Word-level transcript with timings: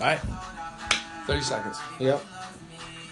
Right? 0.00 0.20
30 1.26 1.40
seconds. 1.42 1.78
Yep. 1.98 2.24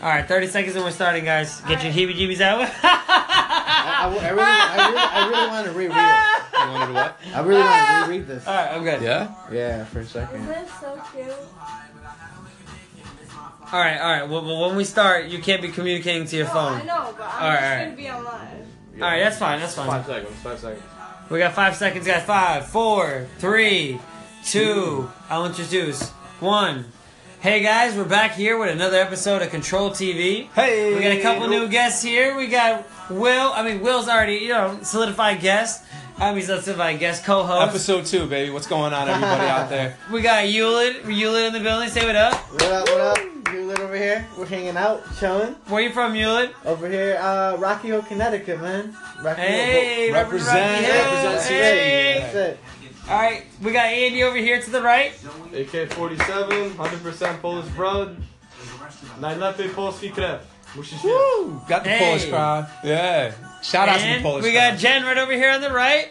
All 0.03 0.09
right, 0.09 0.27
30 0.27 0.47
seconds 0.49 0.77
and 0.77 0.85
we're 0.85 0.91
starting, 0.91 1.25
guys. 1.25 1.61
Get 1.63 1.83
your 1.83 1.93
heebie-jeebies 1.93 2.41
out. 2.41 2.61
I, 2.83 4.05
I, 4.05 4.05
I 4.05 4.31
really, 4.31 4.43
I 4.43 4.89
really, 4.89 4.99
I 4.99 5.29
really 5.29 5.49
want 5.49 5.67
to 5.67 5.73
reread 5.73 5.91
it. 5.97 6.43
You 6.67 6.73
wanted 6.73 6.95
what? 6.95 7.21
I 7.35 7.41
really 7.41 7.61
want 7.61 8.05
to 8.07 8.11
reread 8.11 8.27
this. 8.27 8.47
All 8.47 8.55
right, 8.55 8.73
I'm 8.75 8.83
good. 8.83 9.03
Yeah? 9.03 9.35
Yeah, 9.53 9.85
for 9.85 9.99
a 9.99 10.03
Isn't 10.03 10.13
second. 10.13 10.47
this 10.49 10.71
so 10.81 11.01
cute? 11.13 11.31
All 13.73 13.81
right, 13.81 13.99
all 13.99 14.11
right. 14.13 14.29
Well, 14.29 14.45
well, 14.45 14.67
when 14.69 14.77
we 14.77 14.85
start, 14.85 15.27
you 15.27 15.39
can't 15.41 15.61
be 15.63 15.69
communicating 15.69 16.27
to 16.29 16.37
your 16.37 16.47
No, 16.47 16.53
phone. 16.53 16.73
I 16.81 16.83
know, 16.85 17.15
but 17.17 17.27
I'm 17.33 17.43
All 17.43 17.51
just 17.53 17.63
right. 17.63 17.85
gonna 17.85 17.97
be 17.97 18.09
online. 18.11 18.67
All 18.95 19.01
right, 19.01 19.19
that's 19.21 19.39
fine. 19.39 19.61
That's 19.61 19.75
fine. 19.75 19.87
Five 19.89 20.07
seconds. 20.07 20.37
Five 20.43 20.59
seconds. 20.59 20.83
We 21.31 21.39
got 21.41 21.53
five 21.55 21.77
seconds, 21.77 22.07
guys. 22.07 22.23
Five, 22.25 22.67
four, 22.69 23.27
three, 23.39 24.01
two. 24.45 25.11
I'll 25.29 25.47
introduce 25.47 26.11
one. 26.41 26.85
Hey 27.41 27.63
guys, 27.63 27.95
we're 27.97 28.05
back 28.05 28.33
here 28.33 28.59
with 28.59 28.71
another 28.71 28.97
episode 28.99 29.43
of 29.43 29.51
Control 29.51 29.91
TV. 29.91 30.49
Hey! 30.53 30.95
We 30.95 31.01
got 31.01 31.13
a 31.13 31.23
couple 31.23 31.49
new 31.49 31.69
guests 31.69 32.03
here. 32.03 32.37
We 32.37 32.47
got 32.49 32.85
Will. 33.11 33.53
I 33.53 33.63
mean, 33.63 33.83
Will's 33.83 34.09
already, 34.09 34.37
you 34.37 34.49
know, 34.49 34.79
solidified 34.83 35.41
guest. 35.41 35.85
I 36.19 36.33
mean, 36.35 36.43
solidified 36.43 36.99
guest 36.99 37.25
co-host. 37.25 37.69
Episode 37.69 38.07
two, 38.07 38.27
baby. 38.27 38.51
What's 38.51 38.67
going 38.67 38.93
on, 38.93 39.09
everybody 39.09 39.47
out 39.47 39.69
there? 39.69 39.97
We 40.13 40.23
got 40.23 40.45
Hewlett. 40.45 41.05
Hewlett 41.05 41.45
in 41.47 41.53
the 41.53 41.61
building. 41.61 41.89
Say 41.91 42.05
what 42.07 42.17
up. 42.17 42.35
What 42.53 42.63
up, 42.65 42.89
what 42.89 43.01
up? 43.01 43.19
You 43.53 43.71
over 43.73 43.97
here? 43.97 44.27
We're 44.37 44.47
hanging 44.47 44.77
out, 44.77 45.03
chilling. 45.21 45.53
Where 45.69 45.81
you 45.83 45.93
from, 45.93 46.15
Hewlett? 46.15 46.53
Over 46.65 46.89
here, 46.91 47.17
uh, 47.21 47.57
Rocky 47.59 47.89
Hill, 47.89 48.03
Connecticut, 48.03 48.61
man. 48.61 48.97
Rocky 49.23 49.41
Hey, 49.41 50.07
Hill. 50.07 50.15
Represent- 50.15 50.57
Rocky 50.59 50.85
Hill. 50.85 50.95
represent 51.05 51.23
That's 51.35 51.47
Hey. 51.49 52.19
That's 52.21 52.35
it. 52.35 52.59
All 53.09 53.15
right, 53.17 53.45
we 53.63 53.73
got 53.73 53.87
Andy 53.87 54.23
over 54.25 54.37
here 54.37 54.61
to 54.61 54.71
the 54.71 54.83
right. 54.83 55.13
AK-47, 55.55 56.71
100% 56.75 57.41
Polish 57.41 57.67
blood. 57.77 58.17
Najlepiej 59.21 59.69
polski 59.75 60.11
krew. 60.13 60.39
Musisz 60.75 61.03
wiedzieć. 61.03 61.05
Woo! 61.05 61.61
Got 61.69 61.85
the 61.85 61.91
Hey. 61.91 61.99
Polish 61.99 62.29
crowd. 62.29 62.67
Yeah. 62.85 63.33
Shout 63.63 63.89
out 63.89 63.97
to 63.99 64.03
the 64.03 64.09
and 64.09 64.23
Polish 64.23 64.45
we 64.45 64.53
crowd. 64.53 64.73
got 64.73 64.79
Jen 64.81 65.05
right 65.05 65.19
over 65.19 65.33
here 65.33 65.51
on 65.55 65.61
the 65.61 65.71
right. 65.71 66.09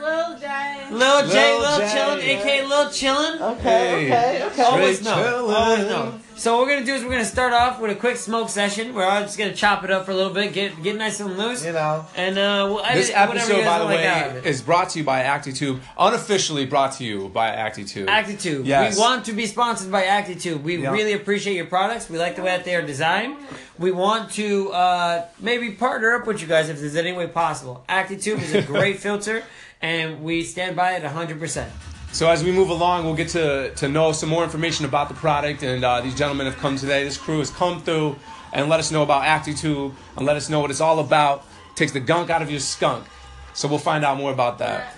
Lil 0.00 0.38
J. 0.38 0.46
Lil 0.90 1.26
J, 1.28 1.34
Lil 1.52 1.60
Lil 1.60 1.78
J, 1.78 1.84
Chillin, 1.86 2.18
yeah. 2.22 2.40
aka 2.40 2.62
Lil 2.66 2.86
Chillin. 2.90 3.40
Okay, 3.40 4.06
Hey. 4.08 4.42
okay, 4.42 4.42
okay. 4.46 4.62
Always 4.62 4.98
Straight 5.00 5.16
know. 5.16 5.22
chillin'. 5.22 5.54
Always 5.54 5.84
know. 5.88 6.12
So 6.38 6.54
what 6.58 6.66
we're 6.66 6.74
gonna 6.74 6.84
do 6.86 6.94
is 6.94 7.02
we're 7.02 7.10
gonna 7.12 7.24
start 7.24 7.54
off 7.54 7.80
with 7.80 7.90
a 7.90 7.94
quick 7.94 8.16
smoke 8.18 8.50
session. 8.50 8.94
We're 8.94 9.06
all 9.06 9.22
just 9.22 9.38
gonna 9.38 9.54
chop 9.54 9.84
it 9.84 9.90
up 9.90 10.04
for 10.04 10.10
a 10.10 10.14
little 10.14 10.34
bit, 10.34 10.52
get 10.52 10.82
get 10.82 10.94
nice 10.96 11.18
and 11.18 11.36
loose, 11.38 11.64
You 11.64 11.72
know. 11.72 12.04
and 12.14 12.36
uh, 12.36 12.68
we'll 12.70 12.82
This 12.92 13.10
edit 13.10 13.36
you 13.36 13.40
episode, 13.40 13.64
by 13.64 13.78
the 13.78 13.86
way, 13.86 14.02
get 14.02 14.06
out 14.24 14.30
of 14.30 14.36
it. 14.36 14.46
is 14.46 14.60
brought 14.60 14.90
to 14.90 14.98
you 14.98 15.04
by 15.04 15.22
ActiTube. 15.22 15.80
Unofficially 15.98 16.66
brought 16.66 16.92
to 16.98 17.04
you 17.04 17.30
by 17.30 17.48
ActiTube. 17.50 18.06
ActiTube. 18.06 18.66
Yes. 18.66 18.96
We 18.96 19.00
want 19.00 19.24
to 19.24 19.32
be 19.32 19.46
sponsored 19.46 19.90
by 19.90 20.02
ActiTube. 20.02 20.62
We 20.62 20.76
Yeah. 20.76 20.92
really 20.92 21.14
appreciate 21.14 21.54
your 21.56 21.66
products. 21.66 22.10
We 22.10 22.18
like 22.18 22.36
the 22.36 22.42
way 22.42 22.50
that 22.54 22.66
they 22.66 22.74
are 22.74 22.82
designed. 22.82 23.38
We 23.78 23.90
want 23.90 24.30
to 24.32 24.70
uh, 24.72 25.24
maybe 25.40 25.70
partner 25.70 26.14
up 26.16 26.26
with 26.26 26.42
you 26.42 26.46
guys 26.46 26.68
if 26.68 26.78
there's 26.78 26.96
any 26.96 27.12
way 27.12 27.28
possible. 27.28 27.82
ActiTube 27.88 28.42
is 28.42 28.54
a 28.54 28.60
great 28.74 28.98
filter, 29.00 29.42
and 29.80 30.22
we 30.22 30.42
stand 30.44 30.76
by 30.76 30.92
it 30.96 31.02
100%. 31.02 31.64
So 32.12 32.30
as 32.30 32.42
we 32.42 32.50
move 32.50 32.70
along, 32.70 33.04
we'll 33.04 33.14
get 33.14 33.28
to, 33.30 33.74
to 33.74 33.88
know 33.88 34.12
some 34.12 34.28
more 34.28 34.42
information 34.42 34.86
about 34.86 35.08
the 35.08 35.14
product. 35.14 35.62
And 35.62 35.84
uh, 35.84 36.00
these 36.00 36.14
gentlemen 36.14 36.46
have 36.46 36.56
come 36.56 36.76
today. 36.76 37.04
This 37.04 37.18
crew 37.18 37.38
has 37.40 37.50
come 37.50 37.82
through 37.82 38.16
and 38.52 38.68
let 38.70 38.80
us 38.80 38.90
know 38.90 39.02
about 39.02 39.24
ActiTube 39.24 39.94
and 40.16 40.24
let 40.26 40.36
us 40.36 40.48
know 40.48 40.60
what 40.60 40.70
it's 40.70 40.80
all 40.80 40.98
about. 40.98 41.44
Takes 41.74 41.92
the 41.92 42.00
gunk 42.00 42.30
out 42.30 42.40
of 42.40 42.50
your 42.50 42.60
skunk. 42.60 43.06
So 43.52 43.68
we'll 43.68 43.78
find 43.78 44.04
out 44.04 44.16
more 44.16 44.32
about 44.32 44.58
that. 44.58 44.94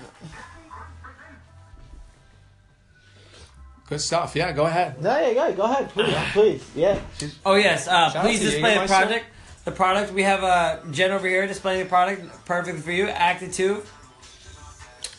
Good 3.88 4.00
stuff. 4.00 4.36
Yeah, 4.36 4.52
go 4.52 4.66
ahead. 4.66 5.02
No, 5.02 5.18
yeah, 5.18 5.32
go, 5.32 5.52
go 5.54 5.62
ahead, 5.62 5.88
please, 5.90 6.14
please. 6.32 6.70
Yeah. 6.76 7.00
Oh 7.46 7.54
yes, 7.54 7.88
uh, 7.88 8.10
please 8.20 8.38
display 8.40 8.74
the 8.74 8.80
Jägermeister. 8.80 8.86
product. 8.86 9.24
The 9.64 9.72
product 9.72 10.12
we 10.12 10.22
have 10.24 10.44
uh, 10.44 10.80
Jen 10.90 11.10
over 11.10 11.26
here 11.26 11.46
displaying 11.46 11.82
the 11.82 11.88
product, 11.88 12.44
perfect 12.44 12.80
for 12.80 12.92
you. 12.92 13.06
ActiTube. 13.06 13.86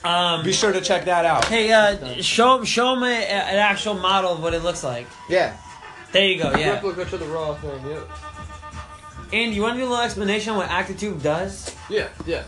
Um, 0.03 0.43
Be 0.45 0.53
sure 0.53 0.71
to 0.71 0.79
check 0.81 1.05
that 1.05 1.25
out. 1.25 1.45
hey, 1.45 1.71
uh, 1.73 2.21
show 2.21 2.63
show 2.63 2.95
them 2.95 3.03
a, 3.03 3.07
an 3.07 3.57
actual 3.57 3.95
model 3.95 4.31
of 4.33 4.41
what 4.41 4.53
it 4.53 4.63
looks 4.63 4.83
like. 4.83 5.07
yeah. 5.29 5.57
There 6.11 6.25
you 6.25 6.41
go. 6.41 6.51
Yeah. 6.57 6.71
Replica 6.73 7.05
to 7.05 7.17
the 7.17 7.25
raw 7.27 7.53
thing, 7.55 7.85
yeah. 7.87 7.99
And 9.31 9.53
you 9.53 9.61
want 9.61 9.75
to 9.75 9.79
do 9.81 9.85
a 9.87 9.89
little 9.89 10.03
explanation 10.03 10.51
on 10.53 10.57
what 10.57 10.69
ActiTube 10.69 11.21
does? 11.21 11.75
Yeah, 11.87 12.07
yeah. 12.25 12.45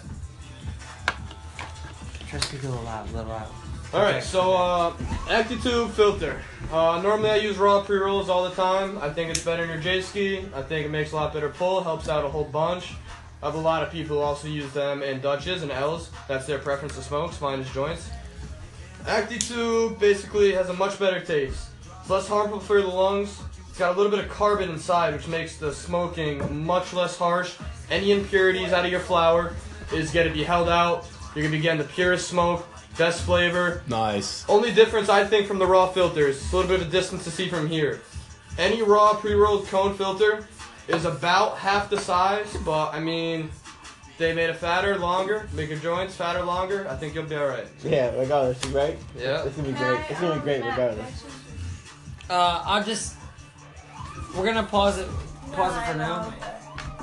Try 2.28 2.40
to 2.40 2.48
speak 2.48 2.64
a 2.64 2.68
little 2.70 2.84
loud, 2.84 3.08
a 3.10 3.14
little 3.18 3.30
loud. 3.30 3.48
Alright, 3.94 4.16
Okay. 4.16 4.22
so 4.26 4.54
uh, 4.54 4.92
ActiTube 5.28 5.92
filter. 5.92 6.42
Uh, 6.72 7.02
normally 7.04 7.30
I 7.30 7.36
use 7.36 7.58
raw 7.58 7.82
pre-rolls 7.84 8.30
all 8.30 8.46
the 8.50 8.56
time. 8.56 8.98
I 9.00 9.10
think 9.12 9.30
it's 9.30 9.44
better 9.44 9.64
in 9.64 9.70
your 9.70 9.80
J-Ski. 9.80 10.46
I 10.56 10.62
think 10.64 10.86
it 10.86 10.90
makes 10.90 11.12
a 11.12 11.18
lot 11.18 11.34
better 11.34 11.50
pull, 11.50 11.84
helps 11.84 12.08
out 12.10 12.24
a 12.26 12.30
whole 12.30 12.46
bunch. 12.46 12.94
I 13.42 13.48
have 13.48 13.56
a 13.56 13.60
lot 13.60 13.82
of 13.82 13.92
people 13.92 14.18
who 14.18 14.22
also 14.22 14.48
use 14.48 14.72
them 14.72 15.02
in 15.02 15.20
Dutches 15.20 15.64
and 15.64 15.72
L's. 15.72 16.12
That's 16.28 16.46
their 16.46 16.60
preference 16.60 16.96
to 16.96 17.02
smokes, 17.02 17.42
mine 17.42 17.60
is 17.60 17.70
joints. 17.72 18.12
ActiTube 19.06 20.00
basically 20.00 20.52
has 20.52 20.70
a 20.70 20.74
much 20.74 21.00
better 21.00 21.20
taste. 21.20 21.70
It's 22.00 22.10
less 22.10 22.28
harmful 22.28 22.60
for 22.60 22.80
the 22.80 22.88
lungs. 22.88 23.42
It's 23.68 23.80
got 23.80 23.96
a 23.96 23.98
little 23.98 24.12
bit 24.12 24.24
of 24.24 24.30
carbon 24.30 24.70
inside, 24.70 25.16
which 25.16 25.28
makes 25.28 25.58
the 25.58 25.74
smoking 25.74 26.64
much 26.64 26.94
less 26.94 27.18
harsh. 27.18 27.56
Any 27.90 28.12
impurities 28.12 28.74
out 28.74 28.86
of 28.86 28.92
your 28.92 29.00
flower 29.00 29.56
is 29.92 30.12
going 30.12 30.28
to 30.28 30.34
be 30.34 30.44
held 30.44 30.70
out. 30.70 31.08
You're 31.34 31.42
going 31.42 31.52
to 31.52 31.58
be 31.58 31.64
getting 31.64 31.82
the 31.82 31.88
purest 31.88 32.28
smoke, 32.28 32.68
best 32.96 33.24
flavor. 33.24 33.82
Nice. 33.88 34.48
Only 34.48 34.72
difference 34.72 35.10
I 35.10 35.26
think 35.26 35.48
from 35.48 35.58
the 35.58 35.66
raw 35.66 35.88
filters, 35.88 36.38
it's 36.38 36.54
a 36.54 36.58
little 36.58 36.70
bit 36.70 36.86
of 36.86 36.92
distance 36.92 37.24
to 37.24 37.32
see 37.32 37.50
from 37.50 37.68
here. 37.68 38.02
Any 38.60 38.84
raw 38.84 39.16
pre-rolled 39.16 39.66
cone 39.68 39.96
filter 39.96 40.46
is 40.94 41.06
about 41.06 41.58
half 41.58 41.90
the 41.90 42.00
size, 42.00 42.56
but 42.66 42.94
I 42.94 43.00
mean, 43.00 43.50
they 44.18 44.34
made 44.34 44.50
it 44.50 44.58
fatter, 44.58 44.98
longer, 44.98 45.48
make 45.54 45.70
your 45.70 45.80
joints 45.80 46.16
fatter, 46.16 46.44
longer. 46.44 46.88
I 46.90 46.96
think 46.96 47.16
you'll 47.16 47.26
be 47.26 47.36
all 47.36 47.48
right. 47.48 47.68
Yeah, 47.84 48.16
regardless, 48.16 48.64
right? 48.68 48.98
Yeah. 49.18 49.44
It's 49.44 49.56
gonna 49.56 49.70
be 49.70 49.74
great. 49.74 50.00
It's 50.10 50.20
gonna 50.20 50.36
be 50.36 50.42
great 50.42 50.64
regardless. 50.64 51.26
Uh, 52.30 52.62
I'll 52.66 52.84
just. 52.84 53.16
We're 54.36 54.46
gonna 54.46 54.64
pause 54.64 54.98
it. 55.00 55.08
Pause 55.52 55.76
it 55.76 55.92
for 55.92 55.98
now. 55.98 56.34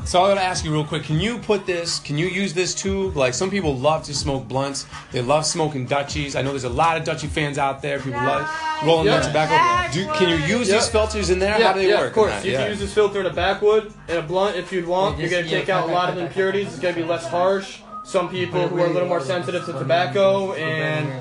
So 0.04 0.22
I'm 0.22 0.30
gonna 0.30 0.40
ask 0.40 0.64
you 0.64 0.72
real 0.72 0.84
quick. 0.84 1.02
Can 1.02 1.20
you 1.20 1.38
put 1.38 1.66
this? 1.66 1.98
Can 2.00 2.16
you 2.16 2.26
use 2.28 2.54
this 2.54 2.74
too? 2.74 3.10
Like 3.10 3.34
some 3.34 3.50
people 3.50 3.76
love 3.76 4.04
to 4.04 4.14
smoke 4.14 4.48
blunts. 4.48 4.86
They 5.12 5.20
love 5.20 5.44
smoking 5.44 5.84
Dutchies. 5.86 6.34
I 6.34 6.40
know 6.40 6.50
there's 6.50 6.64
a 6.64 6.68
lot 6.70 6.96
of 6.96 7.04
Dutchie 7.04 7.28
fans 7.28 7.58
out 7.58 7.82
there. 7.82 7.98
People 7.98 8.20
love 8.22 8.48
rolling 8.86 9.06
Yeah. 9.06 9.18
their 9.20 9.28
tobacco. 9.28 9.92
Do, 9.92 10.06
can 10.14 10.28
you 10.30 10.36
use 10.56 10.68
Yeah. 10.68 10.76
these 10.76 10.88
filters 10.88 11.28
in 11.28 11.38
there? 11.38 11.58
Yeah, 11.58 11.66
How 11.68 11.72
do 11.74 11.80
they 11.80 11.88
yeah, 11.90 11.98
work? 11.98 12.06
of 12.08 12.12
course. 12.14 12.42
You 12.44 12.52
Yeah. 12.52 12.58
can 12.62 12.70
use 12.70 12.80
this 12.80 12.94
filter 12.94 13.20
in 13.20 13.26
a 13.26 13.32
backwood 13.32 13.92
and 14.08 14.18
a 14.18 14.22
blunt 14.22 14.56
if 14.56 14.72
you'd 14.72 14.86
want. 14.86 15.18
You're 15.18 15.28
gonna 15.28 15.46
take 15.48 15.68
out 15.68 15.88
a 15.88 15.92
lot 15.92 16.08
of 16.08 16.14
the 16.16 16.22
impurities. 16.22 16.68
It's 16.68 16.78
gonna 16.78 16.94
be 16.94 17.04
less 17.04 17.26
harsh. 17.26 17.78
Some 18.04 18.30
people 18.30 18.66
who 18.66 18.80
are 18.80 18.86
a 18.86 18.90
little 18.90 19.08
more 19.08 19.20
sensitive 19.20 19.66
to 19.66 19.74
tobacco 19.74 20.54
and 20.54 21.12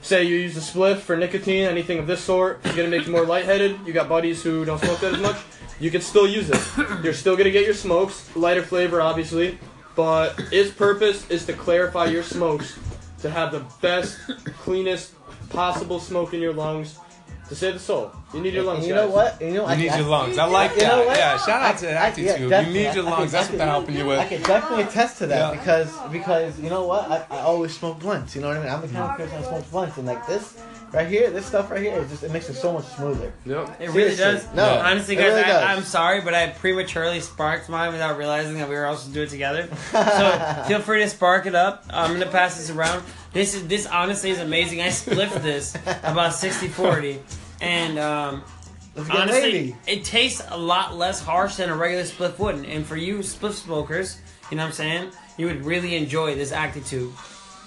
say 0.00 0.22
you 0.22 0.36
use 0.36 0.56
a 0.56 0.60
spliff 0.60 0.98
for 1.00 1.16
nicotine, 1.16 1.64
anything 1.66 1.98
of 1.98 2.06
this 2.06 2.20
sort, 2.20 2.60
it's 2.64 2.76
gonna 2.76 2.86
make 2.88 3.04
you 3.04 3.10
more 3.12 3.24
lightheaded. 3.26 3.80
You 3.84 3.92
got 3.92 4.08
buddies 4.08 4.44
who 4.44 4.64
don't 4.64 4.78
smoke 4.80 5.00
that 5.00 5.14
as 5.14 5.20
much. 5.20 5.36
You 5.80 5.90
can 5.90 6.00
still 6.00 6.26
use 6.26 6.50
it. 6.50 6.60
You're 7.04 7.14
still 7.14 7.36
gonna 7.36 7.50
get 7.50 7.64
your 7.64 7.74
smokes, 7.74 8.28
lighter 8.36 8.62
flavor, 8.62 9.00
obviously, 9.00 9.58
but 9.94 10.38
its 10.52 10.70
purpose 10.70 11.28
is 11.30 11.46
to 11.46 11.52
clarify 11.52 12.06
your 12.06 12.22
smokes 12.22 12.78
to 13.22 13.30
have 13.30 13.52
the 13.52 13.64
best, 13.80 14.18
cleanest 14.62 15.12
possible 15.50 15.98
smoke 16.00 16.34
in 16.34 16.40
your 16.40 16.52
lungs 16.52 16.98
to 17.48 17.54
save 17.54 17.72
the 17.74 17.78
soul. 17.80 18.12
You 18.34 18.40
need 18.42 18.52
your 18.52 18.62
lungs, 18.64 18.80
And 18.80 18.88
you 18.88 18.94
know 18.94 19.08
what? 19.08 19.40
You 19.40 19.46
know, 19.48 19.62
You 19.62 19.66
I, 19.66 19.76
need 19.76 19.88
I, 19.88 19.98
your 19.98 20.06
lungs. 20.08 20.36
I 20.36 20.44
like 20.44 20.72
You 20.72 20.80
that. 20.80 21.16
Yeah, 21.16 21.38
shout 21.38 21.62
out 21.62 21.78
to 21.78 21.98
I- 21.98 22.06
I- 22.08 22.10
ActiTube. 22.10 22.50
yeah, 22.50 22.60
you 22.60 22.72
need 22.74 22.94
your 22.94 23.06
I- 23.06 23.08
I 23.08 23.10
lungs. 23.20 23.32
That's 23.32 23.48
what 23.48 23.56
they're 23.58 23.66
helping 23.66 23.96
you 23.96 24.04
with. 24.06 24.18
I 24.18 24.22
with. 24.24 24.28
can 24.30 24.42
definitely 24.42 24.84
attest 24.84 25.18
to 25.18 25.26
that 25.28 25.54
Yeah. 25.54 25.58
because 25.58 25.90
because 26.12 26.60
you 26.60 26.68
know 26.68 26.84
what? 26.84 27.10
I, 27.10 27.24
I 27.30 27.40
always 27.40 27.74
smoke 27.76 28.00
blunts. 28.00 28.36
You 28.36 28.42
know 28.42 28.48
what 28.48 28.58
I 28.58 28.60
mean? 28.60 28.68
I'm 28.70 28.80
the 28.82 28.88
kind 28.88 28.98
of 29.10 29.16
person 29.16 29.40
that 29.40 29.48
smokes 29.48 29.68
blunts, 29.70 29.96
and 29.96 30.06
like 30.06 30.26
this 30.26 30.58
right 30.92 31.06
here, 31.06 31.30
this 31.30 31.46
stuff 31.46 31.70
right 31.70 31.80
here, 31.82 31.96
it 32.00 32.08
just 32.08 32.22
it 32.22 32.30
makes 32.30 32.48
it 32.48 32.54
so 32.54 32.72
much 32.72 32.84
smoother. 32.86 33.32
Yep. 33.46 33.80
It 33.80 33.90
really 33.90 34.14
Seriously. 34.14 34.48
does. 34.48 34.54
No, 34.54 34.68
honestly, 34.78 35.14
it 35.16 35.18
guys, 35.18 35.28
really 35.30 35.42
I, 35.44 35.46
does. 35.48 35.64
I'm 35.78 35.82
sorry, 35.84 36.20
but 36.20 36.34
I 36.34 36.48
prematurely 36.48 37.20
sparked 37.20 37.68
mine 37.68 37.92
without 37.92 38.16
realizing 38.18 38.54
that 38.54 38.68
we 38.68 38.74
were 38.74 38.86
also 38.86 39.10
doing 39.10 39.26
it 39.26 39.30
together. 39.30 39.68
So 39.92 40.64
feel 40.68 40.80
free 40.80 41.00
to 41.02 41.08
spark 41.08 41.46
it 41.46 41.54
up. 41.54 41.84
I'm 41.90 42.12
gonna 42.18 42.30
pass 42.30 42.56
this 42.56 42.70
around. 42.70 43.02
This 43.32 43.54
is 43.54 43.66
this 43.68 43.86
honestly 43.86 44.30
is 44.30 44.38
amazing. 44.38 44.80
I 44.80 44.88
spliffed 44.88 45.42
this 45.42 45.74
about 46.02 46.32
60-40. 46.32 47.20
and 47.60 47.98
um, 47.98 48.42
Let's 48.96 49.08
get 49.08 49.18
honestly, 49.18 49.42
lady. 49.42 49.76
it 49.86 50.04
tastes 50.04 50.42
a 50.48 50.56
lot 50.58 50.96
less 50.96 51.22
harsh 51.22 51.56
than 51.56 51.68
a 51.70 51.76
regular 51.76 52.04
spliff 52.04 52.38
would. 52.38 52.64
And 52.64 52.84
for 52.86 52.96
you 52.96 53.18
spliff 53.18 53.52
smokers, 53.52 54.18
you 54.50 54.56
know 54.56 54.62
what 54.64 54.68
I'm 54.68 54.72
saying, 54.74 55.10
you 55.36 55.46
would 55.46 55.64
really 55.64 55.94
enjoy 55.96 56.34
this 56.34 56.50
ActiTube. 56.52 57.12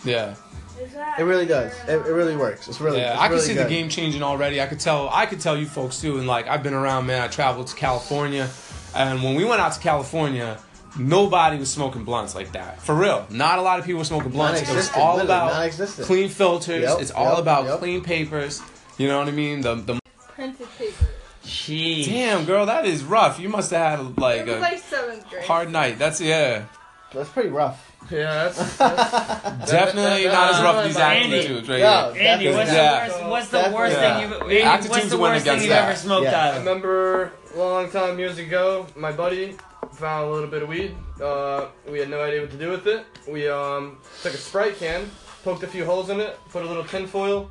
Yeah. 0.04 0.36
Is 0.80 0.94
that 0.94 1.20
It 1.20 1.24
really 1.24 1.46
does. 1.46 1.74
It, 1.88 2.06
it 2.06 2.12
really 2.12 2.36
works. 2.36 2.68
It's 2.68 2.80
really. 2.82 3.00
Yeah, 3.00 3.14
it's 3.14 3.22
I 3.22 3.28
can 3.28 3.36
really 3.36 3.48
see 3.48 3.54
good. 3.54 3.66
the 3.66 3.70
game 3.70 3.90
changing 3.90 4.24
already. 4.24 4.62
I 4.62 4.68
could 4.68 4.80
tell. 4.80 5.10
I 5.10 5.26
could 5.26 5.40
tell 5.40 5.58
you 5.58 5.66
folks 5.66 6.02
too. 6.02 6.18
And 6.18 6.28
like, 6.28 6.48
I've 6.48 6.64
been 6.64 6.74
around, 6.74 7.06
man. 7.06 7.22
I 7.22 7.28
traveled 7.28 7.68
to 7.68 7.76
California, 7.76 8.50
and 8.96 9.24
when 9.24 9.36
we 9.36 9.44
went 9.44 9.62
out 9.62 9.74
to 9.74 9.80
California, 9.80 10.60
nobody 10.98 11.58
was 11.58 11.72
smoking 11.72 12.04
blunts 12.04 12.36
like 12.36 12.52
that. 12.54 12.82
For 12.82 12.96
real, 12.96 13.26
not 13.30 13.60
a 13.60 13.62
lot 13.62 13.80
of 13.80 13.86
people 13.86 14.00
were 14.00 14.06
smoking 14.06 14.32
blunts. 14.32 14.62
It 14.62 14.76
was 14.76 14.92
all 14.96 15.20
about 15.20 15.72
clean 16.02 16.30
filters. 16.30 16.84
Yep, 16.84 17.02
it's 17.02 17.12
all 17.12 17.34
yep, 17.34 17.40
about 17.40 17.66
yep. 17.66 17.80
clean 17.80 18.02
papers. 18.02 18.62
You 18.98 19.08
know 19.08 19.20
what 19.20 19.28
I 19.28 19.32
mean? 19.32 19.62
The 19.62 19.76
the 19.76 20.00
printed 20.36 20.68
paper? 20.78 21.06
Jeez. 21.44 22.06
Damn, 22.06 22.46
girl, 22.46 22.66
that 22.68 22.86
is 22.86 23.04
rough. 23.04 23.40
You 23.40 23.50
must 23.50 23.72
have 23.72 24.00
had 24.00 24.18
like 24.18 24.42
It 24.42 24.48
was 24.48 24.56
a 24.58 24.60
like 24.60 24.80
seventh 24.80 25.30
grade. 25.30 25.44
hard 25.46 25.72
night. 25.72 25.98
That's 25.98 26.22
yeah, 26.22 26.66
That's 27.14 27.30
pretty 27.30 27.50
rough. 27.50 27.91
Yeah, 28.10 28.50
that's, 28.50 28.78
that's 28.78 29.72
definitely 29.72 30.24
that- 30.28 30.34
not 30.34 30.54
as 30.56 30.62
rough 30.62 30.76
as 30.78 30.84
that- 30.84 30.86
these 30.86 30.96
that- 30.96 31.18
Andy. 31.18 31.38
attitudes 31.40 31.70
right 31.70 31.80
No. 31.80 32.14
here. 32.14 32.24
Andy, 32.24 32.48
what's 32.52 32.72
Yeah. 32.74 33.08
the 33.08 33.14
worst? 33.14 33.26
What's 33.30 33.48
the 33.50 33.58
Definitely. 33.58 33.78
worst 33.80 33.96
Yeah. 33.98 34.20
thing 34.20 34.22
you've? 34.32 34.42
Andy, 34.66 34.90
what's 34.90 35.10
the 35.10 35.18
worst 35.18 35.46
thing 35.46 35.62
you've 35.62 35.72
ever 35.72 35.96
smoked 35.96 36.24
Yeah. 36.26 36.32
I 36.32 36.48
out 36.50 36.54
of? 36.56 36.60
remember 36.66 37.32
a 37.56 37.58
long 37.58 37.90
time 37.92 38.20
years 38.20 38.38
ago, 38.38 38.88
my 38.96 39.12
buddy 39.12 39.56
found 39.94 40.28
a 40.28 40.32
little 40.32 40.50
bit 40.50 40.64
of 40.64 40.70
weed. 40.70 40.96
Uh, 41.22 41.66
we 41.90 42.00
had 42.00 42.10
no 42.10 42.22
idea 42.22 42.42
what 42.42 42.52
to 42.52 42.58
do 42.58 42.70
with 42.70 42.88
it. 42.88 43.06
We 43.30 43.48
um, 43.48 43.98
took 44.24 44.34
a 44.34 44.38
Sprite 44.38 44.78
can, 44.78 45.10
poked 45.44 45.64
a 45.64 45.68
few 45.68 45.86
holes 45.86 46.10
in 46.10 46.20
it, 46.20 46.38
put 46.52 46.64
a 46.64 46.68
little 46.68 46.84
tin 46.84 47.08
foil, 47.08 47.50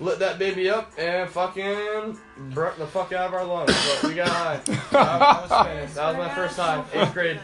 lit 0.00 0.18
that 0.18 0.38
baby 0.38 0.68
up, 0.68 0.90
and 0.98 1.28
fucking 1.30 2.18
broke 2.50 2.76
the 2.76 2.86
fuck 2.86 3.12
out 3.12 3.28
of 3.28 3.34
our 3.34 3.44
lungs. 3.44 3.72
But 4.02 4.08
we 4.10 4.14
got 4.14 4.28
high. 4.28 4.60
I, 4.92 4.98
I 4.98 5.40
was. 5.40 5.50
That 5.94 6.08
was 6.08 6.16
my 6.28 6.34
first 6.34 6.56
time, 6.56 6.84
eighth 6.92 7.12
grade. 7.14 7.40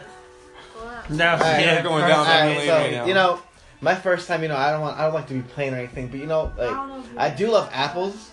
No, 1.09 1.33
Alright, 1.33 1.61
yeah, 1.61 1.83
going 1.83 2.07
down 2.07 2.25
that 2.27 2.49
Alright, 2.49 2.67
so 2.67 2.75
right 2.77 2.93
now. 2.93 3.05
you 3.07 3.15
know, 3.15 3.43
my 3.81 3.95
first 3.95 4.29
time, 4.29 4.43
you 4.43 4.49
know, 4.49 4.57
I 4.57 4.71
don't 4.73 4.81
want, 4.81 4.99
I 4.99 5.05
don't 5.05 5.15
like 5.15 5.27
to 5.29 5.35
be 5.35 5.43
plain 5.43 5.73
or 5.75 5.79
anything, 5.79 6.09
but 6.09 6.21
you 6.21 6.27
know, 6.27 6.53
like 6.59 7.17
I 7.17 7.31
do 7.31 7.51
love 7.51 7.71
apples. 7.73 8.31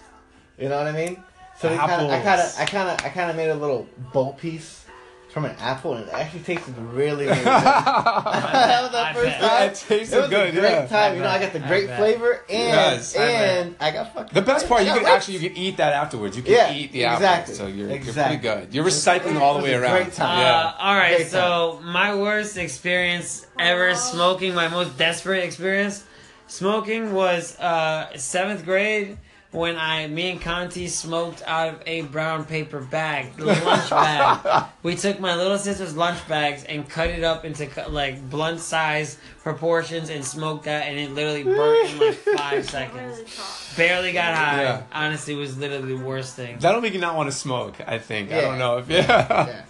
You 0.60 0.70
know 0.70 0.78
what 0.78 0.88
I 0.88 0.92
mean? 0.92 1.24
So 1.60 1.70
they 1.70 1.78
kinda, 1.78 1.94
I 2.12 2.22
kind 2.22 2.42
of, 2.42 2.56
I 2.60 2.66
kind 2.66 2.90
of, 2.90 3.06
I 3.06 3.10
kind 3.10 3.30
of 3.30 3.36
made 3.36 3.50
a 3.50 3.56
little 3.56 3.88
bowl 4.12 4.34
piece 4.34 4.86
from 5.30 5.46
an 5.46 5.56
apple, 5.60 5.94
and 5.94 6.08
it 6.08 6.14
actually 6.14 6.40
tasted 6.42 6.76
really, 6.78 7.26
really 7.28 7.36
good. 7.38 7.46
that 7.46 8.82
was 8.82 8.92
the 8.92 9.00
I 9.00 9.14
first 9.14 9.40
bet. 9.40 9.42
time. 9.42 9.70
It 9.70 9.76
tasted 9.76 10.18
It 10.18 10.22
was 10.22 10.30
good, 10.30 10.48
a 10.50 10.52
great 10.60 10.72
yeah. 10.72 10.86
time. 10.88 11.12
I 11.12 11.16
you 11.16 11.22
know, 11.22 11.28
I 11.30 11.40
got 11.40 11.54
the 11.54 11.60
great 11.60 11.88
flavor, 11.88 12.32
and 12.50 12.50
Yes, 12.50 13.16
and 13.16 13.76
I 13.80 13.92
got 13.92 14.14
fucking. 14.14 14.34
The 14.34 14.42
best 14.42 14.68
part, 14.68 14.84
you 14.86 14.94
can 14.94 15.06
actually 15.06 15.38
you 15.38 15.50
can 15.50 15.58
eat 15.58 15.78
that 15.78 15.94
afterwards. 15.94 16.36
You 16.38 16.44
can 16.44 16.54
Yeah, 16.54 16.74
eat 16.74 16.92
the 16.92 17.04
exactly. 17.04 17.54
apple, 17.54 17.66
so 17.66 17.68
you're, 17.68 17.90
Exactly. 17.90 18.36
you're 18.36 18.42
pretty 18.54 18.62
good. 18.66 18.74
You're 18.76 18.86
recycling 18.86 19.40
all 19.40 19.58
the 19.58 19.64
way 19.64 19.74
It 19.74 19.80
was 19.80 19.84
a 19.84 19.86
around. 19.92 20.04
great 20.04 20.14
time. 20.14 20.38
Uh, 20.38 20.42
Yeah. 20.42 20.74
all 20.80 20.96
right, 20.96 21.18
Great 21.18 21.28
so 21.28 21.80
my 21.84 22.16
worst 22.16 22.58
experience 22.58 23.46
ever 23.60 23.96
smoking, 23.96 24.56
my 24.56 24.70
most 24.70 24.98
desperate 24.98 25.44
experience 25.44 26.04
smoking 26.48 27.14
was 27.14 27.60
uh, 27.60 28.16
seventh 28.18 28.64
grade 28.66 29.18
when 29.52 29.78
I, 29.78 30.08
me 30.08 30.32
and 30.32 30.42
Conti 30.42 30.88
smoked 30.88 31.42
out 31.46 31.70
of 31.76 31.82
a 31.86 32.02
brown 32.02 32.44
paper 32.46 32.82
bag, 32.82 33.34
the 33.38 33.46
lunch 33.46 33.90
bag. 33.90 34.66
We 34.84 34.96
took 34.96 35.20
my 35.20 35.36
little 35.36 35.58
sister's 35.58 35.98
lunch 35.98 36.26
bags 36.30 36.64
and 36.64 36.88
cut 36.88 37.10
it 37.10 37.24
up 37.24 37.44
into 37.44 37.68
like 37.90 38.30
blunt 38.30 38.60
size 38.62 39.18
proportions 39.44 40.10
and 40.10 40.24
smoked 40.24 40.64
that, 40.66 40.84
and 40.88 40.98
it 40.98 41.12
literally 41.12 41.44
burnt 41.44 41.90
in 41.92 42.00
like 42.00 42.16
five 42.38 42.70
seconds. 42.70 43.74
Barely 43.76 44.14
got 44.14 44.34
high. 44.36 44.62
Yeah. 44.64 44.84
Honestly, 44.94 45.34
it 45.34 45.38
was 45.38 45.58
literally 45.58 45.96
the 45.98 46.04
worst 46.06 46.36
thing. 46.36 46.58
That'll 46.60 46.80
make 46.82 46.94
you 46.94 47.00
not 47.02 47.16
want 47.18 47.30
to 47.30 47.36
smoke. 47.36 47.76
I 47.86 48.00
think. 48.00 48.32
I 48.32 48.42
don't 48.42 48.58
know 48.60 48.78
if 48.78 48.90
yeah. 48.90 49.04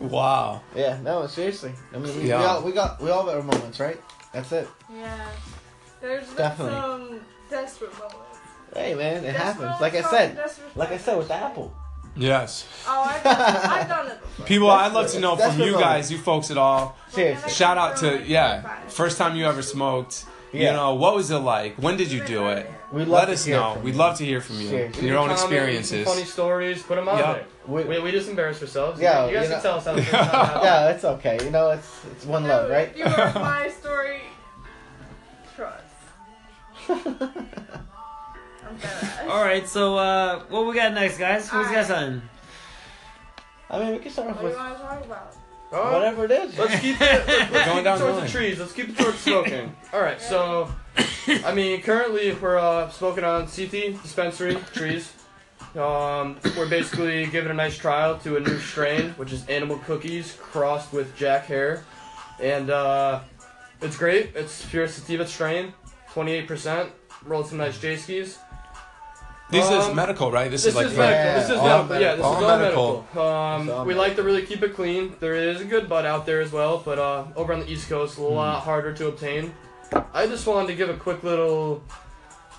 Yeah. 0.00 0.08
wow. 0.08 0.62
Yeah, 0.74 0.98
no, 1.02 1.26
seriously. 1.26 1.72
I 1.94 1.98
mean, 1.98 2.16
we, 2.16 2.28
Yeah. 2.28 2.38
we 2.40 2.44
all 2.46 2.62
we 2.62 2.72
got 2.72 3.00
we 3.00 3.10
all 3.10 3.24
got 3.24 3.36
our 3.36 3.42
moments, 3.42 3.78
right? 3.78 4.00
That's 4.32 4.50
it. 4.52 4.68
Yeah. 4.92 5.28
There's 6.00 6.26
been 6.28 6.36
Definitely. 6.36 6.72
some 6.80 7.20
desperate 7.50 7.92
moments. 7.98 8.29
Hey, 8.74 8.94
man, 8.94 9.24
it 9.24 9.32
Desperate 9.32 9.36
happens. 9.68 9.80
Like 9.80 9.94
I 9.94 10.02
said, 10.02 10.50
like 10.76 10.90
I 10.92 10.98
said 10.98 11.16
with 11.18 11.28
the 11.28 11.34
apple. 11.34 11.74
Yes. 12.16 12.66
Oh, 12.88 13.02
I've 13.02 13.22
done, 13.22 13.36
I've 13.70 13.88
done 13.88 14.06
it 14.08 14.20
before. 14.20 14.46
People, 14.46 14.68
That's 14.68 14.90
I'd 14.90 14.92
love 14.94 15.10
to 15.12 15.20
know 15.20 15.36
from 15.36 15.60
you 15.60 15.72
guys, 15.74 16.10
you 16.10 16.18
folks 16.18 16.50
at 16.50 16.58
all. 16.58 16.96
Seriously. 17.08 17.50
Shout 17.50 17.78
out 17.78 17.96
to 17.98 18.22
yeah, 18.26 18.80
first 18.88 19.16
time 19.18 19.36
you 19.36 19.46
ever 19.46 19.62
smoked. 19.62 20.26
Yeah. 20.52 20.70
You 20.70 20.72
know, 20.76 20.94
what 20.94 21.14
was 21.14 21.30
it 21.30 21.36
like? 21.38 21.76
When 21.76 21.96
did 21.96 22.10
you 22.10 22.24
do 22.24 22.48
it? 22.48 22.68
We'd 22.90 23.06
Let 23.06 23.26
to 23.26 23.32
us 23.34 23.44
hear 23.44 23.56
know. 23.56 23.78
We'd 23.84 23.92
you. 23.92 23.98
love 24.00 24.18
to 24.18 24.24
hear 24.24 24.40
from 24.40 24.60
you. 24.60 24.68
Seriously. 24.68 25.06
Your 25.06 25.18
own 25.18 25.30
experiences. 25.30 26.04
Funny 26.04 26.24
stories. 26.24 26.82
Put 26.82 26.96
them 26.96 27.08
out 27.08 27.18
Yep. 27.18 27.34
there. 27.36 27.46
We, 27.68 27.84
We, 27.84 28.00
we 28.00 28.10
just 28.10 28.28
embarrass 28.28 28.60
ourselves. 28.60 29.00
Yeah, 29.00 29.28
you 29.28 29.34
guys 29.34 29.44
you 29.48 29.54
can 29.54 29.62
tell 29.62 29.76
us 29.76 29.84
how 29.84 29.94
the 29.94 30.02
first 30.02 30.30
time 30.30 30.64
yeah, 30.64 30.88
it's 30.90 31.04
okay. 31.04 31.38
You 31.44 31.50
know, 31.50 31.70
it's 31.70 32.04
it's 32.10 32.24
one 32.26 32.48
love, 32.48 32.68
No, 32.68 32.74
right? 32.74 32.88
If 32.88 32.98
you 32.98 33.04
heard 33.04 33.34
my 33.36 33.68
story, 33.70 34.22
trust. 35.54 35.84
I'm 38.70 38.76
dead. 38.76 39.28
All 39.28 39.42
right, 39.42 39.68
so 39.68 39.96
uh, 39.96 40.40
what 40.48 40.66
we 40.66 40.74
got 40.74 40.92
next, 40.92 41.18
guys? 41.18 41.48
Who's 41.48 41.66
got 41.68 41.86
something? 41.86 42.22
I 43.68 43.78
mean, 43.78 43.92
we 43.94 43.98
can 43.98 44.12
start 44.12 44.30
off 44.30 44.36
What 44.36 44.42
do 44.42 44.46
with 44.48 44.56
you 44.56 44.62
want 44.62 44.78
to 44.78 44.84
talk 44.84 45.04
about? 45.04 45.36
Oh, 45.72 45.92
whatever 45.92 46.24
it 46.24 46.30
is. 46.30 46.58
Let's 46.58 46.80
keep 46.80 47.00
it. 47.00 47.26
Let's 47.26 47.50
Going 47.50 47.76
keep 47.76 47.84
down 47.84 47.96
it 47.96 48.00
towards 48.00 48.16
the 48.16 48.22
the 48.22 48.28
trees. 48.28 48.58
Let's 48.58 48.72
keep 48.72 48.88
it 48.88 48.98
towards 48.98 49.18
smoking. 49.18 49.74
All 49.92 50.00
right. 50.00 50.20
So, 50.20 50.72
I 51.44 51.54
mean, 51.54 51.80
currently 51.82 52.32
we're 52.34 52.58
uh, 52.58 52.90
smoking 52.90 53.24
on 53.24 53.46
CT 53.46 54.02
dispensary 54.02 54.56
trees. 54.72 55.12
Um, 55.76 56.38
we're 56.56 56.68
basically 56.68 57.26
giving 57.26 57.50
a 57.50 57.54
nice 57.54 57.76
trial 57.76 58.18
to 58.18 58.36
a 58.36 58.40
new 58.40 58.58
strain, 58.58 59.10
which 59.10 59.32
is 59.32 59.46
animal 59.46 59.78
cookies 59.78 60.36
crossed 60.40 60.92
with 60.92 61.16
Jack 61.16 61.46
Herer, 61.46 61.84
and 62.42 62.70
uh, 62.70 63.20
it's 63.80 63.96
great. 63.96 64.32
It's 64.34 64.64
pure 64.66 64.88
sativa 64.88 65.26
strain, 65.26 65.72
28%. 66.12 66.90
Rolled 67.24 67.46
some 67.46 67.58
nice 67.58 67.78
J 67.80 67.96
skis. 67.96 68.38
This 69.50 69.66
is 69.68 69.84
Um, 69.86 69.96
medical, 69.96 70.30
right? 70.30 70.50
This, 70.50 70.62
This 70.62 70.70
is 70.70 70.76
like 70.76 70.86
is 70.86 70.92
very- 70.92 71.08
medical. 71.10 71.40
This 71.40 71.50
is 71.50 71.56
all 71.58 71.64
medical. 71.66 71.88
medical. 71.88 72.00
Yeah, 72.02 72.14
this 72.16 72.24
All 72.24 72.36
is 72.36 72.42
all 72.44 72.58
medical. 72.58 72.92
medical. 73.14 73.22
Um, 73.28 73.70
all 73.70 73.84
we 73.84 73.94
like 73.94 74.16
to 74.16 74.22
really 74.22 74.42
keep 74.42 74.62
it 74.62 74.74
clean. 74.76 75.14
There 75.18 75.34
is 75.34 75.60
a 75.60 75.64
good 75.64 75.88
bud 75.88 76.06
out 76.06 76.24
there 76.24 76.40
as 76.40 76.52
well, 76.52 76.80
but 76.84 76.98
uh, 76.98 77.24
over 77.34 77.52
on 77.52 77.60
the 77.60 77.70
East 77.70 77.88
Coast, 77.88 78.18
a 78.18 78.22
lot 78.22 78.60
harder 78.62 78.92
to 78.92 79.08
obtain. 79.08 79.52
I 80.14 80.26
just 80.26 80.46
wanted 80.46 80.68
to 80.68 80.74
give 80.74 80.88
a 80.88 80.94
quick 80.94 81.24
little 81.24 81.82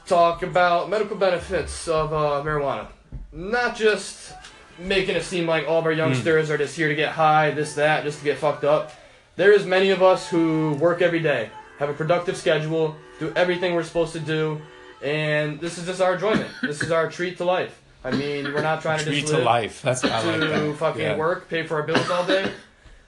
talk 0.06 0.44
about 0.44 0.90
medical 0.90 1.16
benefits 1.16 1.88
of 1.88 2.12
uh, 2.14 2.42
marijuana. 2.46 2.88
Not 3.32 3.78
just 3.78 4.34
making 4.78 5.16
it 5.16 5.24
seem 5.24 5.48
like 5.48 5.68
all 5.70 5.80
of 5.80 5.86
our 5.86 5.92
youngsters 5.94 6.50
are 6.50 6.58
just 6.58 6.76
here 6.76 6.90
to 6.90 6.96
get 6.96 7.10
high, 7.14 7.52
this, 7.52 7.74
that, 7.76 8.04
just 8.04 8.20
to 8.20 8.26
get 8.26 8.38
fucked 8.38 8.66
up. 8.66 8.92
There 9.38 9.54
is 9.54 9.66
many 9.66 9.92
of 9.92 10.02
us 10.04 10.28
who 10.28 10.74
work 10.74 11.02
every 11.02 11.20
day, 11.22 11.50
have 11.80 11.90
a 11.90 11.94
productive 11.94 12.36
schedule, 12.36 12.98
do 13.20 13.32
everything 13.38 13.76
we're 13.76 13.84
supposed 13.84 14.12
to 14.14 14.20
do, 14.20 14.60
and 15.04 15.60
this 15.60 15.78
is 15.78 15.86
just 15.86 16.02
our 16.02 16.14
enjoyment. 16.16 16.50
this 16.62 16.82
is 16.82 16.92
our 16.92 17.10
treat 17.10 17.38
to 17.38 17.46
life. 17.46 17.78
I 18.04 18.12
mean, 18.12 18.46
we're 18.54 18.62
not 18.64 18.82
trying 18.82 19.00
to 19.00 19.06
treat 19.06 19.22
just 19.22 19.34
to 19.34 19.40
life. 19.40 19.82
That's 19.82 20.04
I 20.04 20.24
like 20.24 20.40
to 20.42 20.48
that. 20.48 20.76
fucking 20.78 21.02
Yeah. 21.02 21.16
work, 21.18 21.50
pay 21.50 21.64
for 21.68 21.76
our 21.76 21.84
bills 21.84 22.10
all 22.10 22.26
day, 22.26 22.52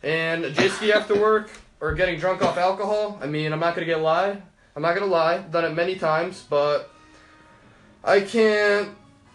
and 0.03 0.53
j 0.53 0.69
ski 0.69 0.93
after 0.93 1.15
work 1.19 1.49
or 1.81 1.93
getting 1.93 2.19
drunk 2.19 2.41
off 2.43 2.57
alcohol. 2.57 3.17
I 3.21 3.25
mean, 3.27 3.51
I'm 3.53 3.59
not 3.59 3.73
gonna 3.75 3.85
get 3.87 4.01
lie. 4.01 4.41
I'm 4.75 4.81
not 4.81 4.93
gonna 4.95 5.07
lie. 5.07 5.37
Done 5.39 5.65
it 5.65 5.73
many 5.73 5.95
times, 5.95 6.43
but 6.49 6.89
I 8.03 8.21
can't. 8.21 8.89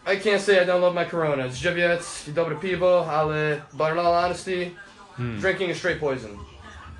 I 0.06 0.16
can't 0.16 0.40
say 0.40 0.58
I 0.60 0.64
don't 0.64 0.80
love 0.80 0.94
my 0.94 1.04
Coronas. 1.04 1.58
Żywiec, 1.60 2.32
dobre 2.32 2.58
pivo, 2.58 3.04
ale, 3.06 3.60
but 3.74 3.92
in 3.92 3.98
all 3.98 4.14
honesty, 4.14 4.74
Hmm. 5.16 5.38
drinking 5.40 5.70
is 5.70 5.76
straight 5.78 5.98
poison. 6.00 6.38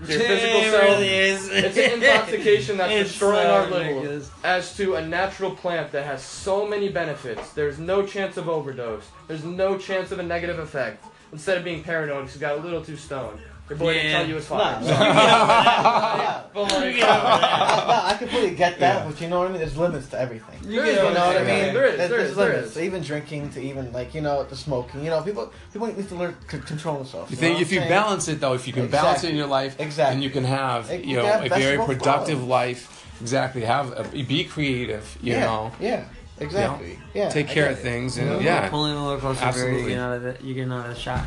To 0.05 0.12
your 0.12 0.21
It 0.23 0.26
physical 0.26 0.61
really 0.61 0.71
self, 0.71 1.00
is. 1.00 1.49
it's 1.50 1.76
an 1.76 1.93
intoxication 2.02 2.76
that's 2.76 2.93
It's 2.93 3.11
destroying 3.11 3.47
so 3.47 3.50
our 3.55 3.67
liver 3.67 4.25
as 4.45 4.76
to 4.76 4.95
a 4.95 5.05
natural 5.05 5.50
plant 5.50 5.90
that 5.93 6.05
has 6.05 6.23
so 6.23 6.67
many 6.67 6.88
benefits. 6.88 7.50
There's 7.52 7.78
no 7.81 8.07
chance 8.07 8.37
of 8.37 8.49
overdose. 8.49 9.05
There's 9.26 9.45
no 9.45 9.76
chance 9.76 10.12
of 10.12 10.19
a 10.21 10.23
negative 10.23 10.59
effect. 10.61 11.05
Instead 11.33 11.59
of 11.59 11.64
being 11.64 11.83
paranoid 11.83 12.21
because 12.23 12.35
you 12.37 12.40
got 12.40 12.59
a 12.59 12.62
little 12.62 12.83
too 12.83 12.97
stoned. 12.97 13.40
Your 13.69 13.79
boy 13.79 13.93
didn't 13.95 14.11
Yeah. 14.11 14.19
tell 14.19 14.29
you 14.29 14.37
it's 14.39 14.51
Nah, 14.51 14.59
fine. 14.59 14.83
no. 14.83 14.89
Yeah. 14.89 16.43
You 16.55 16.65
get 16.65 16.73
over 16.75 17.01
that. 17.01 17.53
I, 17.53 17.87
no, 17.87 18.03
I 18.07 18.15
completely 18.19 18.51
get 18.57 18.79
that, 18.81 18.97
Yeah. 19.05 19.11
but 19.11 19.21
you 19.21 19.29
know 19.29 19.39
what 19.41 19.49
I 19.49 19.51
mean. 19.51 19.59
There's 19.61 19.77
limits 19.77 20.09
to 20.09 20.21
everything. 20.21 20.59
You 20.65 20.83
get 20.83 20.95
You 20.95 21.01
over 21.01 21.15
know 21.15 21.27
what 21.27 21.37
I 21.37 21.43
that. 21.45 21.47
mean? 21.47 21.67
Yeah, 21.67 21.73
there 21.73 21.87
is, 21.87 21.97
There's, 21.99 22.11
there 22.11 22.19
there's 22.19 22.37
there 22.37 22.53
limits. 22.55 22.71
is. 22.77 22.83
Even 22.83 23.03
drinking, 23.03 23.51
to 23.51 23.61
even 23.61 23.93
like 23.93 24.15
you 24.15 24.21
know, 24.23 24.45
to 24.45 24.57
smoking. 24.57 25.05
You 25.05 25.11
know, 25.11 25.21
people 25.23 25.53
people 25.73 25.87
need 25.89 26.09
to 26.09 26.15
learn 26.15 26.35
to 26.51 26.59
control 26.59 26.97
themselves. 26.97 27.31
You 27.31 27.37
know 27.37 27.41
think 27.41 27.55
what 27.57 27.63
if 27.63 27.69
I'm 27.69 27.75
you 27.75 27.81
saying? 27.81 27.91
balance 27.91 28.29
it 28.29 28.41
though, 28.41 28.55
if 28.55 28.67
you 28.67 28.73
can 28.73 28.87
balance 28.89 29.23
it 29.25 29.29
Exactly. 29.29 29.31
in 29.31 29.37
your 29.37 29.47
life, 29.47 29.77
Exactly. 29.79 30.15
and 30.15 30.25
you 30.25 30.31
can 30.31 30.45
have 30.45 30.91
You 30.91 30.99
you 30.99 31.17
know 31.17 31.23
can 31.23 31.33
have 31.33 31.45
a 31.45 31.49
very 31.49 31.63
vegetables, 31.77 31.87
productive 31.99 32.39
flowers. 32.39 32.49
life, 32.51 33.05
exactly. 33.21 33.63
Have 33.63 33.93
a, 33.99 34.23
be 34.23 34.45
creative, 34.45 35.19
you 35.23 35.35
yeah, 35.35 35.41
know. 35.45 35.73
yeah, 35.79 36.05
exactly. 36.41 36.99
Yeah, 37.15 37.29
Take 37.29 37.51
I 37.51 37.53
care 37.55 37.65
get 37.65 37.73
of 37.73 37.79
it. 37.79 37.83
things, 37.83 38.17
and 38.19 38.31
Mhm. 38.31 38.43
yeah, 38.43 38.69
Pulling 38.69 38.93
a 38.93 38.97
roller 38.97 39.19
coaster, 39.19 39.45
Absolutely. 39.45 39.93
Absolutely. 39.93 39.93
you 39.93 39.97
get 39.99 40.03
out 40.03 40.13
of 40.17 40.23
the, 40.23 40.47
you 40.47 40.55
get 40.55 40.71
out 40.73 40.87
of 40.89 40.95
the 40.95 41.01
shot. 41.01 41.21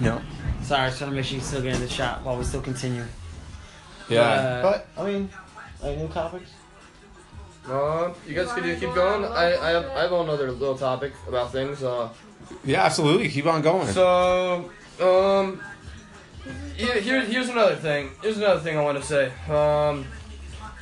No, 0.00 0.20
Sorry, 0.62 0.82
I 0.82 0.86
was 0.86 0.98
trying 0.98 1.10
to 1.10 1.16
make 1.16 1.24
sure 1.24 1.36
you 1.36 1.42
still 1.44 1.62
get 1.62 1.74
in 1.74 1.80
the 1.80 1.88
shot 1.88 2.22
while 2.24 2.36
we 2.36 2.44
still 2.44 2.60
continue. 2.62 3.04
yeah. 4.08 4.20
Uh, 4.20 4.62
But 4.62 4.86
I 4.98 5.06
mean, 5.06 5.30
any 5.82 5.96
new 5.96 6.08
topics? 6.08 6.50
uh, 7.68 8.12
you 8.26 8.34
guys 8.34 8.52
can 8.52 8.62
keep 8.80 8.94
going. 8.94 9.24
I, 9.24 9.56
I 9.56 9.70
have 9.70 9.86
I 9.86 10.00
have 10.02 10.12
another 10.12 10.50
little 10.52 10.76
topic 10.78 11.12
about 11.28 11.52
things. 11.52 11.82
Uh, 11.82 12.08
yeah, 12.64 12.84
absolutely. 12.84 13.28
Keep 13.28 13.46
on 13.46 13.62
going. 13.62 13.88
so 13.88 14.70
um, 15.00 15.60
here, 16.76 17.00
here 17.00 17.20
here's 17.24 17.48
another 17.48 17.76
thing. 17.76 18.10
Here's 18.22 18.36
another 18.38 18.60
thing 18.60 18.76
I 18.78 18.82
want 18.82 18.98
to 18.98 19.04
say. 19.04 19.32
Um, 19.50 20.06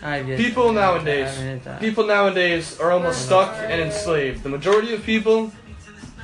I 0.03 0.23
get 0.23 0.37
People 0.39 0.73
nowadays- 0.73 1.67
I 1.67 1.79
people 1.79 2.05
nowadays 2.07 2.79
are 2.81 2.91
almost 2.93 3.25
stuck 3.25 3.55
and 3.57 3.81
enslaved. 3.81 4.43
The 4.43 4.51
majority 4.51 4.93
of 4.93 5.03
people 5.03 5.51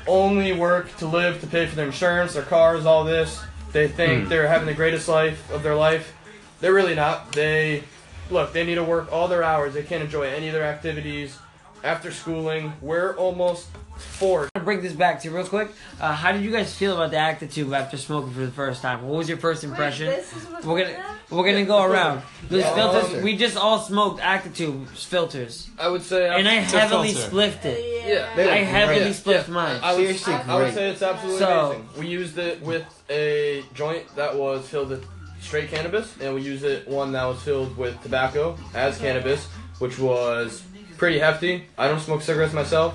only 0.06 0.52
work 0.52 0.94
to 0.98 1.06
live, 1.06 1.40
to 1.40 1.46
pay 1.46 1.66
for 1.66 1.76
their 1.76 1.86
insurance, 1.86 2.34
their 2.34 2.42
cars, 2.42 2.86
all 2.86 3.04
this. 3.04 3.40
They 3.72 3.86
think 3.88 4.24
Hmm. 4.24 4.28
they're 4.28 4.48
having 4.48 4.66
the 4.66 4.74
greatest 4.74 5.08
life 5.08 5.50
of 5.52 5.62
their 5.62 5.74
life. 5.76 6.12
They're 6.60 6.74
really 6.74 6.94
not. 6.94 7.32
They 7.32 7.84
look, 8.30 8.52
they 8.52 8.64
need 8.64 8.76
to 8.76 8.84
work 8.84 9.12
all 9.12 9.28
their 9.28 9.42
hours. 9.42 9.74
They 9.74 9.82
can't 9.82 10.02
enjoy 10.02 10.22
any 10.28 10.48
of 10.48 10.54
their 10.54 10.64
activities 10.64 11.36
after 11.82 12.10
schooling. 12.12 12.72
We're 12.80 13.14
almost 13.16 13.66
four. 14.00 14.48
to 14.54 14.60
bring 14.60 14.80
this 14.82 14.92
back 14.92 15.20
to 15.22 15.28
you 15.28 15.34
real 15.36 15.46
quick. 15.46 15.70
Uh, 16.00 16.12
how 16.12 16.32
did 16.32 16.42
you 16.42 16.50
guys 16.50 16.74
feel 16.74 16.94
about 16.94 17.10
the 17.10 17.16
ActiTube 17.16 17.76
after 17.76 17.96
smoking 17.96 18.32
for 18.32 18.40
the 18.40 18.50
first 18.52 18.82
time? 18.82 19.02
What 19.02 19.18
was 19.18 19.28
your 19.28 19.38
first 19.38 19.64
impression? 19.64 20.08
Wait, 20.08 20.16
this 20.16 20.32
is 20.36 20.46
we're 20.64 20.78
gonna 20.84 20.90
in 20.96 21.36
we're 21.36 21.44
gonna 21.44 21.64
go 21.64 21.82
around. 21.84 22.22
Those 22.48 22.62
Yeah. 22.62 22.74
filters, 22.74 23.14
Um, 23.14 23.22
we 23.22 23.36
just 23.36 23.56
all 23.56 23.78
smoked 23.78 24.20
ActiTube 24.20 24.88
filters, 24.88 25.68
I 25.78 25.88
would 25.88 26.02
say. 26.02 26.28
and 26.28 26.48
I 26.48 26.54
heavily 26.54 27.12
spliffed 27.12 27.64
it. 27.64 28.04
Yeah. 28.08 28.26
They 28.34 28.50
I 28.50 28.56
heavily 28.64 29.00
great. 29.00 29.14
spliffed 29.14 29.46
Yeah. 29.48 29.54
mine. 29.54 29.80
I 29.82 29.92
would, 29.92 30.00
Seriously, 30.02 30.34
I 30.34 30.56
would 30.56 30.74
say 30.74 30.90
it's 30.90 31.02
absolutely 31.02 31.38
So- 31.38 31.66
amazing. 31.70 31.88
We 31.98 32.06
used 32.08 32.38
it 32.38 32.60
with 32.62 32.84
a 33.08 33.62
joint 33.74 34.04
that 34.16 34.34
was 34.36 34.66
filled 34.66 34.90
with 34.90 35.04
straight 35.40 35.70
cannabis, 35.70 36.12
and 36.20 36.34
we 36.34 36.42
used 36.42 36.64
it 36.64 36.86
one 36.88 37.12
that 37.12 37.24
was 37.24 37.40
filled 37.42 37.76
with 37.76 38.00
tobacco 38.02 38.58
as 38.74 38.98
cannabis, 38.98 39.46
which 39.78 39.98
was 39.98 40.62
pretty 40.98 41.18
hefty. 41.18 41.64
I 41.78 41.88
don't 41.88 42.00
smoke 42.00 42.20
cigarettes 42.22 42.52
myself. 42.52 42.94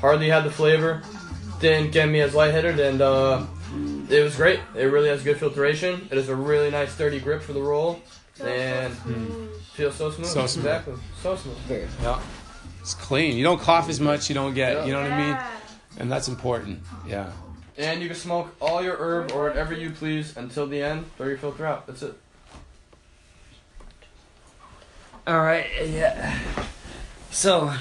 Hardly 0.00 0.28
had 0.28 0.44
the 0.44 0.50
flavor. 0.50 1.02
Didn't 1.60 1.92
get 1.92 2.08
me 2.08 2.20
as 2.20 2.34
lightheaded, 2.34 2.78
and 2.78 3.00
uh, 3.00 3.46
it 4.10 4.22
was 4.22 4.36
great. 4.36 4.60
It 4.74 4.84
really 4.84 5.08
has 5.08 5.22
good 5.22 5.38
filtration. 5.38 6.08
It 6.10 6.16
has 6.16 6.28
a 6.28 6.36
really 6.36 6.70
nice 6.70 6.92
sturdy 6.92 7.18
grip 7.18 7.42
for 7.42 7.54
the 7.54 7.62
roll, 7.62 8.00
and 8.42 8.94
feels 9.72 9.94
so 9.94 10.10
smooth. 10.10 10.28
So 10.28 10.46
smooth. 10.46 10.66
Exactly. 10.66 10.94
So 11.22 11.36
smooth. 11.36 11.56
Very. 11.60 11.88
Yeah. 12.02 12.20
It's 12.80 12.94
clean. 12.94 13.36
You 13.36 13.44
don't 13.44 13.60
cough 13.60 13.88
as 13.88 14.00
much. 14.00 14.28
You 14.28 14.34
don't 14.34 14.54
get. 14.54 14.74
Yeah. 14.74 14.84
You 14.84 14.92
know 14.92 15.02
what 15.02 15.12
I 15.12 15.26
mean? 15.26 15.38
And 15.98 16.12
that's 16.12 16.28
important. 16.28 16.80
Yeah. 17.08 17.32
And 17.78 18.00
you 18.00 18.08
can 18.08 18.16
smoke 18.16 18.54
all 18.60 18.82
your 18.82 18.96
herb 18.96 19.32
or 19.32 19.44
whatever 19.44 19.74
you 19.74 19.90
please 19.90 20.36
until 20.36 20.66
the 20.66 20.82
end. 20.82 21.04
Throw 21.16 21.26
your 21.26 21.38
filter 21.38 21.66
out. 21.66 21.86
That's 21.86 22.02
it. 22.02 22.14
All 25.26 25.40
right, 25.40 25.66
yeah. 25.84 26.38
So, 27.32 27.74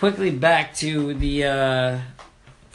quickly 0.00 0.30
back 0.30 0.74
to 0.74 1.14
the. 1.14 1.44
uh 1.44 1.98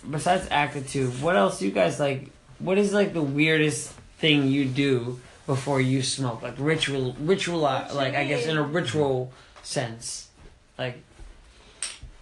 Besides 0.09 0.47
ActiTube, 0.49 1.19
what 1.19 1.35
else 1.35 1.63
you 1.63 1.71
guys 1.71 1.99
like? 1.99 2.29
What 2.59 2.77
is 2.77 2.93
like 2.93 3.13
the 3.13 3.23
weirdest 3.23 3.91
thing 4.19 4.47
you 4.47 4.65
do 4.65 5.19
before 5.47 5.81
you 5.81 6.03
smoke? 6.03 6.43
Like 6.43 6.53
ritual, 6.59 7.15
ritual, 7.19 7.65
you 7.65 7.91
like 7.91 8.13
I 8.13 8.23
guess 8.25 8.45
in 8.45 8.55
a 8.55 8.61
ritual 8.61 9.33
sense. 9.63 10.29
Like, 10.77 11.01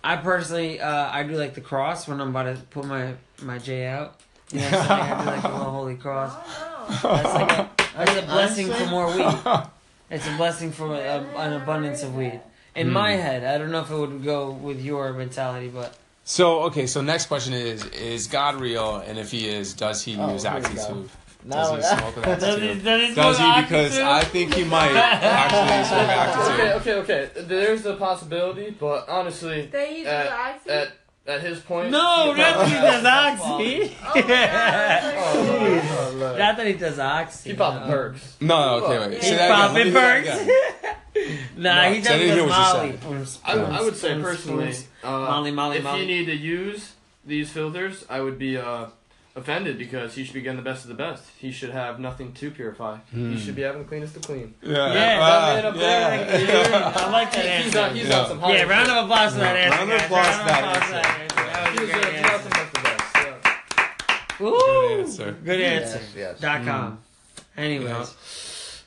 I 0.02 0.16
personally, 0.16 0.80
uh 0.80 1.12
I 1.12 1.24
do 1.24 1.36
like 1.36 1.56
the 1.56 1.62
cross 1.62 2.08
when 2.08 2.22
I'm 2.22 2.30
about 2.30 2.56
to 2.56 2.62
put 2.72 2.86
my 2.86 3.16
my 3.42 3.58
J 3.60 3.86
out. 3.86 4.22
You 4.52 4.62
know 4.62 4.66
what 4.72 4.74
I'm 4.74 4.88
saying? 4.88 5.02
I 5.02 5.20
do 5.20 5.26
like 5.26 5.42
the 5.42 5.50
little 5.50 5.72
holy 5.72 5.96
cross. 5.96 6.32
I 6.34 7.00
don't 7.02 7.04
know. 7.04 7.16
That's 7.16 7.34
like 7.36 7.52
a, 7.52 7.70
that's 7.98 8.18
a 8.18 8.26
blessing 8.34 8.68
for 8.72 8.86
more 8.88 9.08
weed. 9.08 9.36
It's 10.10 10.28
a 10.28 10.38
blessing 10.38 10.72
for 10.72 10.94
a, 10.94 11.26
an 11.38 11.54
abundance 11.54 12.04
of 12.04 12.16
weed. 12.16 12.40
In 12.76 12.92
my 12.92 13.16
hmm. 13.16 13.22
head, 13.22 13.44
I 13.44 13.58
don't 13.58 13.72
know 13.72 13.82
if 13.82 13.92
it 13.92 13.98
would 13.98 14.24
go 14.24 14.52
with 14.52 14.82
your 14.82 15.14
mentality, 15.14 15.70
but 15.70 15.96
So 16.24 16.62
okay. 16.64 16.88
So 16.88 17.02
next 17.02 17.28
question 17.28 17.54
is: 17.54 17.86
Is 17.86 18.28
God 18.28 18.56
real? 18.56 18.98
And 18.98 19.20
if 19.20 19.32
He 19.32 19.48
is, 19.48 19.74
does 19.74 20.04
He 20.04 20.16
Oh, 20.18 20.34
use 20.34 20.44
here 20.44 20.54
we 20.56 20.62
No, 20.62 21.06
Does 21.50 21.76
he 21.76 21.98
smoke 21.98 22.16
with 22.16 22.26
does 22.26 22.44
ActiTube? 22.44 22.84
does 22.84 23.10
it 23.10 23.16
Does 23.16 23.38
he? 23.38 23.62
Because 23.62 23.98
ActiTube? 23.98 24.04
I 24.04 24.24
think 24.24 24.54
he 24.54 24.64
might 24.64 24.96
actually 24.96 25.84
smoke 25.90 26.54
Okay, 26.54 26.70
ActiTube. 26.70 27.04
okay, 27.04 27.26
okay. 27.26 27.42
There's 27.44 27.82
the 27.84 27.96
possibility, 27.98 28.72
but 28.72 29.10
honestly, 29.10 29.66
They 29.68 29.98
use 30.00 30.08
at, 30.08 30.64
the 30.64 30.74
at 30.74 30.88
at 31.26 31.42
his 31.42 31.60
point. 31.60 31.90
no, 31.92 32.34
he 32.34 32.42
not 32.42 32.58
that 32.58 32.68
he 32.68 32.74
probably- 32.76 32.92
does 32.92 33.06
oxy. 33.90 33.98
oh, 34.04 34.28
God. 34.28 35.14
Oh, 35.16 36.14
look. 36.18 36.38
Not 36.38 36.58
that 36.58 36.68
he 36.68 36.74
does 36.74 37.00
oxy. 37.00 37.50
He 37.52 37.56
popped 37.56 37.86
no. 37.88 37.92
perks. 37.92 38.38
No, 38.42 38.80
no, 38.80 38.86
okay, 38.86 39.00
wait. 39.00 39.14
He's 39.22 39.30
Say 39.30 39.36
that 39.38 39.46
again. 39.50 39.74
Let 39.74 39.86
me 39.86 39.92
popping 39.92 40.24
perks. 40.34 40.50
Nah, 41.56 41.84
No, 41.84 41.94
he 41.94 42.02
so 42.04 42.10
I 42.10 42.18
does 42.18 42.22
didn't 42.22 42.36
hear 42.36 42.44
with 42.44 42.50
what 42.52 42.86
you 42.88 42.98
Molly. 43.12 43.28
I, 43.46 43.54
I 43.78 43.82
would 43.82 43.96
say 43.96 44.20
personally, 44.20 44.72
spoons. 44.72 44.88
uh, 45.04 45.10
Molly, 45.12 45.52
Molly, 45.52 45.78
if 45.78 45.84
Molly. 45.84 46.02
you 46.02 46.08
need 46.08 46.26
to 46.26 46.36
use 46.36 46.94
these 47.24 47.52
filters, 47.52 48.04
I 48.10 48.20
would 48.20 48.40
be 48.40 48.58
uh, 48.58 48.88
offended 49.36 49.78
because 49.80 50.14
he 50.14 50.24
should 50.24 50.34
be 50.36 50.42
getting 50.42 50.58
the 50.58 50.64
best 50.64 50.84
of 50.84 50.90
the 50.90 50.94
best. 50.96 51.24
He 51.40 51.52
should 51.52 51.72
have 51.72 52.00
nothing 52.00 52.34
to 52.34 52.52
purify. 52.52 52.98
He 53.12 53.38
should 53.40 53.56
be 53.56 53.64
having 53.64 53.82
the 53.82 53.88
cleanest 53.88 54.16
of 54.16 54.22
clean. 54.22 54.54
Yeah, 54.62 54.94
Yeah, 54.94 55.20
ah, 55.22 55.54
that 55.56 55.56
man 55.56 55.66
up 55.66 55.76
yeah. 55.76 56.38
there, 56.38 56.94
I 56.96 57.10
like 57.12 57.32
that 57.34 57.64
He's 57.64 57.76
answer. 57.76 57.80
on, 57.80 57.96
he's 57.96 58.08
Yeah. 58.08 58.20
on 58.22 58.28
some 58.30 58.40
high. 58.40 58.54
yeah, 58.56 58.64
round 58.64 58.92
of 58.92 59.06
applause 59.06 59.34
for 59.34 59.40
that 59.40 59.56
Yeah, 59.56 59.62
answer. 59.66 59.78
round 59.80 59.92
of 59.92 60.02
applause 60.02 60.28
for 60.38 60.46
that 60.46 60.64
applause 60.64 60.84
for 60.86 60.92
that 60.92 61.06
answer. 61.06 61.24
answer. 61.24 61.36
That 61.36 61.72
was 61.72 61.80
a 61.80 61.82
He's, 61.82 61.92
great 61.92 62.04
uh, 62.06 62.10
he's 62.10 62.32
answer. 62.32 62.50
nothing 62.50 62.70
the 62.74 62.90
best. 62.90 63.16
Yeah. 63.16 64.40
Woo! 64.40 64.60
Good 64.60 65.00
answer. 65.00 65.32
Good 65.44 65.62
answer. 65.62 65.98
Yes, 66.00 66.14
yes. 66.16 66.40
Dot 66.40 66.66
com. 66.66 67.00
Anyways, 67.58 68.84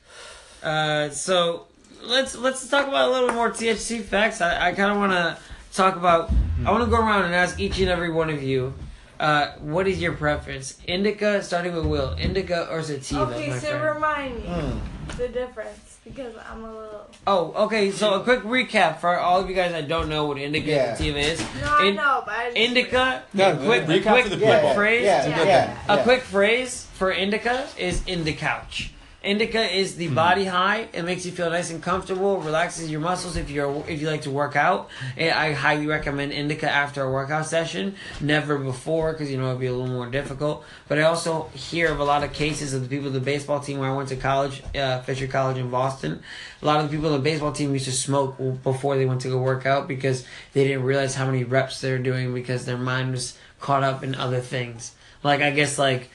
uh, 0.62 1.11
so 1.11 1.67
let's 2.03 2.37
let's 2.37 2.69
talk 2.69 2.87
about 2.88 3.09
a 3.09 3.12
little 3.12 3.33
more 3.33 3.50
THC 3.50 4.03
facts. 4.03 4.41
I, 4.41 4.69
I 4.69 4.73
kind 4.73 4.91
of 4.93 4.99
want 4.99 5.12
to 5.12 5.37
talk 5.73 5.97
about. 5.97 6.31
I 6.65 6.71
want 6.73 6.85
to 6.85 6.91
go 6.91 6.97
around 6.99 7.25
and 7.26 7.35
ask 7.35 7.61
each 7.61 7.79
and 7.81 7.88
every 7.88 8.11
one 8.11 8.31
of 8.31 8.43
you, 8.43 8.75
uh, 9.20 9.52
what 9.61 9.87
is 9.88 10.00
your 10.00 10.12
preference? 10.14 10.78
Indica, 10.87 11.42
starting 11.42 11.75
with 11.75 11.87
Will. 11.87 12.14
Indica 12.18 12.68
or 12.70 12.82
sativa, 12.82 13.23
Okay, 13.35 13.50
so 13.52 13.58
friend. 13.78 13.85
remind 13.94 14.37
me 14.37 14.42
Mm. 14.49 14.78
the 15.16 15.28
difference 15.28 15.99
because 16.04 16.35
I'm 16.50 16.62
a 16.64 16.68
little. 16.75 17.06
Oh, 17.26 17.52
okay. 17.64 17.90
So 17.90 18.14
a 18.14 18.20
quick 18.23 18.42
recap 18.42 19.00
for 19.00 19.18
all 19.18 19.40
of 19.40 19.49
you 19.49 19.54
guys 19.56 19.73
that 19.73 19.88
don't 19.88 20.08
know 20.08 20.26
what 20.26 20.38
indica 20.38 20.70
Yeah. 20.70 20.88
and 20.90 20.99
sativa 20.99 21.18
is. 21.18 21.40
No, 21.40 21.46
I 21.64 21.90
know, 21.90 22.23
but 22.26 22.35
I 22.35 22.44
just 22.46 22.56
Indica. 22.56 23.23
Yeah, 23.35 23.49
a 23.50 23.56
quick, 23.56 23.82
recap 23.87 24.11
quick 24.12 24.25
for 24.26 24.37
the 24.37 24.37
Yeah, 24.38 24.75
phrase. 24.75 25.04
Yeah, 25.04 25.26
Yeah. 25.28 25.44
yeah, 25.44 25.76
A 25.94 26.02
quick 26.02 26.23
phrase 26.23 26.87
for 26.94 27.11
indica 27.11 27.66
is 27.78 28.02
in 28.06 28.25
the 28.25 28.32
couch. 28.35 28.92
Indica 29.26 29.61
is 29.61 29.97
the 29.97 30.06
body 30.09 30.45
high. 30.45 30.88
It 30.92 31.02
makes 31.02 31.26
you 31.26 31.33
feel 31.33 31.50
nice 31.50 31.71
and 31.71 31.83
comfortable, 31.83 32.38
relaxes 32.40 32.88
your 32.88 33.00
muscles 33.00 33.37
if 33.37 33.50
you're 33.50 33.85
if 33.88 34.00
you 34.00 34.09
like 34.09 34.23
to 34.23 34.30
work 34.30 34.54
out. 34.54 34.88
I 35.18 35.52
highly 35.52 35.88
recommend 35.88 36.33
indica 36.33 36.71
after 36.71 37.02
a 37.02 37.11
workout 37.11 37.47
session, 37.47 37.97
never 38.21 38.56
before 38.56 39.12
because 39.12 39.28
you 39.28 39.37
know 39.37 39.49
it'd 39.49 39.61
be 39.61 39.66
a 39.66 39.73
little 39.73 39.92
more 39.92 40.09
difficult. 40.09 40.64
But 40.87 41.00
I 41.00 41.02
also 41.02 41.49
hear 41.54 41.90
of 41.90 41.99
a 41.99 42.04
lot 42.04 42.23
of 42.23 42.33
cases 42.33 42.73
of 42.73 42.83
the 42.83 42.88
people 42.88 43.09
of 43.09 43.14
the 43.14 43.21
baseball 43.21 43.59
team 43.59 43.80
where 43.80 43.90
I 43.90 43.95
went 43.97 44.11
to 44.11 44.16
college, 44.16 44.62
uh, 44.76 45.00
Fisher 45.02 45.26
College 45.26 45.59
in 45.59 45.71
Boston. 45.71 46.23
A 46.62 46.64
lot 46.64 46.78
of 46.78 46.88
the 46.88 46.97
people 46.97 47.12
on 47.12 47.18
the 47.18 47.18
baseball 47.18 47.50
team 47.50 47.73
used 47.73 47.87
to 47.87 47.92
smoke 47.92 48.38
before 48.62 48.97
they 48.97 49.06
went 49.06 49.23
to 49.23 49.28
go 49.28 49.38
work 49.38 49.66
out 49.66 49.88
because 49.88 50.25
they 50.52 50.62
didn't 50.62 50.85
realize 50.85 51.16
how 51.16 51.26
many 51.26 51.42
reps 51.42 51.80
they're 51.80 51.99
doing 51.99 52.33
because 52.33 52.64
their 52.64 52.78
mind 52.78 53.11
was 53.11 53.37
caught 53.59 53.83
up 53.83 54.04
in 54.04 54.14
other 54.14 54.40
things. 54.40 54.92
Like 55.25 55.40
I 55.40 55.50
guess 55.50 55.78
like 55.78 56.11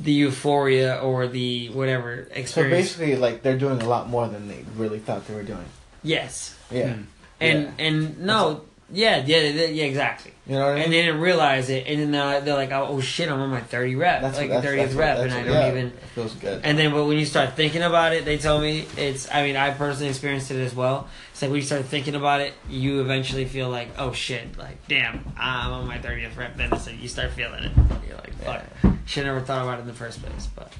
the 0.00 0.12
euphoria 0.12 0.98
or 1.00 1.26
the 1.28 1.68
whatever 1.70 2.28
experience. 2.34 2.50
So 2.52 2.68
basically, 2.98 3.16
like 3.16 3.42
they're 3.42 3.58
doing 3.58 3.80
a 3.82 3.88
lot 3.88 4.08
more 4.08 4.26
than 4.28 4.48
they 4.48 4.64
really 4.76 4.98
thought 4.98 5.26
they 5.26 5.34
were 5.34 5.42
doing. 5.42 5.64
yes, 6.02 6.54
Yeah, 6.70 6.94
Hmm. 6.94 7.02
and 7.40 7.62
Yeah. 7.64 7.70
and 7.86 8.18
no, 8.20 8.62
yeah, 8.92 9.24
yeah, 9.24 9.38
yeah, 9.38 9.64
yeah, 9.66 9.84
exactly. 9.84 10.32
you 10.46 10.54
know 10.54 10.60
what 10.66 10.68
I 10.72 10.74
mean. 10.74 10.84
And 10.84 10.92
they 10.92 11.02
didn't 11.02 11.20
realize 11.20 11.70
it, 11.70 11.86
and 11.86 12.00
then 12.00 12.10
they're, 12.12 12.40
they're 12.42 12.54
like, 12.54 12.70
oh, 12.72 12.86
oh 12.90 13.00
shit, 13.00 13.28
I'm 13.30 13.40
on 13.40 13.48
my 13.50 13.60
thirty 13.60 13.94
rep, 13.94 14.20
That's 14.22 14.36
like 14.36 14.48
that's- 14.48 14.64
thirtieth 14.64 14.86
that's 14.88 14.96
rep, 14.98 15.16
what- 15.18 15.26
and 15.26 15.34
I 15.34 15.42
don't 15.44 15.52
yeah, 15.52 15.68
even. 15.70 15.86
It 15.86 15.98
feels 16.14 16.34
good. 16.34 16.60
And 16.64 16.78
then, 16.78 16.92
but 16.92 17.06
when 17.06 17.18
you 17.18 17.24
start 17.24 17.54
thinking 17.54 17.82
about 17.82 18.12
it, 18.12 18.24
they 18.24 18.36
tell 18.38 18.60
me 18.60 18.86
it's. 18.96 19.30
I 19.32 19.42
mean, 19.44 19.56
I 19.56 19.70
personally 19.70 20.10
experienced 20.10 20.50
it 20.50 20.60
as 20.60 20.74
well. 20.74 21.08
It's 21.32 21.40
like 21.42 21.50
when 21.50 21.60
you 21.60 21.66
start 21.66 21.84
thinking 21.86 22.14
about 22.14 22.40
it, 22.42 22.52
you 22.68 23.00
eventually 23.00 23.46
feel 23.46 23.70
like, 23.70 23.88
oh 23.98 24.12
shit, 24.12 24.58
like 24.58 24.86
damn, 24.88 25.32
I'm 25.38 25.72
on 25.72 25.86
my 25.88 25.98
thirtieth 25.98 26.36
rep. 26.36 26.56
Then 26.56 26.78
so 26.78 26.90
you 26.90 27.08
start 27.08 27.30
feeling 27.32 27.64
it. 27.64 27.72
You're 28.06 28.16
like, 28.16 28.34
fuck, 28.34 28.92
should 29.06 29.24
never 29.24 29.40
thought 29.40 29.62
about 29.62 29.78
it 29.78 29.82
in 29.82 29.86
the 29.88 29.94
first 29.94 30.22
place. 30.22 30.48
But, 30.54 30.72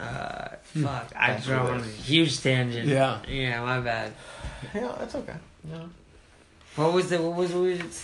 uh, 0.00 0.48
fuck, 0.62 1.12
I 1.16 1.32
That's 1.32 1.46
drove 1.46 1.70
on 1.70 1.80
a 1.80 1.84
huge 1.84 2.40
tangent. 2.40 2.86
Yeah. 2.88 3.20
yeah, 3.28 3.60
my 3.62 3.80
bad. 3.80 4.12
yeah, 4.74 4.94
that's 4.98 5.14
okay. 5.14 5.34
Yeah. 5.66 5.84
What 6.76 6.92
was 6.92 7.08
the 7.10 7.20
what 7.22 7.36
was 7.36 7.52
what 7.52 7.62
was 7.62 7.80
it? 7.80 8.02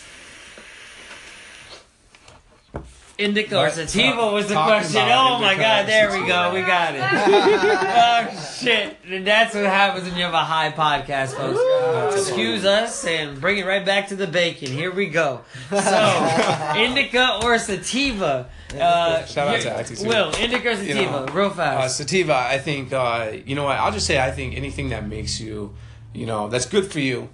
Indica 3.16 3.56
or 3.60 3.70
sativa 3.70 4.16
talk- 4.16 4.32
was 4.32 4.48
the 4.48 4.54
question. 4.54 5.00
Oh 5.02 5.38
my 5.40 5.54
god, 5.54 5.86
there 5.86 6.10
we 6.10 6.26
go, 6.26 6.52
we 6.52 6.62
got 6.62 6.96
it. 6.96 7.00
oh 7.04 8.56
shit, 8.60 8.96
And 9.08 9.24
that's 9.24 9.54
what 9.54 9.64
happens 9.66 10.08
when 10.08 10.16
you 10.16 10.24
have 10.24 10.34
a 10.34 10.38
high 10.38 10.72
podcast, 10.72 11.34
folks. 11.36 12.18
Excuse 12.20 12.64
us 12.64 13.04
and 13.06 13.40
bring 13.40 13.58
it 13.58 13.66
right 13.66 13.86
back 13.86 14.08
to 14.08 14.16
the 14.16 14.26
bacon. 14.26 14.66
Here 14.72 14.90
we 14.92 15.06
go. 15.06 15.42
So, 15.70 16.72
indica 16.76 17.38
or 17.44 17.56
sativa? 17.58 18.50
Uh, 18.74 19.24
Shout 19.26 19.46
out 19.46 19.60
to 19.60 19.70
Active 19.70 20.00
Will, 20.00 20.32
indica 20.34 20.70
or 20.70 20.74
sativa? 20.76 21.00
You 21.00 21.06
know, 21.06 21.26
real 21.26 21.46
Uh, 21.46 21.54
fast. 21.54 21.98
sativa, 21.98 22.34
I 22.34 22.58
think, 22.58 22.92
uh, 22.92 23.30
you 23.46 23.54
know 23.54 23.62
what? 23.62 23.78
I'll 23.78 23.92
just 23.92 24.06
say, 24.08 24.18
I 24.20 24.32
think 24.32 24.56
anything 24.56 24.88
that 24.88 25.06
makes 25.06 25.38
you, 25.40 25.72
you 26.12 26.26
know, 26.26 26.48
that's 26.48 26.66
good 26.66 26.90
for 26.90 26.98
you, 26.98 27.28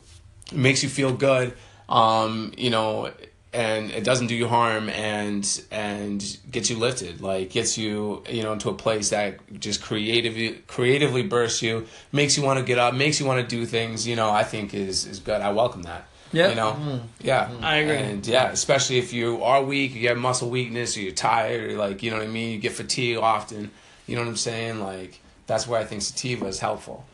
makes 0.52 0.82
you 0.82 0.88
feel 0.88 1.12
good, 1.12 1.54
um, 1.88 2.52
you 2.56 2.70
know, 2.70 3.10
and 3.52 3.90
it 3.90 4.04
doesn't 4.04 4.28
do 4.28 4.34
you 4.34 4.46
harm 4.46 4.88
and 4.88 5.62
and 5.72 6.38
gets 6.50 6.70
you 6.70 6.76
lifted, 6.76 7.20
like 7.20 7.50
gets 7.50 7.76
you, 7.76 8.22
you 8.28 8.42
know, 8.42 8.52
into 8.52 8.68
a 8.70 8.74
place 8.74 9.10
that 9.10 9.38
just 9.58 9.82
creatively 9.82 10.62
creatively 10.68 11.22
bursts 11.24 11.60
you, 11.62 11.86
makes 12.12 12.36
you 12.36 12.44
want 12.44 12.58
to 12.60 12.64
get 12.64 12.78
up, 12.78 12.94
makes 12.94 13.18
you 13.18 13.26
want 13.26 13.40
to 13.40 13.56
do 13.56 13.66
things. 13.66 14.06
You 14.06 14.14
know, 14.16 14.30
I 14.30 14.44
think 14.44 14.72
is 14.72 15.04
is 15.06 15.18
good. 15.18 15.40
I 15.40 15.50
welcome 15.50 15.82
that. 15.82 16.04
yeah 16.32 16.50
You 16.50 16.54
know, 16.54 17.00
yeah, 17.20 17.50
I 17.60 17.76
agree. 17.76 17.96
And 17.96 18.24
yeah, 18.24 18.50
especially 18.52 18.98
if 18.98 19.12
you 19.12 19.42
are 19.42 19.62
weak, 19.64 19.94
you 19.94 20.08
have 20.08 20.18
muscle 20.18 20.48
weakness, 20.48 20.96
or 20.96 21.00
you're 21.00 21.12
tired, 21.12 21.72
or 21.72 21.76
like 21.76 22.04
you 22.04 22.10
know 22.12 22.18
what 22.18 22.26
I 22.26 22.30
mean. 22.30 22.52
You 22.52 22.58
get 22.58 22.72
fatigue 22.72 23.18
often. 23.18 23.72
You 24.06 24.14
know 24.14 24.22
what 24.22 24.28
I'm 24.28 24.36
saying? 24.36 24.78
Like 24.80 25.20
that's 25.48 25.66
where 25.66 25.80
I 25.80 25.84
think 25.84 26.02
sativa 26.02 26.46
is 26.46 26.60
helpful. 26.60 27.04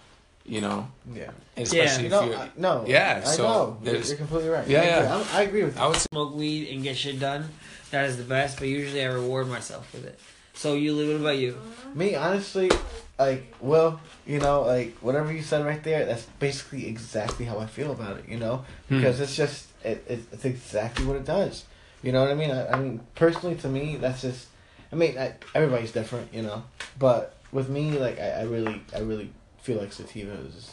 You 0.49 0.61
know, 0.61 0.89
Yeah. 1.13 1.31
and 1.57 1.67
especially 1.67 2.05
You 2.05 2.07
if 2.07 2.13
know, 2.13 2.25
you're. 2.27 2.37
I, 2.39 2.51
no. 2.57 2.85
Yeah, 2.87 3.23
I 3.25 3.29
so 3.29 3.43
know. 3.43 3.79
You're, 3.83 3.97
you're 4.03 4.17
completely 4.17 4.49
right. 4.49 4.67
Yeah, 4.69 4.81
I 4.81 4.85
agree. 4.85 5.07
yeah. 5.07 5.17
I'm- 5.17 5.27
I 5.33 5.43
agree 5.43 5.65
with 5.65 5.77
you. 5.77 5.83
I 5.83 5.87
would 5.89 5.97
Smoke 5.97 6.35
weed 6.35 6.69
and 6.73 6.83
get 6.83 6.97
shit 6.97 7.19
done. 7.19 7.49
That 7.91 8.05
is 8.07 8.17
the 8.17 8.25
best, 8.25 8.59
but 8.59 8.69
usually 8.69 9.03
I 9.03 9.09
reward 9.09 9.49
myself 9.49 9.93
with 9.93 10.05
it. 10.07 10.19
So 10.55 10.75
you, 10.75 10.97
what 10.97 11.17
about 11.21 11.39
you? 11.39 11.59
Me, 11.95 12.15
honestly, 12.15 12.71
like, 13.19 13.53
well, 13.61 14.01
you 14.27 14.39
know, 14.39 14.63
like 14.63 14.97
whatever 14.99 15.33
you 15.33 15.43
said 15.43 15.65
right 15.67 15.83
there, 15.83 16.05
that's 16.07 16.25
basically 16.39 16.87
exactly 16.89 17.45
how 17.45 17.59
I 17.59 17.67
feel 17.67 17.91
about 17.93 18.17
it. 18.19 18.25
You 18.29 18.39
know, 18.39 18.65
Hmm. 18.89 18.99
because 18.99 19.21
it's 19.21 19.35
just 19.37 19.67
it, 19.85 20.05
it, 20.09 20.21
it's 20.33 20.45
exactly 20.45 21.05
what 21.05 21.17
it 21.17 21.25
does. 21.25 21.65
You 22.03 22.13
know 22.13 22.23
what 22.23 22.31
I 22.31 22.35
mean? 22.35 22.51
I, 22.51 22.69
I 22.73 22.77
mean, 22.79 23.01
personally, 23.15 23.57
to 23.57 23.69
me, 23.69 23.97
that's 23.97 24.23
just. 24.23 24.47
I 24.93 24.97
mean, 24.97 25.19
I, 25.19 25.35
everybody's 25.55 25.91
different, 25.93 26.33
you 26.33 26.43
know, 26.43 26.63
but 26.99 27.35
with 27.51 27.69
me, 27.69 27.99
like, 27.99 28.21
I, 28.21 28.31
I 28.31 28.43
really, 28.43 28.81
I 28.95 29.01
really 29.01 29.33
feel 29.67 29.79
like 29.79 29.93
sativa 29.93 30.33
is 30.47 30.71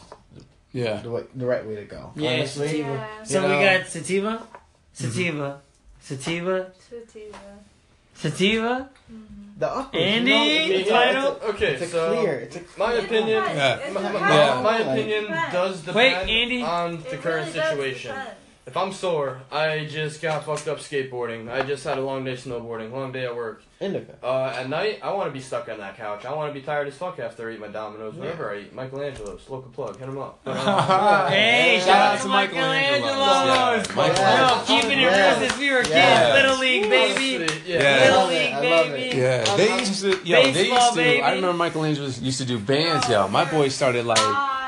yeah. 0.72 1.00
the 1.02 1.10
way, 1.10 1.22
the 1.34 1.46
right 1.46 1.66
way 1.66 1.74
to 1.76 1.84
go. 1.84 2.12
Yeah, 2.14 2.30
honestly, 2.34 2.68
sativa. 2.68 2.88
Yeah. 2.94 3.24
So 3.24 3.40
You 3.40 3.46
we 3.46 3.52
know- 3.52 3.78
got 3.78 3.86
sativa, 3.88 4.46
sativa, 4.92 5.48
mm-hmm. 5.50 6.00
sativa, 6.00 6.72
Sativa. 6.80 7.38
sativa. 8.14 8.88
Mm-hmm. 9.12 9.58
the 9.58 9.68
awkward, 9.70 10.00
Andy? 10.00 10.30
you 10.30 10.36
know, 10.36 10.44
it's, 10.78 10.88
Yeah, 10.88 11.04
title? 11.04 11.32
it's 11.36 11.44
a, 11.44 11.48
Okay, 11.48 11.72
it's 11.74 11.90
so 11.92 12.20
clear. 12.20 12.34
It's 12.40 12.56
a 12.56 12.60
my 12.78 12.92
It 12.94 13.04
opinion. 13.04 13.42
Yeah. 13.42 13.76
It 13.78 13.92
my, 13.92 14.00
my. 14.02 14.18
Yeah. 14.20 14.60
my 14.62 14.78
Like- 14.78 14.86
opinion 14.86 15.24
does 15.52 15.80
depend 15.80 15.96
Wait, 15.96 16.14
Andy? 16.14 16.62
on 16.62 17.02
the 17.02 17.14
It 17.14 17.22
current 17.22 17.54
really 17.54 17.68
situation. 17.70 18.14
depend. 18.14 18.36
If 18.66 18.78
I'm 18.78 18.92
sore, 18.94 19.42
I 19.52 19.84
just 19.84 20.22
got 20.22 20.44
fucked 20.46 20.68
up 20.68 20.78
skateboarding. 20.78 21.50
I 21.52 21.60
just 21.62 21.84
had 21.84 21.98
a 21.98 22.00
long 22.00 22.24
day 22.24 22.32
snowboarding, 22.32 22.92
long 22.92 23.12
day 23.12 23.26
at 23.26 23.36
work. 23.36 23.62
indica. 23.78 24.14
Uh, 24.22 24.54
at 24.56 24.70
night, 24.70 25.00
I 25.02 25.12
want 25.12 25.28
to 25.28 25.32
be 25.32 25.40
stuck 25.40 25.68
on 25.68 25.76
that 25.80 25.98
couch. 25.98 26.24
I 26.24 26.32
want 26.32 26.48
to 26.54 26.58
be 26.58 26.64
tired 26.64 26.88
as 26.88 26.94
fuck 26.96 27.18
after 27.18 27.50
I 27.50 27.54
eat 27.54 27.60
my 27.60 27.68
Domino's. 27.68 28.14
Whenever 28.14 28.50
I 28.54 28.60
eat, 28.60 28.74
Michelangelo's, 28.74 29.46
local 29.50 29.70
plug, 29.70 29.98
hit 29.98 30.08
him 30.08 30.16
up. 30.16 30.40
But, 30.44 30.56
uh, 30.56 31.28
Hey, 31.28 31.78
shout 31.84 32.14
out 32.16 32.20
to 32.22 32.28
Michelangelo's. 32.28 33.10
Yeah, 33.10 33.74
Yo, 33.74 33.94
Michelangelo's. 33.96 34.66
keeping 34.66 34.98
it 34.98 35.02
Yeah. 35.02 35.38
real 35.38 35.48
since 35.48 35.58
we 35.60 35.70
were 35.70 35.78
kids. 35.82 35.90
Yeah. 35.90 36.32
Little 36.34 36.58
league, 36.58 36.88
baby. 36.88 37.52
Yeah. 37.66 37.82
Yeah. 37.82 38.00
Little 38.00 38.18
I 38.18 38.22
love 38.22 38.30
league, 38.30 38.52
I 38.54 38.70
love 38.70 38.86
baby. 38.92 39.02
it. 39.10 39.16
Yeah, 39.16 39.56
they 39.56 39.78
used 39.78 40.00
to. 40.00 40.08
Yo, 40.26 40.42
they 40.42 40.52
Baseball, 40.54 40.78
used 40.78 40.88
to. 40.90 40.96
baby. 40.96 41.22
I 41.22 41.34
remember 41.34 41.56
Michelangelo 41.58 42.06
used 42.06 42.38
to 42.38 42.46
do 42.46 42.58
bands. 42.58 43.10
Yo, 43.10 43.28
my 43.28 43.44
boy 43.44 43.68
started 43.68 44.06
like, 44.06 44.16
Fire. 44.16 44.63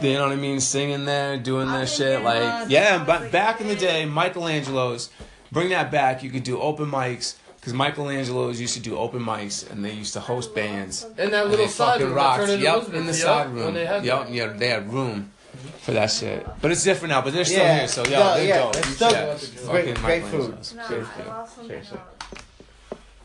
You 0.00 0.14
know 0.14 0.22
what 0.24 0.32
I 0.32 0.36
mean, 0.36 0.60
singing 0.60 1.04
there, 1.04 1.36
doing 1.38 1.68
their 1.70 1.86
shit. 1.86 2.12
doing 2.20 2.24
Like, 2.24 2.70
yeah, 2.70 3.02
but 3.04 3.30
back 3.32 3.60
in 3.60 3.68
the 3.68 3.76
day, 3.76 4.04
Michelangelo's, 4.04 5.10
bring 5.52 5.70
that 5.70 5.90
back. 5.90 6.22
You 6.22 6.30
could 6.30 6.44
do 6.44 6.60
open 6.60 6.86
mics 6.90 7.34
because 7.56 7.72
Michelangelo's 7.74 8.60
used 8.60 8.74
to 8.74 8.80
do 8.80 8.96
open 8.96 9.20
mics 9.24 9.68
and 9.70 9.84
they 9.84 9.92
used 9.92 10.12
to 10.14 10.20
host 10.20 10.54
bands. 10.54 11.04
In 11.18 11.30
that 11.32 11.48
little 11.48 11.66
they 11.66 11.70
side 11.70 11.92
fucking 12.00 12.06
room 12.06 12.14
rocked. 12.16 12.48
Yep, 12.48 12.88
in 12.94 13.06
the 13.06 13.12
yep, 13.12 13.14
side 13.14 13.50
room. 13.50 13.74
they 13.74 13.86
had 13.86 14.04
Yep, 14.04 14.26
yeah, 14.30 14.46
they 14.48 14.68
had 14.68 14.92
room 14.92 15.32
for 15.80 15.92
that 15.92 16.10
shit. 16.10 16.46
But 16.60 16.70
it's 16.70 16.84
different 16.84 17.10
now. 17.10 17.22
But 17.22 17.32
they're 17.32 17.44
still 17.44 17.58
Yeah. 17.64 17.78
here, 17.80 17.88
so 17.88 18.04
yeah, 18.04 18.18
No, 18.20 18.34
they're 18.34 18.44
yeah, 18.46 18.58
dope. 18.58 18.76
it's 18.76 18.88
still- 18.88 19.10
should- 19.10 19.18
it's 19.28 19.66
great- 19.68 19.94
great 19.96 20.22
Michelangelo's. 20.24 20.74
No, 20.74 20.86
Seriously. 20.86 21.22
I 21.22 21.26
lost 21.28 21.54
something 21.56 21.68
Seriously. 21.70 21.98
else. 21.98 22.42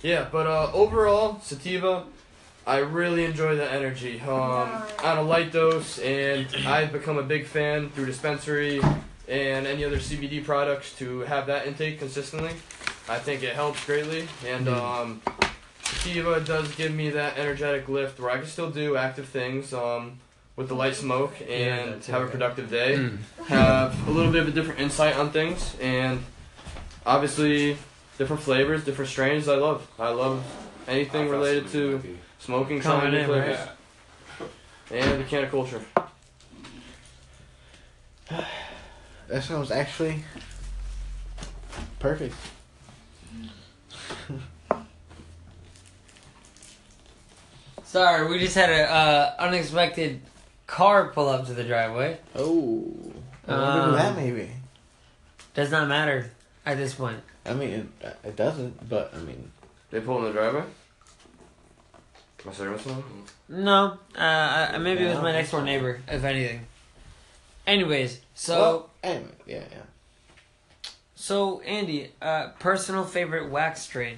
Yeah, 0.02 0.26
but 0.32 0.48
uh, 0.48 0.70
overall, 0.74 1.40
sativa, 1.44 2.04
I 2.66 2.78
really 2.78 3.26
enjoy 3.26 3.56
the 3.56 3.70
energy. 3.70 4.22
Um, 4.22 4.84
on 5.04 5.18
a 5.18 5.22
light 5.22 5.52
dose, 5.52 6.00
and 6.00 6.48
I've 6.66 6.92
become 6.94 7.18
a 7.18 7.24
big 7.24 7.46
fan 7.46 7.90
through 7.90 8.06
dispensary 8.06 8.82
and 9.28 9.68
any 9.68 9.84
other 9.84 9.98
CBD 9.98 10.44
products 10.44 10.96
to 10.98 11.22
have 11.22 11.48
that 11.48 11.68
intake 11.68 12.00
consistently. 12.00 12.52
I 13.10 13.20
think 13.20 13.44
it 13.44 13.54
helps 13.54 13.86
greatly, 13.86 14.28
and 14.46 14.70
um, 14.70 15.22
sativa 15.84 16.40
does 16.40 16.74
give 16.76 16.94
me 16.94 17.10
that 17.10 17.38
energetic 17.38 17.90
lift 17.90 18.20
where 18.20 18.32
I 18.32 18.38
can 18.38 18.48
still 18.48 18.72
do 18.72 18.96
active 18.96 19.28
things 19.28 19.74
um, 19.74 20.20
with 20.56 20.70
the 20.70 20.76
light 20.76 20.96
smoke 20.96 21.34
and 21.42 21.94
that's 21.94 22.08
it, 22.08 22.12
have 22.14 22.22
a 22.22 22.28
productive 22.28 22.70
day. 22.70 22.96
Mm. 22.98 23.18
Have 23.48 24.08
a 24.08 24.12
little 24.12 24.32
bit 24.32 24.42
of 24.42 24.48
a 24.48 24.52
different 24.52 24.80
insight 24.80 25.18
on 25.18 25.32
things, 25.32 25.76
and 25.82 26.24
obviously 27.06 27.78
different 28.18 28.42
flavors, 28.42 28.86
different 28.86 29.12
strains. 29.12 29.50
I 29.50 29.56
love. 29.56 29.86
I 30.00 30.10
love 30.10 30.46
anything 30.88 31.30
related 31.30 31.68
to 31.70 32.02
smoking, 32.44 32.82
trying 32.82 33.02
Coming 33.02 33.20
in, 33.20 33.26
flavors, 33.26 33.58
right? 33.60 34.50
and 34.92 35.20
the 35.22 35.26
can 35.26 35.44
of 35.46 35.52
culture. 35.52 35.82
That 39.30 39.42
sounds 39.44 39.72
actually 39.72 40.24
perfect. 42.00 42.36
Sorry, 47.84 48.28
we 48.30 48.40
just 48.40 48.56
had 48.56 48.70
an 48.70 48.82
uh, 48.88 49.34
unexpected 49.40 50.20
car 50.68 51.10
pull 51.10 51.30
up 51.30 51.46
to 51.48 51.54
the 51.54 51.64
driveway. 51.64 52.18
Oh, 52.36 52.94
I 53.48 53.52
wonder 53.52 53.82
Um, 53.82 53.90
who 53.90 53.96
that 53.96 54.16
maybe. 54.16 54.50
Does 55.54 55.72
not 55.72 55.88
matter 55.88 56.32
at 56.66 56.78
this 56.78 56.94
point. 56.96 57.20
I 57.46 57.54
mean, 57.54 57.90
it, 58.02 58.18
it 58.24 58.36
doesn't, 58.36 58.88
but 58.90 59.14
I 59.16 59.20
mean, 59.20 59.52
They 59.92 60.00
pull 60.02 60.20
in 60.20 60.26
the 60.26 60.32
driveway. 60.32 60.64
My 62.46 62.52
service 62.52 62.86
one. 62.86 63.04
No, 63.48 63.98
uh, 64.18 64.72
uh, 64.74 64.80
maybe 64.80 65.06
it 65.06 65.10
was 65.10 65.22
my 65.22 65.32
next 65.32 65.52
door 65.52 65.64
neighbor, 65.64 66.02
if 66.08 66.24
anything. 66.24 66.66
Anyways, 67.66 68.20
so 68.36 68.60
well, 68.60 68.90
anyway, 69.02 69.32
yeah, 69.46 69.64
yeah. 69.72 70.90
so 71.16 71.62
Andy, 71.62 72.12
uh, 72.22 72.50
personal 72.60 73.06
favorite 73.06 73.50
wax 73.50 73.82
strain. 73.82 74.18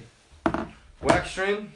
Wax 1.00 1.30
strain. 1.30 1.70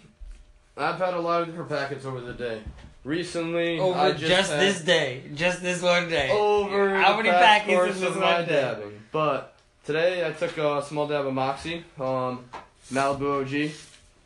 I've 0.77 0.99
had 0.99 1.15
a 1.15 1.21
lot 1.21 1.43
of 1.43 1.49
different 1.49 1.69
packets 1.69 2.05
over 2.05 2.21
the 2.21 2.33
day. 2.33 2.63
Recently, 3.05 3.79
Over 3.79 3.99
I 3.99 4.13
just, 4.13 4.25
just, 4.25 4.51
had 4.51 4.61
this 4.61 4.81
day, 4.83 5.23
just 5.35 5.63
this 5.63 5.81
one 5.81 6.09
day. 6.11 6.31
over 6.31 6.95
How 6.97 7.13
the 7.13 7.17
many 7.19 7.31
past 7.31 7.45
packets 7.45 7.75
course 7.75 7.95
is 7.95 8.01
this 8.01 8.17
one 8.17 8.45
day? 8.45 8.53
dabbing. 8.61 9.01
But 9.11 9.55
today 9.87 10.27
I 10.27 10.33
took 10.33 10.59
a 10.59 10.83
small 10.85 11.07
dab 11.07 11.27
of 11.27 11.33
Moxie, 11.33 11.85
um, 11.99 12.45
Malibu 12.93 13.43
OG, 13.43 13.73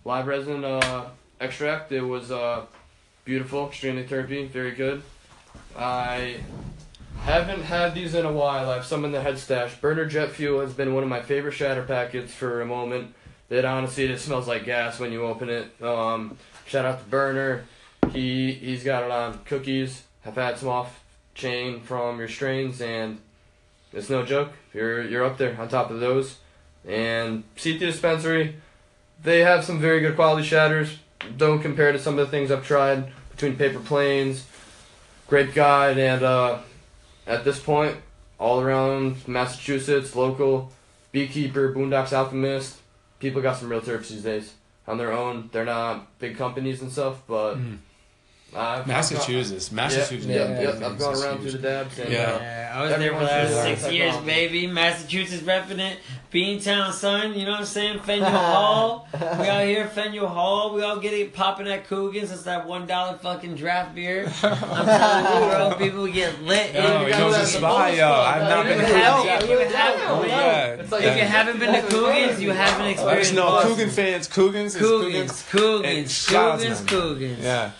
live 0.04 0.26
resin 0.26 0.64
uh, 0.64 1.10
extract. 1.44 1.92
It 1.92 2.02
was 2.02 2.30
uh, 2.30 2.66
beautiful, 3.24 3.68
extremely 3.68 4.04
terpy, 4.04 4.48
very 4.48 4.72
good. 4.72 5.02
I 5.76 6.38
haven't 7.20 7.62
had 7.62 7.94
these 7.94 8.14
in 8.14 8.26
a 8.26 8.32
while. 8.32 8.70
I 8.70 8.74
have 8.74 8.84
some 8.84 9.04
in 9.04 9.12
the 9.12 9.20
head 9.20 9.38
stash. 9.38 9.80
Burner 9.80 10.06
Jet 10.06 10.30
Fuel 10.32 10.60
has 10.60 10.72
been 10.72 10.94
one 10.94 11.02
of 11.02 11.08
my 11.08 11.22
favorite 11.22 11.52
shatter 11.52 11.82
packets 11.82 12.32
for 12.32 12.60
a 12.60 12.66
moment. 12.66 13.14
That 13.48 13.64
honestly, 13.64 14.04
it 14.04 14.18
smells 14.18 14.48
like 14.48 14.64
gas 14.64 14.98
when 14.98 15.12
you 15.12 15.24
open 15.24 15.48
it. 15.48 15.82
Um, 15.82 16.38
shout 16.66 16.84
out 16.84 17.00
to 17.00 17.04
Burner. 17.04 17.64
He 18.12 18.52
he's 18.52 18.84
got 18.84 19.04
it 19.04 19.10
on 19.10 19.38
cookies. 19.44 20.02
I've 20.24 20.34
had 20.34 20.58
some 20.58 20.68
off 20.68 21.02
chain 21.34 21.80
from 21.80 22.18
your 22.18 22.28
strains, 22.28 22.80
and 22.80 23.18
it's 23.92 24.08
no 24.08 24.24
joke. 24.24 24.52
You're 24.72 25.02
you're 25.02 25.24
up 25.24 25.38
there 25.38 25.60
on 25.60 25.68
top 25.68 25.90
of 25.90 26.00
those. 26.00 26.38
And 26.86 27.44
CT 27.62 27.80
Dispensary, 27.80 28.56
they 29.22 29.40
have 29.40 29.64
some 29.64 29.80
very 29.80 30.00
good 30.00 30.16
quality 30.16 30.46
shatters. 30.46 30.98
Don't 31.36 31.60
compare 31.60 31.92
to 31.92 31.98
some 31.98 32.18
of 32.18 32.26
the 32.26 32.30
things 32.30 32.50
I've 32.50 32.66
tried 32.66 33.12
between 33.30 33.56
Paper 33.56 33.80
Planes, 33.80 34.46
Grape 35.26 35.54
Guide, 35.54 35.98
and 35.98 36.22
uh, 36.22 36.58
at 37.26 37.44
this 37.44 37.58
point, 37.58 37.96
all 38.38 38.60
around 38.60 39.26
Massachusetts, 39.26 40.14
local, 40.14 40.72
Beekeeper, 41.12 41.72
Boondocks 41.72 42.12
Alchemist, 42.12 42.78
people 43.20 43.40
got 43.42 43.56
some 43.56 43.68
real 43.68 43.80
terps 43.80 44.08
these 44.08 44.22
days 44.22 44.54
on 44.86 44.98
their 44.98 45.12
own. 45.12 45.48
They're 45.52 45.64
not 45.64 46.18
big 46.18 46.36
companies 46.36 46.82
and 46.82 46.92
stuff, 46.92 47.22
but 47.26 47.54
Mm. 47.56 47.78
I've, 48.56 48.86
Massachusetts, 48.86 49.72
Massachusetts. 49.72 50.26
Yep, 50.26 50.38
got 50.48 50.48
yep, 50.62 50.72
big 50.72 50.80
yep. 50.82 50.90
I've 50.92 50.98
gone 50.98 51.14
around 51.22 51.38
huge. 51.38 51.50
through 51.52 51.60
the 51.60 51.68
dabs, 51.68 51.98
and 51.98 52.12
Yeah. 52.12 52.18
uh, 52.20 52.38
Yeah, 52.40 52.72
I 52.74 52.82
was 52.82 52.90
there 52.96 53.12
for 53.12 53.18
the 53.20 53.24
last 53.24 53.62
six 53.62 53.82
learn 53.84 53.92
years, 53.94 54.16
baby. 54.18 54.66
Massachusetts 54.66 55.42
repping 55.42 55.78
it. 55.78 55.98
Beantown, 56.32 56.92
son. 56.92 57.38
You 57.38 57.44
know 57.46 57.52
what 57.52 57.60
I'm 57.60 57.66
saying? 57.66 58.00
Faneuil 58.00 58.28
Hall. 58.28 59.08
We 59.12 59.48
out 59.48 59.64
here, 59.66 59.86
Faneuil 59.86 60.26
Hall. 60.26 60.74
We 60.74 60.82
all 60.82 60.96
get 60.98 61.12
it 61.12 61.32
popping 61.32 61.68
at 61.68 61.86
Coogan's. 61.86 62.32
It's 62.32 62.42
that 62.42 62.66
one 62.66 62.86
dollar 62.86 63.16
fucking 63.18 63.54
draft 63.54 63.94
beer. 63.94 64.26
I'm 64.42 64.56
telling 64.86 65.42
you, 65.44 65.48
bro. 65.50 65.74
People 65.78 66.06
get 66.08 66.42
lit. 66.42 66.74
Yo, 66.74 66.80
If 66.80 67.00
he 67.06 67.12
you 67.12 67.18
knows 67.20 67.36
guys- 67.36 67.52
spot, 67.54 67.94
yo. 67.96 68.10
I've 68.12 68.42
not 68.48 68.64
been 68.66 68.78
to 68.78 68.84
Coogan's 68.84 69.48
you 69.48 69.58
haven't- 69.58 70.00
Oh, 70.08 70.24
yeah. 70.26 70.64
It's 70.74 70.90
like- 70.90 71.04
If 71.04 71.16
you 71.16 71.22
haven't 71.22 71.58
been 71.60 71.72
to 71.72 71.82
Coogan's, 71.88 72.42
you 72.42 72.50
haven't 72.50 72.82
Let 72.86 72.90
experienced 72.90 73.30
us 73.30 73.36
know, 73.36 73.42
Boston. 73.46 73.70
Coogan 73.76 73.90
fans, 73.90 74.26
Coogan's, 74.26 74.74
is 74.74 74.80
Coogan's, 74.82 75.42
Coogan's, 75.50 75.98
And 75.98 76.10
shout 76.10 76.50
out 76.52 76.58
to 76.60 76.66
Coogan's. 76.66 76.90
Coogan's. 76.90 77.44
Yeah, 77.44 77.70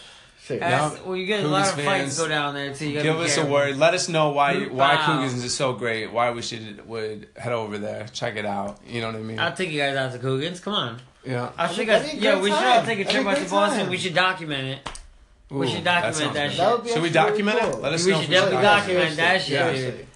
Shit. 0.46 0.60
Now, 0.60 0.94
well, 1.06 1.16
you 1.16 1.24
get 1.26 1.42
a 1.42 1.48
lot 1.48 1.62
of 1.68 1.70
Coogan's 1.70 1.86
fights 1.86 2.02
fans, 2.02 2.18
go 2.18 2.28
down 2.28 2.54
there 2.54 2.74
too. 2.74 2.86
You 2.88 2.94
gotta 3.02 3.08
give 3.08 3.16
us 3.20 3.36
a 3.38 3.46
word. 3.46 3.78
Let 3.78 3.94
us 3.94 4.08
know 4.10 4.28
why 4.30 4.64
why 4.66 4.94
Wow. 4.96 5.06
Coogan's 5.06 5.42
is 5.42 5.54
so 5.54 5.72
great. 5.72 6.12
Why 6.12 6.30
we 6.32 6.42
should 6.42 6.86
would 6.86 7.28
head 7.36 7.52
over 7.52 7.78
there, 7.78 8.06
check 8.12 8.36
it 8.36 8.44
out. 8.44 8.78
You 8.86 9.00
know 9.00 9.06
what 9.06 9.16
I 9.16 9.20
mean? 9.20 9.38
I'll 9.38 9.54
take 9.54 9.70
you 9.70 9.80
guys 9.80 9.96
out 9.96 10.12
to 10.12 10.18
Coogan's. 10.18 10.60
Come 10.60 10.74
on. 10.74 11.00
yeah. 11.24 11.50
I'll 11.56 11.68
show 11.72 11.80
you 11.80 11.86
That'd 11.86 12.06
guys. 12.10 12.12
be 12.12 12.18
a 12.18 12.20
Yeah, 12.22 12.32
great 12.32 12.42
we 12.42 12.50
should 12.50 12.58
all 12.62 12.84
take 12.84 12.98
a 13.00 13.04
trip 13.04 13.22
be 13.24 13.28
out 13.30 13.36
to 13.38 13.48
Boston. 13.48 13.80
time. 13.80 13.90
We 13.90 13.96
should 13.96 14.14
document 14.14 14.68
it. 14.68 14.88
We 15.50 15.68
should 15.70 15.84
document 15.84 16.16
sounds 16.16 16.34
that 16.34 16.50
shit. 16.50 16.58
That 16.58 16.76
Should 16.76 16.82
we 16.84 16.90
actually 16.90 17.00
really 17.00 17.10
document 17.10 17.58
it? 17.62 17.80
Let 17.80 17.92
us 17.94 18.04
We 18.04 18.10
know. 18.12 18.20
should 18.20 18.24
if 18.24 18.30
definitely 18.30 18.62
document 18.62 19.16
that 19.16 19.40
shit, 19.42 19.50
Yeah. 19.52 19.72
dude. 19.72 20.06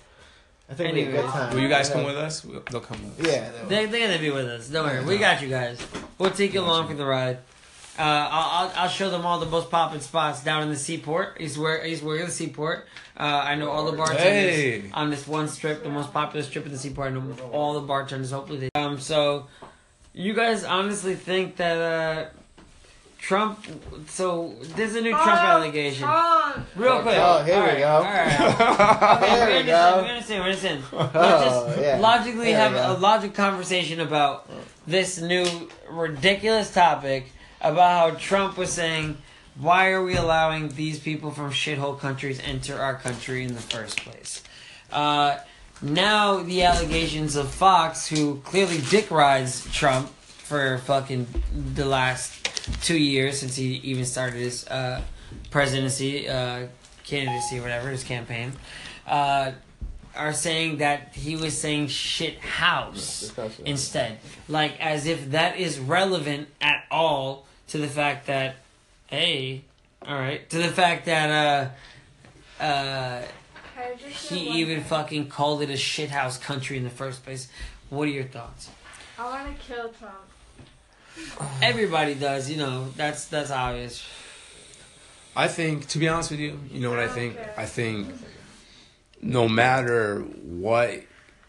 I 0.70 0.74
think 0.74 0.92
it'd 0.98 1.06
be 1.10 1.16
a 1.16 1.22
good 1.22 1.30
time. 1.30 1.54
Will 1.54 1.62
you 1.62 1.68
guys 1.70 1.88
come 1.88 2.04
with 2.04 2.16
us? 2.18 2.40
They'll 2.70 2.80
come 2.82 2.98
with 3.02 3.26
us. 3.26 3.32
Yeah. 3.34 3.50
they 3.50 3.60
will. 3.62 3.68
They, 3.68 3.86
they're 3.86 4.08
gonna 4.08 4.20
be 4.20 4.30
with 4.30 4.46
us. 4.46 4.68
Don't 4.68 4.84
worry. 4.84 5.02
We 5.04 5.16
got 5.16 5.40
you 5.40 5.48
guys. 5.48 5.78
We'll 6.18 6.30
take 6.32 6.52
you 6.52 6.60
along 6.60 6.88
for 6.88 6.94
the 6.94 7.06
ride. 7.06 7.38
Uh, 7.98 8.02
I'll, 8.30 8.68
I'll 8.68 8.72
I'll 8.76 8.88
show 8.88 9.10
them 9.10 9.26
all 9.26 9.40
the 9.40 9.46
most 9.46 9.70
popping 9.70 10.00
spots 10.00 10.44
down 10.44 10.62
in 10.62 10.68
the 10.68 10.76
seaport. 10.76 11.36
He's 11.40 11.58
where 11.58 11.82
he's 11.84 12.00
where 12.02 12.24
the 12.24 12.30
seaport. 12.30 12.86
Uh, 13.16 13.22
I 13.44 13.56
know 13.56 13.70
all 13.70 13.90
the 13.90 13.96
bartenders 13.96 14.22
Hey. 14.22 14.90
on 14.94 15.10
this 15.10 15.26
one 15.26 15.48
strip, 15.48 15.82
the 15.82 15.88
most 15.90 16.12
popular 16.12 16.44
strip 16.44 16.64
in 16.66 16.70
the 16.72 16.78
seaport. 16.78 17.08
I 17.08 17.10
know 17.10 17.34
all 17.52 17.74
the 17.74 17.80
bartenders. 17.80 18.30
Hopefully, 18.30 18.58
they 18.60 18.70
um. 18.80 19.00
So, 19.00 19.48
you 20.12 20.32
guys 20.32 20.62
honestly 20.62 21.16
think 21.16 21.56
that 21.56 21.76
uh, 21.76 22.28
Trump? 23.18 23.66
So 24.06 24.54
there's 24.76 24.94
a 24.94 25.00
new 25.00 25.10
Trump 25.10 25.24
Fuck 25.30 25.38
allegation. 25.40 26.04
Trump. 26.06 26.66
Real 26.76 27.02
quick. 27.02 27.16
Oh, 27.18 27.42
here 27.42 27.60
we 27.74 27.80
go. 27.80 27.88
All 27.88 28.02
right. 28.04 28.38
Okay, 29.18 29.34
There 29.34 29.46
we 29.48 29.52
we 29.52 29.58
understand. 29.58 29.66
go. 29.66 30.02
We 30.02 30.08
understand. 30.08 30.44
We 30.44 30.50
understand. 30.50 30.84
Oh, 30.92 31.10
Let's 31.20 31.44
just 31.74 31.80
yeah. 31.80 31.98
logically 31.98 32.52
There 32.52 32.70
have 32.70 32.96
a 32.96 33.00
logic 33.00 33.34
conversation 33.34 33.98
about 34.00 34.48
this 34.86 35.20
new 35.20 35.44
ridiculous 35.90 36.72
topic 36.72 37.32
about 37.60 38.12
how 38.12 38.18
Trump 38.18 38.56
was 38.56 38.72
saying, 38.72 39.18
"Why 39.56 39.90
are 39.90 40.02
we 40.02 40.16
allowing 40.16 40.68
these 40.70 40.98
people 40.98 41.30
from 41.30 41.50
shithole 41.50 41.98
countries 41.98 42.40
enter 42.44 42.78
our 42.78 42.94
country 42.94 43.44
in 43.44 43.54
the 43.54 43.60
first 43.60 44.00
place?" 44.02 44.42
Uh, 44.92 45.38
now 45.80 46.42
the 46.42 46.62
allegations 46.62 47.36
of 47.36 47.50
Fox, 47.50 48.06
who 48.08 48.40
clearly 48.40 48.80
dick 48.90 49.10
rides 49.10 49.70
Trump 49.72 50.08
for 50.48 50.78
fucking 50.78 51.26
the 51.74 51.84
last 51.84 52.50
two 52.82 52.96
years 52.98 53.38
since 53.38 53.56
he 53.56 53.74
even 53.84 54.04
started 54.04 54.38
his 54.38 54.66
uh, 54.68 55.02
presidency, 55.50 56.28
uh, 56.28 56.66
candidacy, 57.04 57.60
whatever 57.60 57.90
his 57.90 58.02
campaign, 58.02 58.52
uh, 59.06 59.52
are 60.16 60.32
saying 60.32 60.78
that 60.78 61.14
he 61.14 61.36
was 61.36 61.56
saying 61.56 61.86
shit 61.86 62.38
house 62.40 63.32
instead, 63.64 64.18
like 64.48 64.78
as 64.80 65.06
if 65.06 65.30
that 65.30 65.56
is 65.58 65.78
relevant 65.78 66.48
at 66.60 66.84
all 66.90 67.46
to 67.68 67.78
the 67.78 67.88
fact 67.88 68.26
that, 68.26 68.56
hey, 69.06 69.62
all 70.06 70.18
right, 70.18 70.48
to 70.50 70.58
the 70.58 70.68
fact 70.68 71.06
that 71.06 71.74
uh, 72.60 72.62
uh, 72.62 73.22
Can 73.74 73.92
I 73.92 73.94
just 73.96 74.20
say 74.22 74.36
he 74.36 74.60
even 74.60 74.78
thing? 74.78 74.84
fucking 74.84 75.28
called 75.28 75.62
it 75.62 75.70
a 75.70 75.74
shithouse 75.74 76.40
country 76.40 76.76
in 76.76 76.84
the 76.84 76.90
first 76.90 77.24
place. 77.24 77.48
What 77.90 78.08
are 78.08 78.12
your 78.12 78.24
thoughts? 78.24 78.70
I 79.18 79.24
want 79.24 79.58
to 79.58 79.66
kill 79.66 79.88
Trump. 79.90 81.50
Everybody 81.62 82.14
does, 82.14 82.50
you 82.50 82.56
know. 82.56 82.88
That's 82.96 83.26
that's 83.26 83.50
obvious. 83.50 84.04
I 85.36 85.48
think, 85.48 85.86
to 85.88 85.98
be 85.98 86.08
honest 86.08 86.30
with 86.30 86.40
you, 86.40 86.58
you 86.70 86.80
know 86.80 86.90
what 86.90 86.98
I 86.98 87.08
think? 87.08 87.38
Okay. 87.38 87.50
I 87.56 87.66
think 87.66 88.08
no 89.20 89.48
matter 89.48 90.20
what 90.20 91.02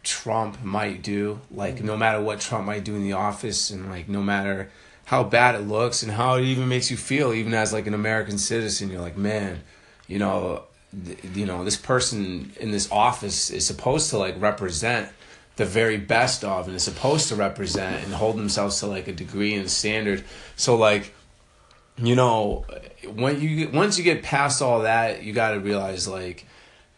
Trump 0.04 0.64
might 0.64 1.02
do, 1.02 1.40
like 1.52 1.84
no 1.84 1.98
matter 1.98 2.22
what 2.22 2.40
Trump 2.40 2.66
might 2.66 2.84
do 2.84 2.96
in 2.96 3.04
the 3.04 3.14
office, 3.14 3.70
and 3.72 3.90
like 3.90 4.08
no 4.10 4.22
matter 4.22 4.72
how 5.10 5.24
bad 5.24 5.56
it 5.56 5.68
looks 5.68 6.04
and 6.04 6.12
how 6.12 6.36
it 6.36 6.44
even 6.44 6.70
makes 6.70 6.92
you 6.92 6.96
feel, 6.96 7.34
even 7.34 7.56
as 7.56 7.74
like 7.74 7.88
an 7.88 7.96
American 7.96 8.38
citizen, 8.38 8.92
you're 8.92 9.02
like, 9.02 9.18
man, 9.18 9.60
you 10.08 10.20
know, 10.20 10.66
th- 11.04 11.18
you 11.34 11.48
know, 11.48 11.64
this 11.64 11.78
person 11.78 12.54
in 12.60 12.70
this 12.70 12.92
office 12.92 13.50
is 13.50 13.66
supposed 13.66 14.12
to 14.12 14.20
like 14.20 14.40
represent 14.40 15.10
the 15.56 15.66
very 15.66 15.98
best 15.98 16.44
of, 16.44 16.68
and 16.68 16.76
is 16.76 16.84
supposed 16.84 17.28
to 17.30 17.36
represent 17.36 18.06
and 18.06 18.14
hold 18.14 18.38
themselves 18.38 18.80
to 18.82 18.86
like 18.86 19.08
a 19.08 19.12
degree 19.12 19.56
and 19.56 19.70
standard. 19.72 20.24
So 20.56 20.76
like 20.76 21.12
you 21.98 22.16
know, 22.16 22.66
when 23.16 23.42
you 23.42 23.68
once 23.70 23.98
you 23.98 24.04
get 24.04 24.22
past 24.22 24.62
all 24.62 24.82
that, 24.82 25.24
you 25.24 25.34
got 25.34 25.52
to 25.52 25.60
realize 25.60 26.08
like 26.08 26.46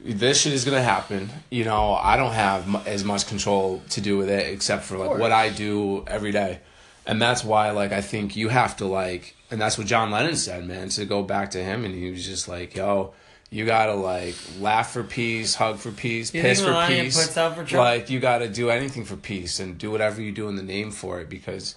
this 0.01 0.41
shit 0.41 0.51
is 0.51 0.65
gonna 0.65 0.81
happen. 0.81 1.29
You 1.49 1.63
know, 1.63 1.93
I 1.93 2.17
don't 2.17 2.33
have 2.33 2.67
mu- 2.67 2.81
as 2.85 3.05
much 3.05 3.25
control 3.27 3.81
to 3.91 4.01
do 4.01 4.17
with 4.17 4.29
it 4.29 4.53
except 4.53 4.83
for 4.83 4.97
like 4.97 5.17
what 5.17 5.31
I 5.31 5.47
do 5.47 6.03
every 6.07 6.33
day, 6.33 6.59
and 7.05 7.21
that's 7.21 7.43
why 7.43 7.71
like 7.71 7.91
I 7.91 8.01
think 8.01 8.35
you 8.35 8.49
have 8.49 8.77
to 8.77 8.85
like, 8.85 9.35
and 9.49 9.59
that's 9.61 9.77
what 9.77 9.87
John 9.87 10.11
Lennon 10.11 10.35
said, 10.35 10.65
man. 10.67 10.89
To 10.89 11.05
go 11.05 11.23
back 11.23 11.51
to 11.51 11.63
him, 11.63 11.85
and 11.85 11.93
he 11.93 12.11
was 12.11 12.25
just 12.25 12.47
like, 12.47 12.75
yo. 12.75 13.13
You 13.53 13.65
gotta 13.65 13.95
like 13.95 14.35
laugh 14.61 14.93
for 14.93 15.03
peace, 15.03 15.55
hug 15.55 15.77
for 15.77 15.91
peace, 15.91 16.33
You 16.33 16.41
piss 16.41 16.61
for 16.61 16.71
peace. 16.87 17.17
puts 17.21 17.35
up 17.35 17.55
for 17.57 17.65
Trump? 17.65 17.83
Like 17.83 18.09
you 18.09 18.21
gotta 18.21 18.47
do 18.47 18.69
anything 18.69 19.03
for 19.03 19.17
peace 19.17 19.59
and 19.59 19.77
do 19.77 19.91
whatever 19.91 20.21
you 20.21 20.31
do 20.31 20.47
in 20.47 20.55
the 20.55 20.63
name 20.63 20.89
for 20.89 21.19
it 21.19 21.27
because 21.27 21.75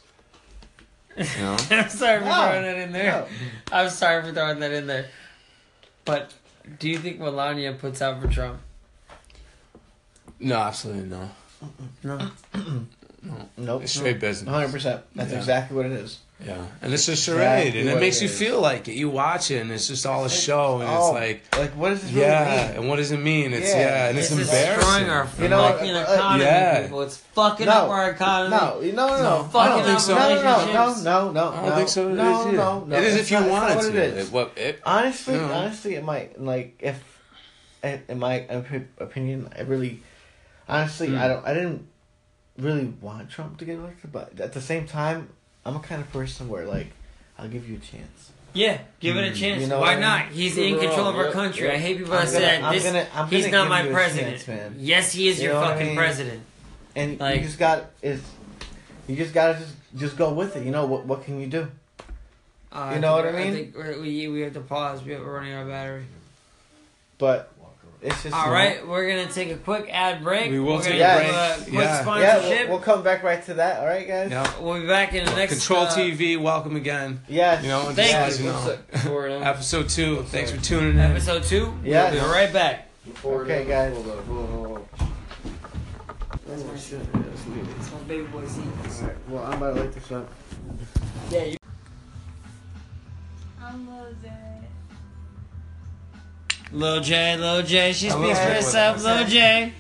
you 1.17 1.25
know. 1.41 1.57
I'm 1.73 1.89
sorry 1.89 2.21
for 2.21 2.27
No, 2.27 2.33
throwing 2.33 2.63
that 2.63 2.77
in 2.79 2.93
there. 2.93 3.11
no. 3.11 3.27
I'm 3.73 3.91
sorry 3.91 4.23
for 4.23 4.33
throwing 4.33 4.61
that 4.61 4.71
in 4.71 4.87
there. 4.87 5.07
But 6.05 6.33
do 6.79 6.89
you 6.89 6.99
think 6.99 7.19
Melania 7.19 7.73
puts 7.73 8.01
out 8.01 8.23
for 8.23 8.29
Trump? 8.29 8.61
No, 10.39 10.55
absolutely 10.59 11.09
no. 11.09 11.31
No. 12.05 12.31
Nope. 13.57 13.83
It's 13.85 13.93
straight 13.93 14.21
business. 14.21 14.49
100%. 14.53 15.03
That's 15.15 15.33
Yeah. 15.33 15.39
exactly 15.39 15.77
what 15.77 15.87
it 15.87 15.93
is. 15.93 16.19
Yeah, 16.45 16.57
and 16.83 16.93
it's 16.93 17.07
a 17.09 17.15
charade, 17.17 17.69
Exactly 17.69 17.81
and 17.83 17.89
it 17.91 18.01
makes 18.01 18.17
it 18.19 18.23
you 18.25 18.29
is. 18.29 18.39
feel 18.39 18.61
like 18.61 18.89
it. 18.89 18.95
You 18.95 19.09
watch 19.09 19.53
it, 19.53 19.61
and 19.61 19.71
it's 19.71 19.87
just 19.87 20.05
all 20.05 20.25
a 20.25 20.29
show, 20.29 20.81
and 20.81 20.91
Oh, 20.91 21.15
it's 21.17 21.53
like, 21.55 21.57
like, 21.59 21.71
what 21.77 21.91
does 21.91 22.03
this 22.03 22.11
really 22.13 22.27
yeah, 22.27 22.67
mean? 22.71 22.77
and 22.81 22.89
what 22.89 22.97
does 22.97 23.13
it 23.13 23.19
mean? 23.21 23.53
It's 23.55 23.71
Yeah. 23.71 23.79
yeah, 23.79 24.09
and 24.09 24.19
it's, 24.19 24.33
It's 24.33 24.41
embarrassing. 24.41 24.81
destroying 24.81 25.11
our 25.11 25.29
You 25.41 25.49
know 25.49 25.63
what, 25.63 25.75
fucking 25.79 25.95
uh, 25.95 26.01
economy, 26.13 26.45
yeah. 26.45 26.83
people. 26.83 27.03
It's 27.03 27.17
fucking 27.17 27.67
No. 27.67 27.73
up 27.73 27.89
our 27.89 28.11
economy. 28.11 28.51
No, 28.51 28.81
no, 28.81 28.91
no, 28.91 29.07
no. 29.17 29.23
No, 29.23 29.45
I 29.45 29.49
fucking 29.49 29.77
don't 29.77 29.85
think 29.85 29.95
up 29.97 30.01
so. 30.03 30.15
No, 30.15 30.21
no, 30.21 30.35
no, 30.35 30.35
relationships. 30.35 31.05
no, 31.05 31.31
no, 31.33 31.49
I 31.53 31.55
don't 31.55 31.65
no, 31.69 31.77
think 31.77 31.89
so. 31.89 32.09
No, 32.09 32.13
it 32.13 32.49
is, 32.51 32.57
no, 32.57 32.85
no. 32.85 32.97
It 32.97 33.05
is 33.05 33.15
It's 33.15 33.23
if 33.25 33.31
you 33.31 33.41
not- 33.41 33.49
want 33.49 33.65
it's 33.65 33.73
it 33.73 33.77
not 33.77 33.83
to. 33.85 33.87
what 34.01 34.05
it 34.09 34.15
is. 34.19 34.27
It- 34.27 34.33
what 34.33 34.53
it, 34.57 34.81
Honestly, 34.85 35.35
No. 35.37 35.53
honestly, 35.53 35.95
it 35.95 36.05
might 36.05 36.43
like 36.43 36.75
if, 36.81 37.01
in 37.85 38.03
in 38.09 38.19
my 38.19 38.41
opi- 38.51 38.87
opinion, 38.99 39.49
I 39.57 39.63
really, 39.63 40.01
honestly, 40.69 41.09
Hmm. 41.09 41.19
I 41.19 41.29
don't, 41.29 41.47
I 41.47 41.55
didn't 41.55 41.87
really 42.59 42.93
want 43.01 43.31
Trump 43.31 43.59
to 43.59 43.65
get 43.65 43.79
elected, 43.79 44.13
but 44.13 44.39
at 44.41 44.53
the 44.53 44.61
same 44.61 44.87
time, 44.87 45.29
I'm 45.65 45.77
a 45.77 45.81
kind 45.81 46.01
of 46.01 46.11
person 46.13 46.49
where 46.49 46.67
like, 46.67 46.89
I'll 47.39 47.49
give 47.49 47.69
you 47.69 47.77
a 47.77 47.81
chance. 47.81 48.31
Yeah, 48.53 48.81
give 49.01 49.17
it 49.17 49.25
a 49.33 49.35
chance. 49.35 49.63
You 49.63 49.67
know 49.67 49.81
Why 49.81 49.95
I 49.97 49.99
not? 49.99 50.27
He's 50.29 50.57
in 50.57 50.79
control 50.79 51.09
of 51.09 51.17
our 51.17 51.33
country. 51.33 51.69
I 51.71 51.77
hate 51.77 51.99
people 51.99 52.13
I'm 52.15 52.21
that 52.21 52.29
say 52.29 52.41
gonna- 52.41 52.53
that. 52.61 52.65
I'm 52.65 52.73
This, 52.75 52.85
gonna- 52.85 53.07
I'm 53.13 53.29
he's 53.29 53.45
gonna 53.47 53.57
not 53.57 53.69
my 53.69 53.91
president. 53.91 54.45
chance. 54.45 54.77
Yes, 54.79 55.13
he 55.13 55.27
is 55.29 55.39
You 55.41 55.49
your 55.49 55.55
what 55.57 55.65
I 55.65 55.71
fucking 55.73 55.87
mean? 55.89 55.97
president. 55.97 56.43
And 56.95 57.19
Like- 57.19 57.41
you 57.41 57.47
just 57.47 57.59
got 57.59 57.87
is, 58.03 58.23
you 59.09 59.17
just 59.17 59.35
gotta 59.35 59.55
just 59.59 59.75
just 59.97 60.17
go 60.17 60.33
with 60.33 60.55
it. 60.57 60.65
You 60.65 60.71
know 60.71 60.87
what? 60.87 61.05
What 61.07 61.25
can 61.25 61.41
you 61.41 61.49
do? 61.49 61.69
Uh, 62.71 62.93
You 62.95 63.01
know 63.01 63.17
think- 63.23 63.27
what 63.27 63.35
I 63.35 63.45
mean? 63.45 63.55
think 63.55 63.77
we're- 63.77 63.99
we 64.01 64.29
we 64.29 64.41
have 64.43 64.53
to 64.55 64.61
pause. 64.61 65.03
We- 65.03 65.17
We're 65.17 65.35
running 65.35 65.53
out 65.53 65.63
of 65.63 65.69
battery. 65.69 66.05
But 67.19 67.53
it's 68.05 68.23
just 68.23 68.35
All 68.35 68.47
you 68.47 68.53
know- 68.81 68.87
we're 68.87 69.09
gonna 69.09 69.27
take 69.33 69.51
a 69.51 69.57
quick 69.57 69.89
ad 69.91 70.23
break. 70.23 70.51
We 70.51 70.61
will 70.61 70.77
We're 70.77 70.83
take 70.83 70.99
gonna 70.99 71.15
a 71.15 71.17
do 71.17 71.33
break. 71.33 71.33
a 71.33 71.63
quick 71.63 71.73
Yeah. 71.75 71.81
Yeah, 71.81 72.03
sponsorship. 72.03 72.61
we'll, 72.69 72.69
we'll 72.77 72.85
come 72.85 73.03
back 73.03 73.23
right 73.23 73.45
to 73.47 73.55
that. 73.55 73.81
All 73.81 73.87
right, 73.87 74.07
guys. 74.07 74.31
yeah. 74.31 74.61
we'll 74.61 74.81
be 74.81 74.87
back 74.87 75.15
in 75.15 75.25
the 75.25 75.35
next 75.35 75.55
Control 75.67 75.87
uh, 75.87 75.91
TV, 75.91 76.41
welcome 76.41 76.77
again. 76.77 77.23
Yes. 77.29 77.63
You 77.63 77.71
know, 77.71 77.87
and 77.89 77.97
Thank 77.97 78.11
just 78.13 78.41
you. 78.41 78.47
know, 78.47 78.77
Episode 78.93 79.43
episode 79.43 79.89
two. 79.89 80.23
Thanks 80.25 80.51
for 80.51 80.61
tuning 80.63 80.91
in. 80.93 80.99
Episode 81.01 81.43
two. 81.45 81.75
Yeah. 81.83 82.13
We'll 82.13 82.25
be 82.25 82.31
right 82.31 82.53
back. 82.53 82.89
Okay, 83.25 83.65
guys. 83.67 83.95
Hold 83.95 84.11
on, 84.11 84.25
hold 84.25 84.39
on, 84.39 84.47
hold 84.49 84.89
on. 85.01 85.13
That's 86.47 86.65
my 86.65 86.77
shit. 86.77 87.01
It's 87.81 87.91
my 87.93 87.99
baby 88.07 88.25
boy 88.25 88.47
seat. 88.47 88.65
All 88.65 89.07
right. 89.09 89.17
Well, 89.29 89.45
I'm 89.45 89.55
about 89.55 89.75
to 89.77 89.81
light 89.83 89.93
this 89.93 90.13
up. 90.13 90.29
Yeah, 91.31 91.45
you. 91.45 91.57
I'm 93.63 93.87
Jose. 93.87 94.31
Lil 96.75 97.01
J, 97.01 97.37
Lil 97.37 97.63
J, 97.63 97.93
she 97.93 98.11
speaks 98.11 98.39
for 98.39 98.45
herself, 98.47 98.97
what's 98.97 99.05
Lil? 99.05 99.27
J. 99.29 99.73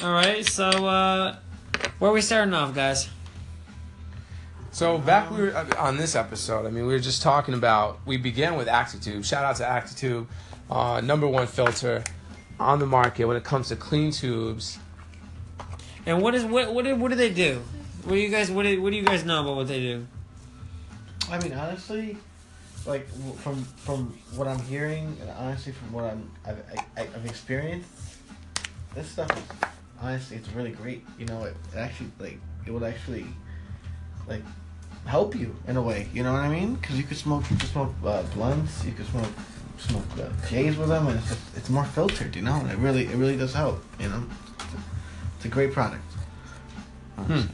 Alright, 0.00 0.46
so, 0.46 0.68
uh, 0.68 1.36
where 1.98 2.10
are 2.10 2.14
we 2.14 2.20
starting 2.20 2.54
off, 2.54 2.72
guys? 2.74 3.08
So 4.70 4.98
back 4.98 5.30
we 5.30 5.42
were 5.42 5.56
uh, 5.56 5.66
on 5.78 5.96
this 5.96 6.14
episode. 6.14 6.66
I 6.66 6.70
mean, 6.70 6.86
we 6.86 6.92
were 6.92 6.98
just 7.00 7.22
talking 7.22 7.54
about. 7.54 7.98
We 8.04 8.16
began 8.18 8.56
with 8.56 8.68
Actitube. 8.68 9.24
Shout 9.24 9.42
out 9.42 9.56
to 9.56 9.62
Actitube, 9.64 10.26
uh, 10.70 11.00
number 11.02 11.26
one 11.26 11.46
filter 11.46 12.04
on 12.60 12.78
the 12.78 12.86
market 12.86 13.24
when 13.24 13.36
it 13.36 13.44
comes 13.44 13.68
to 13.68 13.76
clean 13.76 14.10
tubes. 14.12 14.78
And 16.04 16.22
what 16.22 16.34
is, 16.34 16.44
what, 16.44 16.72
what, 16.74 16.84
do- 16.84 16.94
what 16.94 17.08
do 17.08 17.16
they 17.16 17.30
do? 17.30 17.62
What 18.04 18.12
do 18.12 18.18
you 18.20 18.28
guys, 18.28 18.50
what 18.50 18.62
do, 18.62 18.80
what 18.80 18.90
do 18.90 18.96
you 18.96 19.02
guys 19.04 19.24
know 19.24 19.40
about 19.42 19.56
what 19.56 19.66
they 19.66 19.80
do? 19.80 20.06
I 21.28 21.40
mean, 21.42 21.54
honestly, 21.54 22.18
like 22.86 23.06
from 23.38 23.64
from 23.64 24.16
what 24.34 24.48
I'm 24.48 24.60
hearing, 24.60 25.16
and 25.20 25.30
honestly 25.30 25.72
from 25.72 25.92
what 25.92 26.04
I'm 26.04 26.30
I've, 26.46 26.58
I, 26.96 27.02
I've 27.02 27.26
experienced, 27.26 27.90
this 28.94 29.08
stuff 29.08 29.30
is 29.36 29.68
honestly 30.00 30.36
it's 30.36 30.48
really 30.50 30.70
great. 30.70 31.04
You 31.18 31.26
know, 31.26 31.44
it, 31.44 31.56
it 31.72 31.78
actually 31.78 32.10
like 32.18 32.38
it 32.66 32.70
would 32.70 32.82
actually 32.82 33.26
like 34.28 34.42
help 35.04 35.34
you 35.34 35.54
in 35.66 35.76
a 35.76 35.82
way. 35.82 36.08
You 36.12 36.22
know 36.22 36.32
what 36.32 36.42
I 36.42 36.48
mean? 36.48 36.74
Because 36.74 36.96
you 36.96 37.04
could 37.04 37.16
smoke 37.16 37.50
you 37.50 37.56
could 37.56 37.68
smoke 37.68 37.92
uh, 38.04 38.22
blunts, 38.34 38.84
you 38.84 38.92
could 38.92 39.06
smoke 39.06 39.30
smoke 39.78 40.04
uh, 40.18 40.48
J's 40.48 40.76
with 40.76 40.88
them, 40.88 41.06
and 41.08 41.18
it's 41.18 41.28
just, 41.28 41.56
it's 41.56 41.70
more 41.70 41.84
filtered. 41.84 42.34
You 42.36 42.42
know, 42.42 42.54
and 42.54 42.70
it 42.70 42.78
really 42.78 43.06
it 43.06 43.16
really 43.16 43.36
does 43.36 43.54
help. 43.54 43.82
You 44.00 44.08
know, 44.08 44.22
it's 44.54 44.74
a, 44.74 44.78
it's 45.36 45.44
a 45.44 45.48
great 45.48 45.72
product. 45.72 46.04
honestly. 47.18 47.50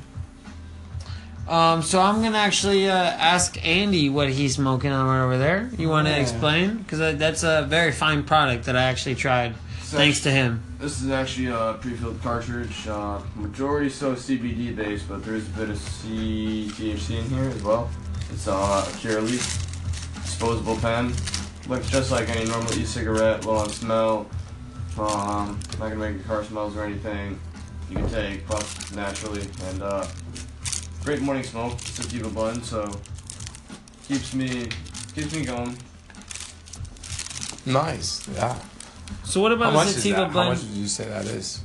Um, 1.49 1.83
so 1.83 2.01
I'm 2.01 2.23
gonna 2.23 2.39
actually 2.39 2.89
uh, 2.89 2.95
ask 2.95 3.59
Andy 3.67 4.09
what 4.09 4.31
he's 4.31 4.55
smoking 4.55 4.93
on 4.93 5.07
right 5.07 5.23
over 5.25 5.39
there. 5.39 5.71
You 5.77 5.89
want 5.89 6.07
to 6.07 6.13
Yeah. 6.13 6.19
explain? 6.19 6.77
Because 6.79 7.19
that's 7.19 7.43
a 7.43 7.67
very 7.69 7.93
fine 7.93 8.23
product 8.23 8.65
that 8.67 8.77
I 8.77 8.85
actually 8.85 9.17
tried, 9.17 9.55
thanks 9.83 10.21
to 10.21 10.31
him. 10.31 10.63
This 10.79 11.03
is 11.03 11.11
actually 11.11 11.47
a 11.49 11.77
pre-filled 11.81 12.23
cartridge. 12.23 12.87
Uh, 12.89 13.19
majority 13.37 13.91
so 13.91 14.15
CBD 14.15 14.75
based, 14.75 15.09
but 15.09 15.25
there's 15.25 15.47
a 15.47 15.51
bit 15.51 15.69
of 15.71 15.79
C 15.79 16.71
THC 16.77 17.19
in 17.19 17.25
here 17.29 17.51
as 17.51 17.63
well. 17.63 17.91
It's 18.33 18.47
uh, 18.49 18.53
a 18.53 18.91
Curaleaf 18.99 20.23
disposable 20.23 20.77
pen. 20.77 21.13
Looks 21.69 21.91
just 21.91 22.11
like 22.11 22.29
any 22.29 22.45
normal 22.49 22.73
e-cigarette, 22.75 23.45
low 23.45 23.57
on 23.57 23.71
smell. 23.71 24.27
Um, 24.99 25.59
not 25.79 25.89
gonna 25.91 25.97
make 25.97 26.15
your 26.15 26.25
car 26.25 26.45
smells 26.45 26.77
or 26.77 26.85
anything. 26.85 27.39
You 27.91 27.97
can 27.97 28.09
take 28.11 28.47
puff 28.47 28.95
naturally 28.95 29.43
and 29.69 29.83
uh, 29.83 30.07
great 31.05 31.21
morning 31.21 31.43
smoke. 31.43 31.79
Sativa 31.81 32.29
blend, 32.29 32.65
so 32.65 32.91
keeps 34.09 34.35
me 34.35 34.69
keeps 35.15 35.35
me 35.35 35.45
going. 35.45 35.77
Nice. 37.67 38.27
Yeah. 38.35 38.59
So 39.25 39.41
what 39.41 39.51
How 39.51 39.57
about 39.57 39.75
much 39.75 39.85
the 39.89 39.91
is 39.91 39.97
sativa 39.97 40.17
that? 40.21 40.27
How 40.29 40.33
blend? 40.33 40.49
much 40.51 40.61
did 40.61 40.71
you 40.71 40.87
say 40.89 41.09
that 41.09 41.25
is? 41.27 41.61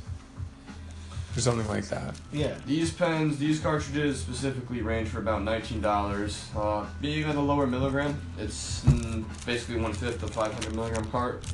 Or 1.36 1.40
something 1.40 1.68
like 1.68 1.88
that. 1.88 2.14
Yeah. 2.32 2.56
These 2.66 2.92
pens, 2.92 3.38
these 3.38 3.60
cartridges 3.60 4.20
specifically 4.20 4.82
range 4.82 5.08
for 5.08 5.18
about 5.18 5.42
nineteen 5.42 5.80
dollars. 5.80 6.44
Uh, 6.56 6.86
being 7.00 7.24
at 7.24 7.36
a 7.36 7.40
lower 7.40 7.66
milligram, 7.66 8.20
it's 8.38 8.84
mm, 8.84 9.24
basically 9.46 9.80
one 9.80 9.92
fifth 9.92 10.22
of 10.22 10.30
500 10.30 10.74
milligram 10.74 11.04
cart, 11.10 11.44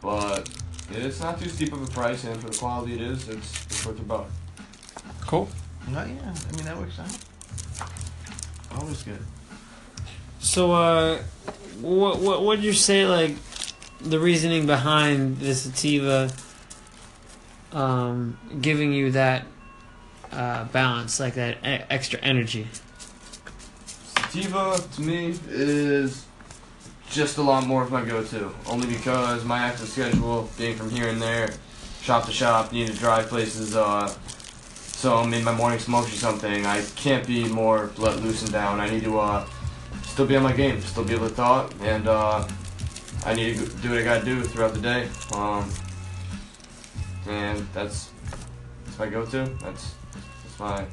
but 0.00 0.48
it's 0.92 1.20
not 1.20 1.38
too 1.38 1.48
steep 1.48 1.72
of 1.72 1.82
a 1.82 1.86
price, 1.90 2.24
and 2.24 2.40
for 2.40 2.48
the 2.48 2.56
quality 2.56 2.94
it 2.94 3.00
is, 3.02 3.28
it's, 3.28 3.66
it's 3.66 3.84
worth 3.84 3.98
a 3.98 4.02
buck. 4.02 4.26
Cool. 5.26 5.48
No, 5.90 6.04
yeah. 6.04 6.04
I 6.04 6.56
mean, 6.56 6.64
that 6.64 6.76
works 6.76 6.98
out. 6.98 7.18
Always 8.78 9.02
good. 9.02 9.18
So, 10.40 10.72
uh, 10.72 11.18
what 11.80 12.20
what 12.20 12.42
would 12.42 12.62
you 12.62 12.72
say 12.72 13.06
like 13.06 13.34
the 14.00 14.20
reasoning 14.20 14.66
behind 14.66 15.38
the 15.38 15.54
sativa 15.54 16.30
um, 17.72 18.38
giving 18.60 18.92
you 18.92 19.10
that 19.12 19.46
uh, 20.32 20.64
balance, 20.64 21.18
like 21.18 21.34
that 21.34 21.56
e- 21.58 21.84
extra 21.90 22.18
energy? 22.20 22.68
Sativa 24.30 24.78
to 24.94 25.00
me 25.02 25.34
is 25.48 26.26
just 27.10 27.38
a 27.38 27.42
lot 27.42 27.66
more 27.66 27.82
of 27.82 27.90
my 27.90 28.04
go-to, 28.04 28.52
only 28.66 28.86
because 28.86 29.44
my 29.44 29.58
active 29.58 29.88
schedule, 29.88 30.48
being 30.58 30.76
from 30.76 30.90
here 30.90 31.08
and 31.08 31.20
there, 31.20 31.50
shop 32.02 32.26
to 32.26 32.32
shop, 32.32 32.72
need 32.72 32.88
to 32.88 32.94
drive 32.94 33.28
places. 33.28 33.74
Uh, 33.74 34.12
so 34.98 35.16
I'm 35.18 35.32
in 35.32 35.44
my 35.44 35.54
morning 35.54 35.78
smokes 35.78 36.12
or 36.12 36.16
something. 36.16 36.66
I 36.66 36.82
can't 36.96 37.24
be 37.24 37.44
more 37.44 37.90
let 37.98 38.20
loose 38.20 38.42
and 38.42 38.50
down. 38.50 38.80
I 38.80 38.90
need 38.90 39.04
to 39.04 39.20
uh, 39.20 39.46
still 40.02 40.26
be 40.26 40.34
on 40.34 40.42
my 40.42 40.52
game, 40.52 40.80
still 40.80 41.04
be 41.04 41.14
able 41.14 41.28
to 41.28 41.34
thought, 41.34 41.72
and 41.82 42.08
uh, 42.08 42.44
I 43.24 43.32
need 43.34 43.58
to 43.58 43.66
do 43.76 43.90
what 43.90 43.98
I 43.98 44.02
gotta 44.02 44.24
do 44.24 44.42
throughout 44.42 44.74
the 44.74 44.80
day. 44.80 45.08
Um, 45.34 45.70
and 47.28 47.64
that's 47.72 48.10
that's 48.84 48.98
my 48.98 49.06
go-to. 49.06 49.44
That's 49.62 49.94
that's 50.42 50.58
my 50.58 50.84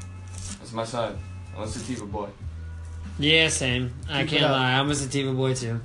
that's 0.60 0.72
my 0.74 0.84
side. 0.86 1.15
I'm 1.58 1.63
a 1.63 1.68
sativa 1.68 2.06
boy. 2.06 2.30
Yeah, 3.18 3.48
same. 3.48 3.91
I 4.08 4.22
Keep 4.22 4.34
it 4.34 4.38
can't 4.39 4.52
lie. 4.52 4.74
I'm 4.78 4.91
a 4.91 4.96
sativa 4.96 5.34
boy 5.34 5.56
too, 5.56 5.82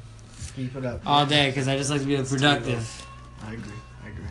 Keep 0.57 0.77
it 0.77 0.85
up. 0.85 1.01
all 1.07 1.25
day 1.25 1.49
because 1.49 1.69
I 1.69 1.79
just 1.79 1.89
like 1.91 2.01
to 2.03 2.07
be 2.07 2.17
productive. 2.17 2.85
I 3.47 3.55
agree. 3.55 3.73
I 4.05 4.09
agree. 4.09 4.25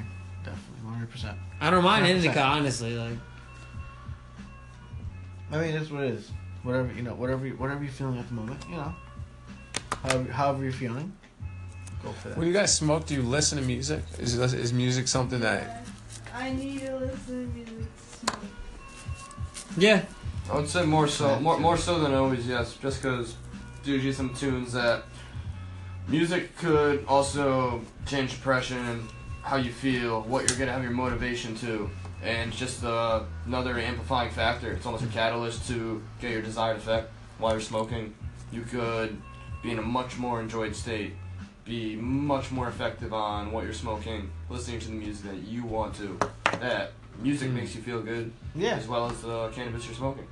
Definitely. 0.44 0.84
100. 0.84 1.10
percent 1.10 1.38
I 1.60 1.72
don't 1.72 1.84
mind 1.84 2.06
100%. 2.06 2.10
indica, 2.10 2.44
honestly. 2.44 2.96
Like, 2.96 3.18
I 5.52 5.58
mean, 5.58 5.74
that's 5.74 5.90
what 5.90 6.04
it 6.04 6.14
is. 6.14 6.32
Whatever 6.64 6.92
you 6.94 7.02
know, 7.02 7.14
whatever 7.16 7.46
you, 7.48 7.54
whatever 7.54 7.84
you're 7.84 7.92
feeling 7.92 8.20
at 8.20 8.28
the 8.28 8.34
moment, 8.34 8.64
you 8.70 8.76
know. 8.76 8.94
However, 10.04 10.32
however 10.32 10.64
you're 10.64 10.72
feeling, 10.72 11.12
go 12.04 12.12
for 12.12 12.30
that. 12.30 12.38
When 12.38 12.48
you 12.48 12.54
guys 12.54 12.74
smoke, 12.76 13.06
do 13.06 13.16
you 13.16 13.24
listen 13.24 13.58
to 13.58 13.64
music? 13.64 14.02
Is 14.20 14.36
is 14.36 14.74
music 14.74 15.08
something 15.08 15.40
that 15.40 15.86
I 16.36 16.52
need 16.52 16.82
to 16.82 16.98
listen 16.98 17.48
to 17.48 17.54
music 17.56 17.78
to 17.78 18.32
smoke. 18.32 18.44
yeah, 19.78 20.06
I 20.52 20.56
would 20.56 20.70
say 20.70 20.86
more 20.86 21.08
so, 21.08 21.40
more, 21.40 21.60
more 21.60 21.78
so 21.78 22.00
than 22.00 22.14
always, 22.14 22.48
yes. 22.48 22.76
Just 22.82 23.02
because 23.02 23.36
usually 23.84 24.14
some 24.14 24.34
tunes 24.36 24.74
that 24.74 25.04
music 26.08 26.56
could 26.58 27.06
also 27.08 27.82
change 28.06 28.32
depression, 28.32 29.08
how 29.42 29.56
you 29.56 29.72
feel, 29.72 30.22
what 30.22 30.48
you're 30.48 30.58
gonna 30.58 30.72
have 30.72 30.84
your 30.84 30.92
motivation 30.92 31.56
to, 31.58 31.90
and 32.24 32.52
just 32.52 32.84
uh, 32.84 33.24
another 33.46 33.78
amplifying 33.78 34.32
factor. 34.32 34.72
It's 34.72 34.86
almost 34.86 35.04
a 35.04 35.08
catalyst 35.08 35.68
to 35.70 36.02
get 36.22 36.32
your 36.32 36.42
desired 36.42 36.78
effect 36.78 37.12
while 37.38 37.54
you're 37.54 37.62
smoking. 37.62 38.14
You 38.52 38.62
could 38.62 39.20
be 39.64 39.72
in 39.72 39.80
a 39.80 39.84
much 39.84 40.18
more 40.18 40.42
enjoyed 40.42 40.76
state, 40.76 41.14
be 41.66 41.96
much 41.96 42.52
more 42.52 42.68
effective 42.68 43.14
on 43.14 43.52
what 43.52 43.64
you're 43.64 43.74
smoking, 43.74 44.30
listening 44.50 44.80
to 44.80 44.88
the 44.88 44.94
music 44.94 45.32
that 45.32 45.48
you 45.48 45.64
want 45.64 45.96
to. 45.96 46.18
That 46.60 46.92
music 47.22 47.52
makes 47.52 47.76
you 47.76 47.82
feel 47.82 48.02
good 48.02 48.32
yeah. 48.56 48.76
as 48.76 48.88
well 48.88 49.10
as 49.10 49.22
the 49.22 49.50
cannabis 49.50 49.86
you're 49.86 49.96
smoking. 49.96 50.28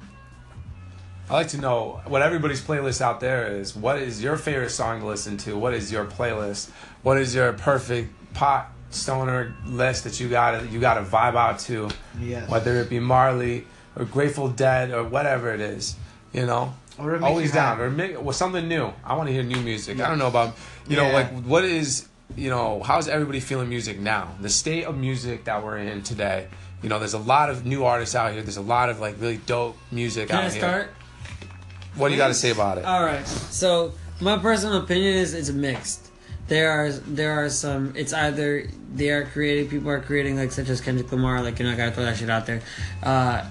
I 1.30 1.34
like 1.34 1.50
to 1.50 1.58
know 1.58 2.02
what 2.06 2.22
everybody's 2.22 2.62
playlist 2.62 3.02
out 3.02 3.20
there 3.20 3.52
is. 3.60 3.76
What 3.76 4.00
is 4.00 4.24
your 4.24 4.38
favorite 4.38 4.70
song 4.70 5.02
to 5.02 5.06
listen 5.06 5.36
to? 5.40 5.58
What 5.58 5.74
is 5.74 5.92
your 5.92 6.06
playlist? 6.06 6.70
What 7.04 7.18
is 7.18 7.36
your 7.36 7.52
perfect 7.52 8.14
pot 8.34 8.72
stoner 8.90 9.54
list 9.66 10.04
that 10.06 10.20
you 10.20 10.30
got 10.30 10.72
you 10.72 10.80
got 10.80 10.96
to 10.96 11.02
vibe 11.02 11.36
out 11.36 11.60
to? 11.60 11.90
Yes. 12.20 12.50
Whether 12.50 12.78
it 12.82 12.90
be 12.90 13.00
Marley 13.00 13.66
or 13.96 14.06
Grateful 14.06 14.50
Dead 14.50 14.92
or 14.92 15.04
whatever 15.04 15.54
it 15.54 15.62
is, 15.62 15.96
you 16.34 16.46
know. 16.46 16.74
Or 17.00 17.24
Always 17.24 17.50
you 17.50 17.54
down 17.54 17.80
or 17.80 17.92
make, 17.92 18.20
well, 18.20 18.34
something 18.34 18.68
new. 18.68 18.92
I 19.06 19.16
want 19.16 19.28
to 19.28 19.34
hear 19.34 19.44
new 19.44 19.62
music. 19.62 20.00
I 20.00 20.10
don't 20.10 20.18
know 20.18 20.28
about 20.28 20.56
you 20.88 20.96
know 20.96 21.12
like 21.12 21.32
what 21.44 21.64
is 21.64 22.08
you 22.36 22.50
know 22.50 22.82
how's 22.84 23.08
everybody 23.08 23.40
feeling 23.40 23.70
music 23.70 24.00
now? 24.00 24.36
The 24.42 24.50
state 24.50 24.86
of 24.86 24.98
music 24.98 25.44
that 25.44 25.64
we're 25.64 25.78
in 25.78 26.02
today. 26.02 26.48
You 26.82 26.90
know, 26.90 27.00
there's 27.00 27.14
a 27.14 27.20
lot 27.20 27.50
of 27.50 27.66
new 27.66 27.86
artists 27.86 28.16
out 28.16 28.34
here. 28.34 28.42
There's 28.42 28.58
a 28.58 28.62
lot 28.62 28.90
of 28.90 29.00
like 29.00 29.16
really 29.20 29.38
dope 29.38 29.78
music 29.92 30.30
can 30.30 30.38
out 30.38 30.44
I 30.46 30.50
here. 30.50 30.60
start? 30.60 30.90
What 31.96 32.08
do 32.10 32.14
you 32.14 32.20
got 32.20 32.28
to 32.28 32.34
say 32.36 32.52
about 32.52 32.78
it? 32.78 32.86
All 32.86 33.04
right. 33.04 33.28
So 33.28 33.94
my 34.22 34.38
personal 34.38 34.82
opinion 34.82 35.18
is 35.18 35.34
it's 35.34 35.50
mixed. 35.50 36.07
There 36.48 36.72
are 36.72 36.92
there 36.92 37.44
are 37.44 37.50
some. 37.50 37.94
It's 37.96 38.14
either 38.14 38.68
they 38.94 39.10
are 39.10 39.26
creating 39.26 39.70
people 39.70 39.90
are 39.90 40.00
creating 40.00 40.38
like 40.38 40.52
such 40.52 40.70
as 40.70 40.80
Kendrick 40.80 41.12
Lamar. 41.12 41.42
Like 41.42 41.60
you 41.60 41.66
know, 41.66 41.74
I 41.74 41.76
gotta 41.76 41.92
throw 41.92 42.06
that 42.06 42.18
shit 42.18 42.30
out 42.30 42.46
there. 42.46 42.62
Uh, 43.04 43.46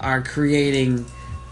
are 0.00 0.22
creating 0.22 1.06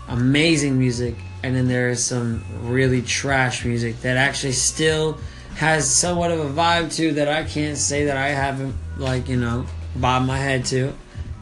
amazing 0.09 0.79
music, 0.79 1.15
and 1.43 1.55
then 1.55 1.69
there 1.69 1.91
is 1.91 2.05
some 2.05 2.45
really 2.63 3.03
trash 3.03 3.65
music 3.65 4.01
that 4.01 4.17
actually 4.17 4.53
still 4.53 5.19
has 5.57 5.89
somewhat 5.89 6.33
of 6.33 6.41
a 6.41 6.49
vibe 6.49 6.95
to 6.97 7.13
that 7.13 7.29
I 7.29 7.45
can't 7.45 7.79
say 7.79 8.07
that 8.07 8.17
I 8.17 8.29
haven't 8.29 8.75
like 8.97 9.29
you 9.29 9.37
know 9.37 9.67
bob 9.95 10.27
my 10.27 10.39
head 10.39 10.65
to, 10.67 10.93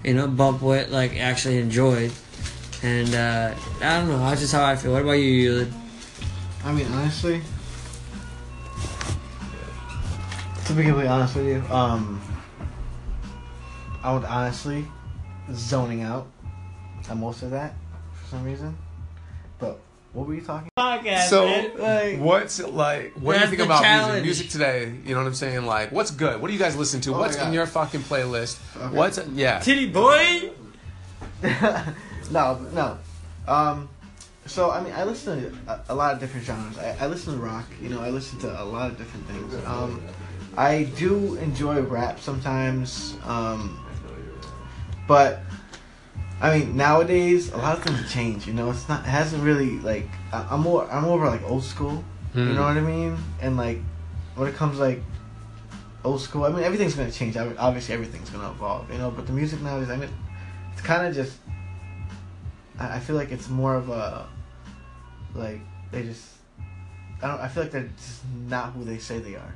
you 0.05 0.15
know 0.15 0.27
bump 0.27 0.61
with 0.61 0.91
like 0.91 1.17
actually 1.17 1.59
enjoyed. 1.59 2.13
And 2.83 3.13
uh, 3.15 3.55
I 3.81 3.99
don't 3.99 4.09
know. 4.09 4.19
That's 4.19 4.41
just 4.41 4.53
how 4.53 4.65
I 4.65 4.77
feel. 4.77 4.93
What 4.93 5.03
about 5.03 5.13
you, 5.13 5.51
Yulid? 5.51 5.73
I 6.65 6.73
mean, 6.73 6.87
honestly, 6.93 7.41
to 10.68 10.74
be 10.74 10.83
completely 10.83 11.09
honest 11.09 11.35
with 11.35 11.46
you, 11.46 11.62
um, 11.74 12.20
I 14.02 14.12
would 14.12 14.24
honestly 14.24 14.87
zoning 15.52 16.02
out 16.02 16.26
on 17.09 17.20
most 17.20 17.42
of 17.42 17.50
that 17.52 17.74
for 18.12 18.26
some 18.28 18.44
reason. 18.44 18.76
But 19.59 19.81
what 20.12 20.26
were 20.26 20.35
you 20.35 20.42
talking? 20.42 20.68
Podcast, 20.78 21.28
So, 21.28 21.46
Like, 21.78 22.18
what's 22.20 22.61
it 22.61 22.74
like? 22.74 23.14
What 23.14 23.37
do 23.37 23.40
you 23.40 23.46
think 23.46 23.62
about 23.62 23.83
challenge. 23.83 24.22
music? 24.24 24.44
Music 24.46 24.50
today, 24.50 24.92
you 25.07 25.14
know 25.14 25.20
what 25.20 25.26
I'm 25.26 25.35
saying? 25.35 25.64
Like, 25.64 25.90
what's 25.90 26.11
good? 26.11 26.38
What 26.38 26.48
do 26.48 26.52
you 26.52 26.59
guys 26.59 26.76
listen 26.76 27.00
to? 27.02 27.14
Oh 27.14 27.18
what's 27.18 27.37
in 27.37 27.54
your 27.54 27.66
fucking 27.66 28.00
playlist? 28.02 28.61
Okay. 28.76 28.94
What's 28.94 29.18
yeah? 29.28 29.61
Titty 29.61 29.87
boy. 29.88 30.50
no, 32.31 32.59
no. 32.74 32.98
Um, 33.46 33.88
so 34.44 34.70
I 34.70 34.83
mean, 34.83 34.92
I 34.92 35.04
listen 35.04 35.40
to 35.40 35.72
a, 35.72 35.81
a 35.90 35.94
lot 35.94 36.12
of 36.12 36.20
different 36.20 36.44
genres. 36.44 36.76
I, 36.76 36.94
I 37.00 37.07
listen 37.07 37.33
to 37.33 37.38
rock. 37.38 37.64
You 37.81 37.88
know, 37.88 38.02
I 38.02 38.11
listen 38.11 38.38
to 38.40 38.62
a 38.62 38.64
lot 38.64 38.90
of 38.90 38.98
different 38.98 39.26
things. 39.28 39.54
Um, 39.66 40.02
I 40.59 40.85
do 40.99 41.37
enjoy 41.37 41.81
rap 41.83 42.18
sometimes. 42.18 43.16
Um, 43.25 43.79
but 45.07 45.40
I 46.40 46.59
mean, 46.59 46.77
nowadays 46.77 47.53
a 47.53 47.57
lot 47.57 47.79
of 47.79 47.85
things 47.85 47.99
have 48.01 48.11
changed. 48.11 48.47
You 48.49 48.55
know, 48.55 48.68
it's 48.71 48.88
not. 48.88 49.01
It 49.03 49.09
hasn't 49.09 49.42
really 49.44 49.79
like. 49.79 50.09
I, 50.33 50.47
I'm 50.51 50.61
more. 50.61 50.90
I'm 50.90 51.05
over 51.05 51.27
like 51.27 51.44
old 51.49 51.62
school. 51.62 52.03
You 52.35 52.42
Hmm. 52.44 52.55
know 52.57 52.62
what 52.62 52.77
I 52.77 52.81
mean? 52.81 53.16
And 53.40 53.57
like, 53.57 53.81
when 54.35 54.49
it 54.49 54.57
comes 54.57 54.79
like 54.81 55.01
old 56.05 56.21
school, 56.21 56.42
I 56.44 56.49
mean, 56.51 56.64
everything's 56.64 56.94
gonna 56.94 57.11
change. 57.12 57.37
I 57.37 57.44
mean, 57.44 57.57
obviously, 57.57 57.94
everything's 57.94 58.29
gonna 58.31 58.51
evolve. 58.51 58.90
You 58.92 58.99
know, 58.99 59.11
but 59.12 59.27
the 59.29 59.33
music 59.33 59.61
nowadays, 59.62 59.90
I 59.90 59.97
mean, 59.97 60.11
it's 60.73 60.83
kind 60.83 61.07
of 61.07 61.14
just. 61.14 61.38
I, 62.81 62.97
I 62.97 63.01
feel 63.01 63.14
like 63.14 63.31
it's 63.31 63.49
more 63.49 63.77
of 63.77 63.90
a, 63.90 64.27
like 65.37 65.61
they 65.92 66.03
just. 66.03 66.27
I 67.23 67.29
don't. 67.29 67.40
I 67.40 67.47
feel 67.49 67.62
like 67.62 67.73
they're 67.73 67.90
just 67.97 68.23
not 68.49 68.73
who 68.73 68.83
they 68.85 68.99
say 68.99 69.21
they 69.21 69.37
are. 69.37 69.55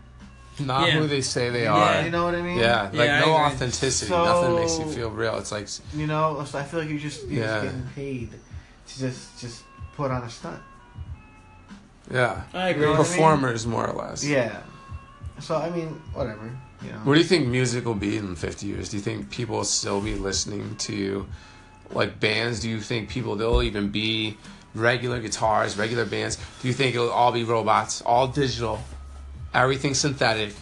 Not 0.61 0.88
Yeah. 0.88 0.95
who 0.99 1.07
they 1.07 1.23
say 1.23 1.49
they 1.51 1.62
Yeah. 1.65 1.73
are. 1.75 2.03
You 2.05 2.11
know 2.11 2.25
what 2.25 2.35
I 2.35 2.43
mean? 2.43 2.59
Yeah, 2.59 2.83
like 2.93 3.07
Yeah, 3.09 3.21
no 3.21 3.33
authenticity. 3.33 4.09
So- 4.11 4.25
Nothing 4.25 4.55
makes 4.57 4.79
you 4.79 4.87
feel 4.93 5.11
real. 5.11 5.37
It's 5.38 5.51
like 5.53 5.69
You 5.95 6.07
know, 6.07 6.45
so 6.45 6.59
I 6.59 6.62
feel 6.65 6.81
like 6.81 6.88
you're 6.91 6.99
just 6.99 7.27
you're 7.27 7.45
Yeah. 7.45 7.53
just 7.61 7.65
getting 7.65 7.88
paid 7.95 8.31
to 8.88 8.99
just 8.99 9.41
just 9.41 9.62
put 9.97 10.11
on 10.11 10.23
a 10.23 10.31
stunt. 10.31 10.61
yeah, 12.12 12.43
I 12.53 12.71
You 12.71 12.77
know 12.77 12.81
what 12.91 12.95
I 12.95 12.99
mean? 12.99 13.07
performers 13.07 13.67
more 13.67 13.87
or 13.87 13.95
less. 14.07 14.25
Yeah. 14.25 14.59
So 15.41 15.57
I 15.57 15.71
mean, 15.71 16.01
whatever. 16.12 16.51
You 16.83 16.91
know. 16.93 16.99
Where 17.05 17.15
do 17.15 17.21
you 17.23 17.27
think 17.27 17.47
music 17.49 17.85
will 17.85 17.95
be 17.95 18.17
in 18.17 18.35
50 18.35 18.67
years? 18.67 18.88
Do 18.88 18.97
you 18.97 19.03
think 19.03 19.31
people 19.31 19.57
will 19.57 19.65
still 19.65 20.01
be 20.01 20.15
listening 20.15 20.75
to 20.81 21.27
like 21.93 22.19
bands? 22.21 22.61
Do 22.61 22.69
you 22.69 22.81
think 22.81 23.09
people 23.09 23.37
they'll 23.37 23.62
even 23.62 23.88
be 23.91 24.37
regular 24.75 25.21
guitars, 25.21 25.77
regular 25.79 26.05
bands? 26.05 26.37
Do 26.61 26.69
you 26.69 26.75
think 26.75 26.95
it'll 26.95 27.11
all 27.11 27.33
be 27.33 27.45
robots, 27.45 28.03
all 28.05 28.27
digital, 28.29 28.81
everything 29.55 29.95
synthetic? 29.95 30.55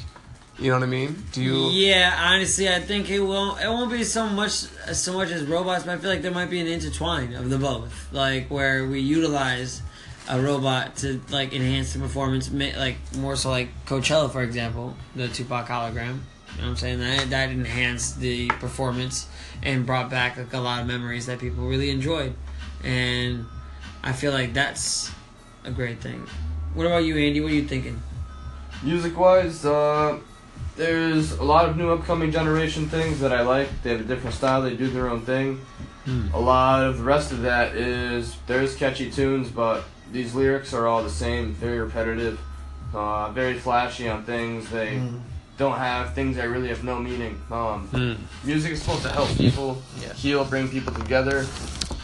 You 0.58 0.70
know 0.70 0.78
what 0.78 0.82
I 0.82 0.90
mean? 0.90 1.24
Do 1.32 1.42
you? 1.42 1.70
Yeah, 1.70 2.14
honestly, 2.18 2.68
I 2.68 2.80
think 2.80 3.08
it 3.08 3.20
won't. 3.20 3.62
It 3.62 3.66
won't 3.66 3.90
be 3.90 4.04
so 4.04 4.26
much 4.28 4.50
so 4.52 5.14
much 5.14 5.30
as 5.30 5.44
robots, 5.44 5.84
but 5.84 5.92
I 5.92 5.96
feel 5.96 6.10
like 6.10 6.20
there 6.20 6.32
might 6.32 6.50
be 6.50 6.60
an 6.60 6.66
intertwine 6.66 7.32
of 7.32 7.48
the 7.48 7.56
both, 7.56 8.12
like 8.12 8.50
where 8.50 8.86
we 8.86 9.00
utilize 9.00 9.80
a 10.28 10.38
robot 10.38 10.96
to 10.96 11.20
like 11.30 11.54
enhance 11.54 11.94
the 11.94 11.98
performance, 11.98 12.52
like 12.52 12.96
more 13.16 13.36
so 13.36 13.48
like 13.48 13.70
Coachella, 13.86 14.30
for 14.30 14.42
example, 14.42 14.94
the 15.16 15.28
Tupac 15.28 15.66
hologram. 15.66 15.94
You 16.56 16.62
know 16.62 16.64
what 16.64 16.68
I'm 16.68 16.76
saying? 16.76 16.98
That 16.98 17.30
that 17.30 17.48
enhanced 17.48 18.20
the 18.20 18.48
performance 18.48 19.28
and 19.62 19.86
brought 19.86 20.10
back 20.10 20.36
like 20.36 20.52
a 20.52 20.58
lot 20.58 20.82
of 20.82 20.86
memories 20.86 21.24
that 21.24 21.38
people 21.38 21.66
really 21.66 21.88
enjoyed, 21.88 22.34
and 22.84 23.46
I 24.02 24.12
feel 24.12 24.32
like 24.32 24.52
that's 24.52 25.10
a 25.64 25.70
great 25.70 26.02
thing. 26.02 26.26
What 26.74 26.86
about 26.86 27.04
you, 27.04 27.16
Andy? 27.16 27.40
What 27.40 27.50
are 27.50 27.54
you 27.54 27.66
thinking? 27.66 28.02
Music 28.82 29.16
wise, 29.18 29.64
uh, 29.66 30.18
there's 30.76 31.32
a 31.32 31.44
lot 31.44 31.68
of 31.68 31.76
new 31.76 31.90
upcoming 31.90 32.30
generation 32.30 32.88
things 32.88 33.20
that 33.20 33.32
I 33.32 33.42
like. 33.42 33.68
They 33.82 33.90
have 33.90 34.00
a 34.00 34.04
different 34.04 34.34
style, 34.34 34.62
they 34.62 34.74
do 34.76 34.88
their 34.88 35.08
own 35.08 35.20
thing. 35.22 35.60
A 36.34 36.40
lot 36.40 36.82
of 36.82 36.98
the 36.98 37.04
rest 37.04 37.30
of 37.30 37.42
that 37.42 37.76
is 37.76 38.36
there's 38.48 38.74
catchy 38.74 39.10
tunes, 39.10 39.48
but 39.48 39.84
these 40.10 40.34
lyrics 40.34 40.74
are 40.74 40.86
all 40.88 41.04
the 41.04 41.10
same, 41.10 41.52
very 41.52 41.78
repetitive, 41.78 42.40
uh, 42.92 43.30
very 43.30 43.54
flashy 43.58 44.08
on 44.08 44.24
things. 44.24 44.68
They 44.70 44.96
Mm. 44.96 45.20
don't 45.56 45.78
have 45.78 46.14
things 46.14 46.36
that 46.36 46.48
really 46.48 46.68
have 46.68 46.82
no 46.82 46.98
meaning. 46.98 47.40
Um, 47.50 47.86
Hmm. 47.92 48.14
music 48.42 48.72
is 48.72 48.82
supposed 48.82 49.02
to 49.02 49.10
help 49.10 49.28
people 49.36 49.82
Yeah. 50.02 50.14
heal, 50.14 50.44
bring 50.44 50.68
people 50.68 50.92
together. 50.94 51.46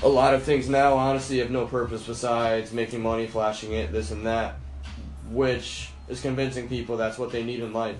A 0.04 0.08
lot 0.08 0.34
of 0.34 0.42
things 0.44 0.68
now, 0.68 0.94
honestly, 0.94 1.38
have 1.38 1.50
no 1.50 1.64
purpose 1.66 2.02
besides 2.02 2.72
making 2.72 3.02
money, 3.02 3.26
flashing 3.26 3.72
it, 3.72 3.90
this 3.92 4.10
and 4.12 4.24
that, 4.26 4.56
which 5.32 5.88
is 6.08 6.20
convincing 6.20 6.68
people 6.68 6.96
that's 6.96 7.18
what 7.18 7.32
they 7.32 7.42
need 7.44 7.60
in 7.60 7.72
life. 7.72 7.96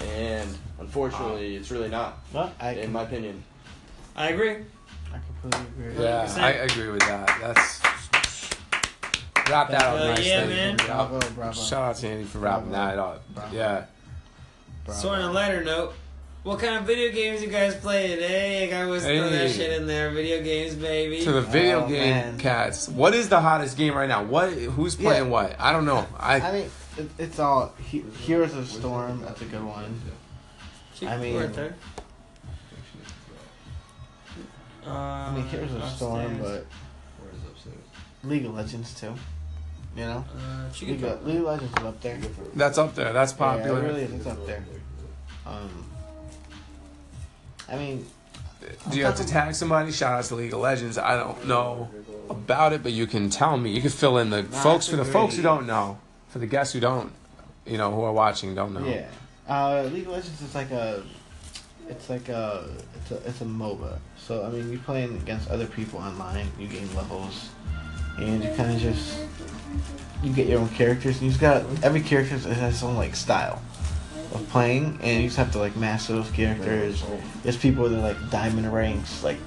And 0.00 0.48
unfortunately, 0.80 1.54
it's 1.56 1.70
really 1.70 1.88
not, 1.88 2.18
Well, 2.32 2.52
I, 2.60 2.70
in 2.72 2.92
my 2.92 3.02
opinion. 3.02 3.44
I 4.16 4.30
agree. 4.30 4.56
I 5.12 5.18
completely 5.40 5.86
agree. 5.92 6.04
Yeah, 6.04 6.24
100%. 6.26 6.38
I 6.42 6.50
agree 6.50 6.88
with 6.88 7.00
that. 7.00 7.26
That's 7.40 7.80
wrap 9.50 9.68
that 9.70 9.82
up 9.82 9.98
Hell 9.98 10.06
nicely. 10.08 10.28
yeah, 10.28 10.46
man. 10.46 10.76
Bravo, 10.76 11.16
oh, 11.22 11.30
bravo. 11.34 11.52
Shout 11.52 11.82
out 11.82 11.96
to 11.96 12.08
Andy 12.08 12.24
for 12.24 12.38
wrapping 12.38 12.70
Bravo. 12.70 12.86
that 12.96 12.98
up. 12.98 13.34
Bravo. 13.34 13.56
Yeah. 13.56 13.84
bravo. 14.84 15.00
So 15.00 15.08
on 15.10 15.20
a 15.20 15.30
lighter 15.32 15.62
note, 15.64 15.94
what 16.42 16.58
kind 16.58 16.74
of 16.76 16.84
video 16.84 17.12
games 17.12 17.42
you 17.42 17.48
guys 17.48 17.74
playing? 17.76 18.18
Eh? 18.18 18.26
Hey, 18.26 18.72
I 18.72 18.82
always 18.84 19.04
throw 19.04 19.28
that 19.30 19.50
shit 19.50 19.72
in 19.80 19.86
there. 19.86 20.10
Video 20.10 20.42
games, 20.42 20.74
baby. 20.74 21.22
To 21.24 21.32
the 21.32 21.40
video 21.42 21.84
Oh, 21.84 21.88
game 21.88 22.10
man. 22.14 22.38
cats. 22.38 22.88
What 22.88 23.14
is 23.14 23.28
the 23.28 23.40
hottest 23.40 23.76
game 23.76 23.94
right 23.94 24.08
now? 24.08 24.24
What? 24.24 24.52
Who's 24.52 24.94
playing 24.96 25.24
Yeah. 25.24 25.30
what? 25.30 25.56
I 25.60 25.70
don't 25.72 25.84
know. 25.84 26.06
I, 26.18 26.40
I 26.40 26.52
mean, 26.52 26.70
it, 26.98 27.10
it's 27.18 27.38
all. 27.38 27.72
He, 27.90 28.00
Heroes 28.24 28.54
of 28.54 28.68
Storm. 28.68 29.20
That's 29.22 29.40
a 29.42 29.44
good 29.46 29.64
one. 29.64 30.00
I 31.06 31.16
mean- 31.16 31.36
right 31.36 31.52
there. 31.52 31.74
Uh, 34.86 34.90
I 34.90 35.34
mean, 35.34 35.46
Heroes 35.46 35.74
of 35.74 35.84
Storm, 35.88 36.38
but 36.40 36.66
League 38.24 38.44
of 38.46 38.54
Legends 38.54 38.98
too. 38.98 39.14
You 39.96 40.04
know, 40.06 40.24
Uh, 40.36 40.72
she 40.72 40.86
League 40.86 41.04
of, 41.04 41.24
League 41.26 41.36
of 41.36 41.42
Legends 41.44 41.78
is 41.78 41.84
up 41.84 42.00
there. 42.00 42.18
that's 42.54 42.78
up 42.78 42.94
there. 42.94 43.12
That's 43.12 43.32
Yeah, 43.32 43.38
popular. 43.38 43.78
it 43.80 43.82
really 43.86 44.02
is. 44.02 44.12
It's 44.12 44.26
up 44.26 44.44
there. 44.46 44.64
Um, 45.46 45.84
I 47.68 47.76
mean, 47.76 48.06
Do 48.90 48.96
you 48.98 49.04
have 49.04 49.16
to 49.16 49.26
tag 49.26 49.54
somebody? 49.54 49.92
Shout 49.92 50.12
out 50.18 50.24
to 50.24 50.34
League 50.36 50.52
of 50.54 50.60
Legends. 50.60 50.96
I 50.98 51.16
don't 51.16 51.46
know 51.46 51.90
about 52.30 52.72
it, 52.72 52.82
but 52.82 52.92
you 52.92 53.06
can 53.06 53.28
tell 53.28 53.56
me. 53.56 53.70
You 53.72 53.80
can 53.82 53.90
fill 53.90 54.18
in 54.18 54.30
the 54.30 54.44
folks 54.44 54.88
for 54.88 54.96
the 54.96 55.04
folks 55.04 55.36
who 55.36 55.42
don't 55.42 55.66
know. 55.66 55.98
For 56.32 56.38
the 56.38 56.46
guests 56.46 56.72
who 56.72 56.80
don't, 56.80 57.12
you 57.66 57.76
know, 57.78 57.94
who 57.94 58.02
are 58.02 58.12
watching 58.12 58.54
don't 58.54 58.72
know. 58.74 58.84
yeah. 58.86 59.06
Uh, 59.48 59.82
League 59.92 60.06
of 60.06 60.12
Legends 60.12 60.40
is 60.40 60.54
like 60.54 60.70
a. 60.70 61.02
It's 61.88 62.08
like 62.08 62.28
a. 62.28 62.64
It's 62.96 63.10
a. 63.10 63.16
It's 63.28 63.40
a 63.42 63.44
MOBA. 63.44 63.98
So 64.16 64.44
I 64.44 64.48
mean, 64.50 64.70
you're 64.70 64.80
playing 64.80 65.16
against 65.16 65.50
other 65.50 65.66
people 65.66 65.98
online. 66.00 66.46
You 66.58 66.68
gain 66.68 66.88
levels, 66.96 67.50
and 68.18 68.42
you 68.42 68.50
kind 68.56 68.72
of 68.74 68.80
just. 68.80 69.18
You 70.22 70.32
get 70.32 70.46
your 70.46 70.60
own 70.60 70.68
characters, 70.70 71.20
and 71.20 71.30
you've 71.30 71.40
got 71.40 71.64
every 71.82 72.00
character 72.00 72.36
has 72.38 72.74
its 72.74 72.82
own 72.82 72.96
like 72.96 73.14
style 73.16 73.60
of 74.32 74.48
playing, 74.48 74.98
and 75.02 75.20
you 75.22 75.26
just 75.28 75.36
have 75.36 75.50
to 75.52 75.58
like 75.58 75.76
master 75.76 76.12
those 76.14 76.30
characters. 76.30 77.02
There's 77.42 77.56
people 77.58 77.88
that 77.88 77.98
are 77.98 78.02
like 78.14 78.30
diamond 78.30 78.72
ranks, 78.72 79.22
like 79.24 79.38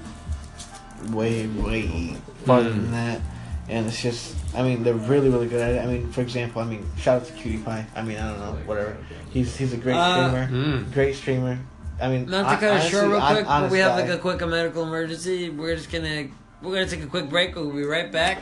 way 1.12 1.48
way 1.48 2.16
farther 2.46 2.70
Mm. 2.70 2.76
than 2.76 2.92
that, 2.92 3.22
and 3.70 3.88
it's 3.88 4.02
just. 4.02 4.35
I 4.56 4.64
mean, 4.64 4.84
they're 4.84 4.94
really 4.94 5.30
really 5.30 5.48
good 5.48 5.62
at 5.62 5.72
it. 5.76 5.80
I 5.84 5.86
mean, 5.86 6.12
for 6.12 6.22
example, 6.22 6.62
I 6.62 6.66
mean, 6.66 6.86
shout 6.98 7.22
out 7.22 7.28
to 7.28 7.34
Cutie 7.34 7.58
Pie. 7.60 7.86
I 7.96 8.02
mean, 8.02 8.18
I 8.18 8.30
don't 8.30 8.40
know, 8.40 8.54
whatever. 8.66 8.96
He's 9.32 9.56
he's 9.56 9.74
a 9.74 9.78
great 9.78 9.96
Uh, 9.96 10.28
streamer. 10.30 10.48
Mm. 10.48 10.94
Great 10.94 11.16
streamer. 11.16 11.60
I 12.02 12.10
mean, 12.10 12.26
Not 12.30 12.42
to 12.44 12.48
hon- 12.50 12.60
cut 12.60 12.78
it 12.86 12.90
short 12.90 13.04
honestly, 13.06 13.08
real 13.12 13.20
hon- 13.20 13.34
quick, 13.36 13.46
but 13.46 13.52
honest 13.52 13.72
we 13.72 13.80
have 13.80 13.92
guy. 13.98 14.02
like 14.02 14.10
a 14.10 14.18
quick 14.18 14.42
medical 14.48 14.84
emergency. 14.84 15.50
We're 15.50 15.76
just 15.76 15.92
gonna 15.92 16.28
we're 16.62 16.74
gonna 16.74 16.88
take 16.88 17.04
a 17.04 17.08
quick 17.08 17.30
break. 17.30 17.56
We'll 17.56 17.72
be 17.72 17.84
right 17.84 18.12
back. 18.12 18.40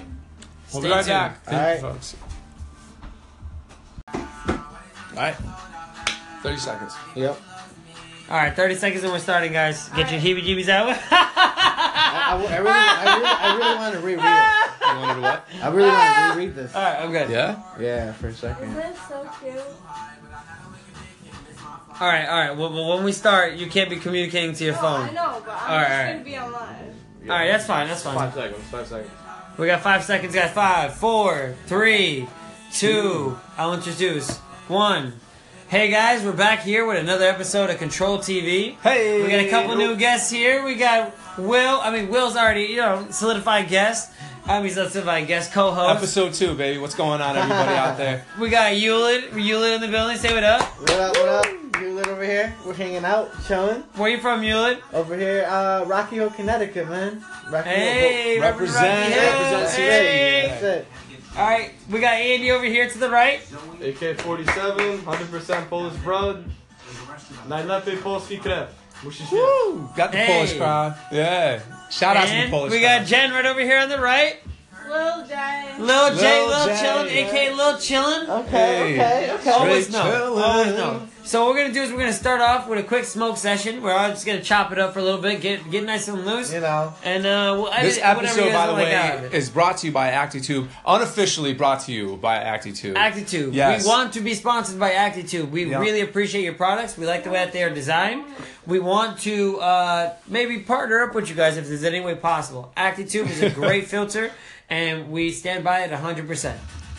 We'll 0.72 0.82
Stay 0.82 0.90
be 0.90 0.94
right 0.96 1.06
tuned. 1.06 1.08
back. 1.08 1.44
Thank 1.44 1.62
All 1.62 1.68
you, 1.68 1.74
right. 1.74 1.82
folks. 1.82 2.16
All 5.16 5.20
right. 5.22 5.36
30 6.42 6.58
seconds. 6.58 6.94
Yep. 7.16 7.40
All 8.30 8.38
right, 8.38 8.56
thirty 8.56 8.74
seconds 8.76 9.04
and 9.04 9.12
we're 9.12 9.20
starting, 9.20 9.52
guys. 9.52 9.90
Get 9.90 10.10
your 10.10 10.20
heebie-jeebies 10.20 10.70
out. 10.70 10.88
I, 11.12 12.32
I, 12.32 12.34
I 12.34 12.58
really, 12.58 12.70
I 12.70 13.16
really, 13.18 13.28
I 13.28 13.56
really 13.58 13.76
want 13.76 13.94
to 13.96 14.00
reread 14.00 14.20
it. 14.20 14.63
You 14.86 15.00
wanted 15.00 15.22
what? 15.22 15.48
I 15.62 15.68
really 15.70 15.90
want 15.90 16.16
to 16.34 16.34
reread 16.40 16.56
this. 16.56 16.76
All 16.76 16.82
right, 16.82 17.00
I'm 17.02 17.12
good. 17.12 17.30
Yeah? 17.30 17.62
Yeah, 17.80 18.14
for 18.14 18.28
a 18.28 18.30
Isn't 18.30 18.40
second. 18.42 18.78
it 18.78 18.96
so 19.08 19.30
cute? 19.40 19.62
All 22.00 22.08
right, 22.08 22.26
all 22.28 22.40
right. 22.40 22.58
Well, 22.58 22.72
well, 22.74 22.96
when 22.96 23.04
we 23.06 23.12
start, 23.12 23.54
you 23.54 23.68
can't 23.68 23.90
be 23.90 23.98
communicating 23.98 24.54
to 24.56 24.64
your 24.66 24.74
No, 24.76 24.82
phone. 24.82 25.02
I 25.10 25.12
know, 25.12 25.42
but 25.46 25.56
I'm 25.62 25.72
All 25.72 25.78
right, 25.78 25.88
just 25.88 25.92
all 25.92 26.06
right. 26.06 26.12
gonna 26.14 26.24
be 26.24 26.38
online. 26.38 26.96
All 27.24 27.28
right, 27.30 27.48
that's 27.48 27.66
fine. 27.66 27.88
That's 27.88 28.04
fine. 28.04 28.16
Five 28.18 28.34
seconds. 28.34 28.64
Five 28.70 28.88
seconds. 28.88 29.12
We 29.58 29.68
got 29.68 29.82
five 29.82 30.04
seconds, 30.04 30.34
guys. 30.34 30.52
Five, 30.52 30.96
four, 30.96 31.56
three, 31.68 32.28
two. 32.74 33.38
I'll 33.58 33.74
introduce 33.76 34.38
one. 34.68 35.14
Hey 35.70 35.90
guys, 35.90 36.24
we're 36.24 36.34
back 36.34 36.60
here 36.62 36.86
with 36.86 36.98
another 36.98 37.26
episode 37.26 37.70
of 37.70 37.78
Control 37.80 38.18
TV. 38.20 38.76
Hey! 38.82 39.24
We 39.24 39.30
got 39.30 39.40
a 39.40 39.50
couple 39.50 39.76
new 39.76 39.96
guests 39.96 40.30
here. 40.30 40.64
We 40.64 40.76
got 40.76 41.14
Will. 41.38 41.80
I 41.82 41.92
mean, 41.92 42.10
Will's 42.10 42.36
already, 42.36 42.64
you 42.66 42.76
know, 42.78 43.08
solidified 43.10 43.70
guest. 43.70 44.12
I 44.46 44.62
mean, 44.62 44.72
solidified 44.72 45.28
guest 45.28 45.54
co-host. 45.54 45.98
Episode 45.98 46.34
two, 46.34 46.56
baby. 46.56 46.78
What's 46.78 46.96
going 46.96 47.22
on, 47.22 47.38
everybody 47.38 47.76
out 47.76 47.98
there? 47.98 48.26
We 48.40 48.50
got 48.50 48.74
Hewlett. 48.74 49.34
Hewlett 49.34 49.74
in 49.76 49.82
the 49.82 49.88
building. 49.88 50.18
Say 50.18 50.34
what 50.34 50.44
up. 50.44 50.62
What 50.82 50.90
up? 50.92 51.16
What 51.18 51.28
up? 51.30 51.46
You 51.82 52.00
over 52.02 52.24
here? 52.24 52.54
We're 52.66 52.74
hanging 52.74 53.04
out, 53.06 53.30
chilling 53.48 53.82
Where 53.96 54.10
you 54.10 54.20
from, 54.20 54.42
Hewlett? 54.42 54.82
over 54.94 55.18
here. 55.18 55.46
Uh, 55.50 55.86
Rocky 55.86 56.18
Hill, 56.18 56.30
Connecticut, 56.30 56.88
man. 56.90 57.24
Rocky 57.50 57.70
Hey, 57.70 58.34
Hill. 58.36 58.42
Represent, 58.42 58.86
Rocky 58.86 59.12
Hill. 59.14 59.32
represent 59.32 59.52
That's 59.62 59.76
Hey. 59.76 60.48
That's 60.50 60.64
it. 60.64 60.88
All 61.38 61.50
right, 61.50 61.72
we 61.90 62.00
got 62.00 62.14
Andy 62.14 62.52
over 62.52 62.66
here 62.66 62.88
to 62.90 62.98
the 62.98 63.10
right. 63.10 63.40
AK-47, 63.82 65.00
100% 65.00 65.70
Polish 65.70 65.96
blood. 66.04 66.46
Najlepiej 67.48 67.98
polski 68.04 68.40
krew. 68.40 68.68
Musisz 69.04 69.20
wiedzieć. 69.32 69.40
Woo! 69.68 69.90
Got 69.98 70.12
the 70.12 70.18
Hey. 70.18 70.28
Polish 70.28 70.54
crowd. 70.58 70.94
Yeah. 71.12 71.60
Shout 71.90 72.18
out 72.18 72.24
to 72.26 72.30
the 72.30 72.36
and 72.42 72.52
Polish 72.52 72.72
we 72.72 72.80
crowd. 72.80 73.00
got 73.00 73.08
Jen 73.08 73.32
right 73.32 73.46
over 73.46 73.62
here 73.62 73.80
on 73.84 73.90
the 73.90 73.98
right. 73.98 74.36
Lil 74.90 75.26
J. 75.28 75.36
Lil 75.80 76.16
J, 76.16 76.40
Lil 76.42 76.48
Lil 76.50 76.66
J, 76.68 76.74
Chillin, 76.74 77.06
yeah. 77.16 77.28
aka 77.30 77.54
Lil 77.56 77.74
Chillin. 77.78 78.30
Okay, 78.30 78.96
Hey. 78.96 79.00
okay, 79.00 79.32
okay. 79.36 79.52
Always 79.52 79.88
Straight 79.88 80.04
know. 80.04 80.12
chillin'. 80.12 80.44
Always 80.44 80.74
know. 80.76 81.00
So 81.26 81.46
what 81.46 81.54
we're 81.56 81.62
gonna 81.62 81.74
do 81.74 81.82
is 81.82 81.90
we're 81.92 82.00
gonna 82.00 82.12
start 82.12 82.42
off 82.42 82.68
with 82.68 82.80
a 82.80 82.84
quick 82.84 83.06
smoke 83.06 83.38
session. 83.38 83.82
We're 83.82 83.94
all 83.94 84.10
just 84.10 84.26
gonna 84.26 84.42
chop 84.44 84.74
it 84.74 84.78
up 84.78 84.92
for 84.94 85.00
a 85.00 85.02
little 85.04 85.22
bit, 85.22 85.40
get 85.40 85.72
get 85.72 85.86
nice 85.86 86.08
and 86.10 86.26
loose, 86.26 86.52
You 86.54 86.60
know. 86.60 86.94
and 87.02 87.26
uh, 87.26 87.56
we'll 87.58 87.72
edit 87.72 87.84
This 87.86 88.00
episode, 88.04 88.52
by 88.52 88.68
the 88.68 88.74
way, 88.74 88.94
out 88.94 89.18
of 89.20 89.24
it. 89.26 89.34
is 89.34 89.50
brought 89.50 89.78
to 89.78 89.88
you 89.88 89.94
by 89.94 90.12
ActiTube. 90.12 90.68
Unofficially 90.86 91.54
brought 91.54 91.80
to 91.82 91.94
you 91.94 92.18
by 92.18 92.38
ActiTube. 92.40 92.96
Actitude. 92.98 93.54
Yes. 93.56 93.84
We 93.84 93.90
want 93.90 94.14
to 94.14 94.20
be 94.20 94.34
sponsored 94.34 94.78
by 94.80 94.92
ActiTube. 94.92 95.50
We 95.50 95.64
Yeah. 95.64 95.80
really 95.80 96.02
appreciate 96.02 96.44
your 96.44 96.56
products. 96.56 96.98
We 96.98 97.06
like 97.06 97.24
the 97.24 97.30
way 97.30 97.38
that 97.44 97.54
they 97.54 97.64
are 97.64 97.70
designed. 97.70 98.26
We 98.68 98.80
want 98.80 99.20
to 99.22 99.60
uh, 99.62 100.14
maybe 100.28 100.60
partner 100.60 101.04
up 101.04 101.16
with 101.16 101.30
you 101.30 101.36
guys 101.36 101.56
if 101.56 101.68
there's 101.70 101.86
any 101.86 102.02
way 102.02 102.16
possible. 102.16 102.74
ActiTube 102.76 103.30
is 103.30 103.42
a 103.42 103.50
great 103.62 103.88
filter, 103.88 104.30
and 104.70 105.10
we 105.10 105.32
stand 105.32 105.64
by 105.64 105.80
it 105.84 105.92
100%. 105.92 106.54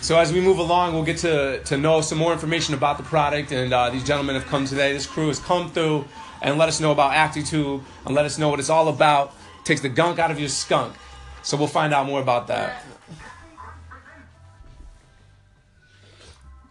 So 0.05 0.19
as 0.19 0.35
we 0.35 0.41
move 0.43 0.59
along, 0.59 0.93
we'll 0.93 1.03
get 1.03 1.17
to, 1.21 1.65
to 1.65 1.79
know 1.79 2.03
some 2.03 2.19
more 2.19 2.35
information 2.35 2.75
about 2.75 2.99
the 2.99 3.05
product. 3.05 3.53
And 3.53 3.73
uh, 3.73 3.89
these 3.89 4.05
gentlemen 4.05 4.35
have 4.35 4.45
come 4.45 4.67
today. 4.67 4.93
This 4.93 5.07
crew 5.07 5.29
has 5.29 5.39
come 5.39 5.71
through 5.71 6.05
and 6.43 6.59
let 6.59 6.69
us 6.69 6.79
know 6.79 6.93
about 6.93 7.13
ActiTube 7.13 7.83
and 8.05 8.15
let 8.15 8.27
us 8.27 8.37
know 8.37 8.51
what 8.51 8.61
it's 8.61 8.69
all 8.69 8.89
about. 8.89 9.35
Takes 9.65 9.81
the 9.81 9.89
gunk 9.89 10.19
out 10.19 10.31
of 10.31 10.39
your 10.39 10.51
skunk. 10.51 10.95
So 11.43 11.57
we'll 11.57 11.69
find 11.69 11.95
out 11.95 12.05
more 12.05 12.21
about 12.21 12.49
that. 12.49 12.85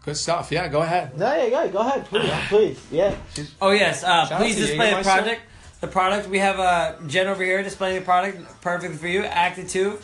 Good 0.06 0.18
stuff. 0.18 0.52
Yeah, 0.52 0.68
go 0.68 0.84
ahead. 0.84 1.18
No, 1.18 1.34
yeah, 1.36 1.46
yeah, 1.46 1.68
go 1.70 1.80
ahead, 1.80 2.06
please, 2.06 2.32
please. 2.50 2.88
Yeah. 2.92 3.16
Oh 3.60 3.72
yes, 3.72 4.04
uh, 4.04 4.28
please 4.38 4.58
display 4.58 4.92
the 4.92 4.98
Jägermeister. 4.98 5.04
product. 5.04 5.42
The 5.82 5.88
product 5.88 6.30
we 6.30 6.38
have 6.38 6.60
uh, 6.60 6.96
Jen 7.08 7.26
over 7.26 7.44
here 7.44 7.64
displaying 7.64 7.98
the 7.98 8.06
product, 8.06 8.62
perfect 8.62 8.96
for 8.96 9.08
you. 9.08 9.24
ActiTube. 9.24 10.00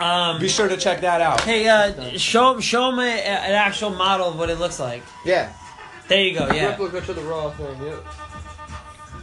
Um, 0.00 0.40
Be 0.40 0.48
sure 0.48 0.68
to 0.68 0.76
check 0.76 1.00
that 1.02 1.20
out. 1.20 1.40
hey, 1.42 1.68
uh, 1.68 2.18
show 2.18 2.58
show 2.60 2.90
them 2.90 2.98
a, 2.98 3.02
an 3.02 3.52
actual 3.52 3.90
model 3.90 4.28
of 4.28 4.38
what 4.38 4.50
it 4.50 4.58
looks 4.58 4.80
like. 4.80 5.02
Yeah. 5.24 5.52
There 6.08 6.20
you 6.20 6.36
go. 6.38 6.46
Yeah. 6.52 6.70
Replica 6.70 7.00
to 7.02 7.12
the 7.14 7.22
raw 7.22 7.50
thing. 7.50 7.80
Yep. 7.86 8.04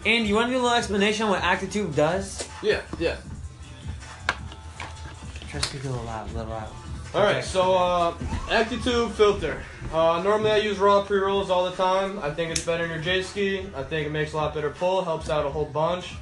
And 0.05 0.25
you 0.27 0.33
want 0.35 0.47
to 0.47 0.53
do 0.53 0.59
a 0.59 0.63
little 0.63 0.75
explanation 0.77 1.25
on 1.25 1.29
what 1.31 1.41
ActiTube 1.41 1.93
does? 1.95 2.47
Yeah. 2.63 2.81
Yeah. 2.97 3.17
Try 5.49 5.59
to 5.59 5.67
speak 5.67 5.83
a 5.83 5.89
little 5.89 6.05
loud, 6.05 6.29
a 6.31 6.33
little 6.37 6.51
loud. 6.51 6.69
All 7.13 7.21
right, 7.23 7.35
Okay. 7.37 7.41
so 7.45 7.73
uh, 7.75 8.13
ActiTube 8.47 9.11
filter. 9.11 9.61
Uh, 9.93 10.21
normally 10.23 10.51
I 10.51 10.57
use 10.57 10.77
raw 10.77 11.03
pre 11.03 11.19
rolls 11.19 11.49
all 11.49 11.65
the 11.69 11.75
time. 11.75 12.19
I 12.19 12.31
think 12.31 12.51
it's 12.51 12.63
better 12.65 12.85
in 12.85 12.89
your 12.89 12.99
J 12.99 13.21
ski. 13.21 13.65
I 13.75 13.83
think 13.83 14.07
it 14.07 14.11
makes 14.11 14.31
a 14.31 14.37
lot 14.37 14.53
better 14.55 14.69
pull, 14.69 15.03
helps 15.03 15.29
out 15.29 15.45
a 15.45 15.49
whole 15.49 15.65
bunch. 15.65 16.13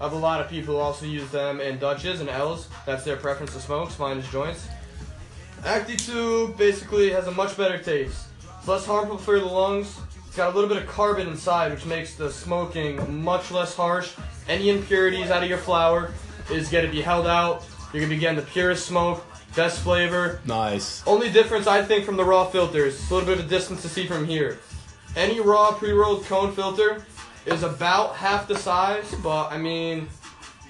I 0.00 0.04
have 0.04 0.12
a 0.12 0.16
lot 0.16 0.40
of 0.40 0.48
people 0.48 0.74
who 0.74 0.80
also 0.80 1.06
use 1.06 1.28
them 1.30 1.60
in 1.60 1.78
Dutches 1.78 2.20
and 2.20 2.30
L's. 2.30 2.68
That's 2.86 3.02
their 3.02 3.16
preference 3.16 3.52
to 3.54 3.60
smokes. 3.60 3.98
Mine 3.98 4.18
is 4.18 4.28
joints. 4.30 4.68
ActiTube 5.62 6.56
basically 6.56 7.10
has 7.10 7.26
a 7.26 7.32
much 7.32 7.56
better 7.56 7.78
taste. 7.78 8.26
It's 8.58 8.68
less 8.68 8.86
harmful 8.86 9.18
for 9.18 9.40
the 9.40 9.44
lungs. 9.44 9.98
It's 10.28 10.36
got 10.36 10.52
a 10.52 10.54
little 10.54 10.68
bit 10.68 10.80
of 10.80 10.88
carbon 10.88 11.26
inside, 11.26 11.72
which 11.72 11.84
makes 11.84 12.14
the 12.14 12.30
smoking 12.30 13.24
much 13.24 13.50
less 13.50 13.74
harsh. 13.74 14.14
Any 14.48 14.70
impurities 14.70 15.30
out 15.30 15.42
of 15.42 15.48
your 15.48 15.58
flower 15.58 16.12
is 16.48 16.70
going 16.70 16.86
to 16.86 16.92
be 16.92 17.00
held 17.00 17.26
out. 17.26 17.66
You're 17.92 18.00
going 18.00 18.10
to 18.10 18.14
be 18.14 18.20
getting 18.20 18.36
the 18.36 18.46
purest 18.46 18.86
smoke, 18.86 19.24
best 19.56 19.80
flavor. 19.80 20.40
Nice. 20.44 21.02
Only 21.08 21.28
difference 21.28 21.66
I 21.66 21.82
think 21.82 22.04
from 22.04 22.16
the 22.16 22.24
raw 22.24 22.44
filters, 22.44 23.10
a 23.10 23.14
little 23.14 23.28
bit 23.28 23.40
of 23.40 23.50
distance 23.50 23.82
to 23.82 23.88
see 23.88 24.06
from 24.06 24.26
here. 24.26 24.60
Any 25.16 25.40
raw 25.40 25.72
pre-rolled 25.72 26.24
cone 26.26 26.52
filter 26.52 27.04
is 27.46 27.62
about 27.62 28.14
half 28.16 28.48
the 28.48 28.56
size, 28.56 29.14
but 29.22 29.50
I 29.50 29.58
mean, 29.58 30.08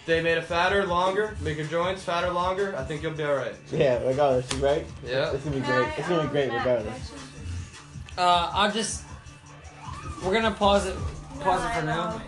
they 0.07 0.23
made 0.23 0.39
it 0.39 0.45
fatter, 0.45 0.87
longer, 0.87 1.37
make 1.43 1.59
your 1.59 1.67
joints 1.67 2.03
fatter, 2.03 2.31
longer. 2.31 2.75
I 2.77 2.85
think 2.85 3.03
you'll 3.03 3.13
be 3.13 3.25
all 3.25 3.35
right. 3.35 3.55
Yeah, 3.71 4.03
regardless, 4.05 4.53
right? 4.55 4.87
Yeah. 5.05 5.33
It's 5.33 5.45
gonna 5.45 5.57
be 5.57 5.63
great. 5.63 5.89
It's 5.99 6.09
gonna 6.09 6.23
be 6.23 6.29
great 6.29 6.53
regardless. 6.53 7.13
Uh, 8.17 8.51
I'll 8.53 8.73
just. 8.73 9.05
We're 10.25 10.33
gonna 10.33 10.51
pause 10.51 10.87
it. 10.87 10.97
Pause 11.41 11.65
it 11.65 11.81
for 11.81 11.87
now. 11.87 12.21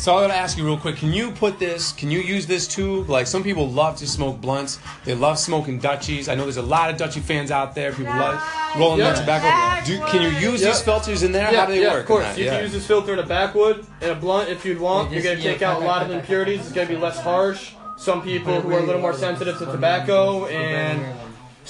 So 0.00 0.16
I 0.16 0.22
gotta 0.22 0.34
ask 0.34 0.56
you 0.56 0.64
real 0.64 0.78
quick. 0.78 0.96
Can 0.96 1.12
you 1.12 1.30
put 1.30 1.58
this? 1.58 1.92
Can 1.92 2.10
you 2.10 2.20
use 2.20 2.46
this 2.46 2.66
too? 2.66 3.04
Like 3.04 3.26
some 3.26 3.42
people 3.42 3.68
love 3.68 3.96
to 3.96 4.06
smoke 4.06 4.40
blunts. 4.40 4.78
They 5.04 5.14
love 5.14 5.38
smoking 5.38 5.78
Dutchies. 5.78 6.26
I 6.26 6.34
know 6.34 6.44
there's 6.44 6.56
a 6.56 6.62
lot 6.62 6.88
of 6.88 6.96
Dutchie 6.96 7.20
fans 7.20 7.50
out 7.50 7.74
there. 7.74 7.90
People 7.92 8.14
love 8.14 8.42
rolling 8.78 9.00
Yeah. 9.00 9.12
their 9.12 9.20
tobacco. 9.20 9.86
Do, 9.86 9.98
can 10.06 10.22
you 10.22 10.30
use 10.38 10.62
Yeah. 10.62 10.68
these 10.68 10.80
filters 10.80 11.22
in 11.22 11.32
there? 11.32 11.52
Yeah, 11.52 11.60
How 11.60 11.66
do 11.66 11.72
they 11.74 11.82
yeah, 11.82 11.90
work? 11.90 12.00
of 12.00 12.06
course. 12.06 12.38
You 12.38 12.46
yeah. 12.46 12.52
can 12.54 12.62
use 12.62 12.72
this 12.72 12.86
filter 12.86 13.12
in 13.12 13.18
a 13.18 13.26
backwood 13.26 13.84
and 14.00 14.12
a 14.12 14.14
blunt 14.14 14.48
if 14.48 14.64
you'd 14.64 14.80
want. 14.80 15.10
Yeah, 15.10 15.16
You're 15.18 15.34
gonna 15.34 15.44
yeah, 15.44 15.52
take 15.52 15.60
out 15.60 15.82
a 15.82 15.84
lot 15.84 16.00
of 16.00 16.08
cut, 16.08 16.16
impurities. 16.16 16.60
It's 16.60 16.72
gonna 16.72 16.88
be 16.88 16.96
less 16.96 17.20
harsh. 17.20 17.72
Some 17.98 18.22
people 18.22 18.58
who 18.62 18.72
are 18.72 18.78
a 18.78 18.82
little 18.82 19.02
more 19.02 19.12
sensitive 19.12 19.58
to 19.58 19.66
tobacco 19.66 20.46
and 20.46 21.04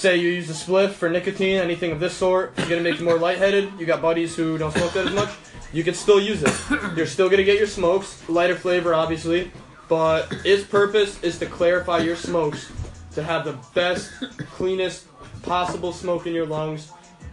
say 0.01 0.17
you 0.17 0.31
use 0.31 0.49
a 0.49 0.55
spliff 0.55 0.93
for 0.93 1.11
nicotine, 1.11 1.59
anything 1.59 1.93
of 1.93 2.01
this 2.01 2.15
sort, 2.15 2.55
it's 2.57 2.69
gonna 2.69 2.81
make 2.81 2.99
you 2.99 3.05
more 3.05 3.19
lightheaded. 3.19 3.71
You 3.79 3.85
got 3.85 4.01
buddies 4.01 4.35
who 4.35 4.57
don't 4.57 4.73
smoke 4.73 4.93
that 4.95 5.07
as 5.07 5.13
much. 5.13 5.29
You 5.75 5.85
can 5.85 5.95
still 5.95 6.19
use 6.19 6.43
it. 6.43 6.97
You're 6.97 7.07
still 7.07 7.29
gonna 7.29 7.45
get 7.45 7.59
your 7.59 7.67
smokes, 7.67 8.27
lighter 8.29 8.57
flavor, 8.57 8.95
obviously, 8.95 9.53
but 9.89 10.33
its 10.45 10.65
purpose 10.65 11.23
is 11.23 11.39
to 11.41 11.47
clarify 11.47 11.99
your 11.99 12.17
smokes 12.17 12.73
to 13.13 13.23
have 13.23 13.45
the 13.45 13.59
best, 13.75 14.11
cleanest 14.53 15.07
possible 15.43 15.93
smoke 15.93 16.27
in 16.27 16.33
your 16.33 16.47
lungs 16.47 16.91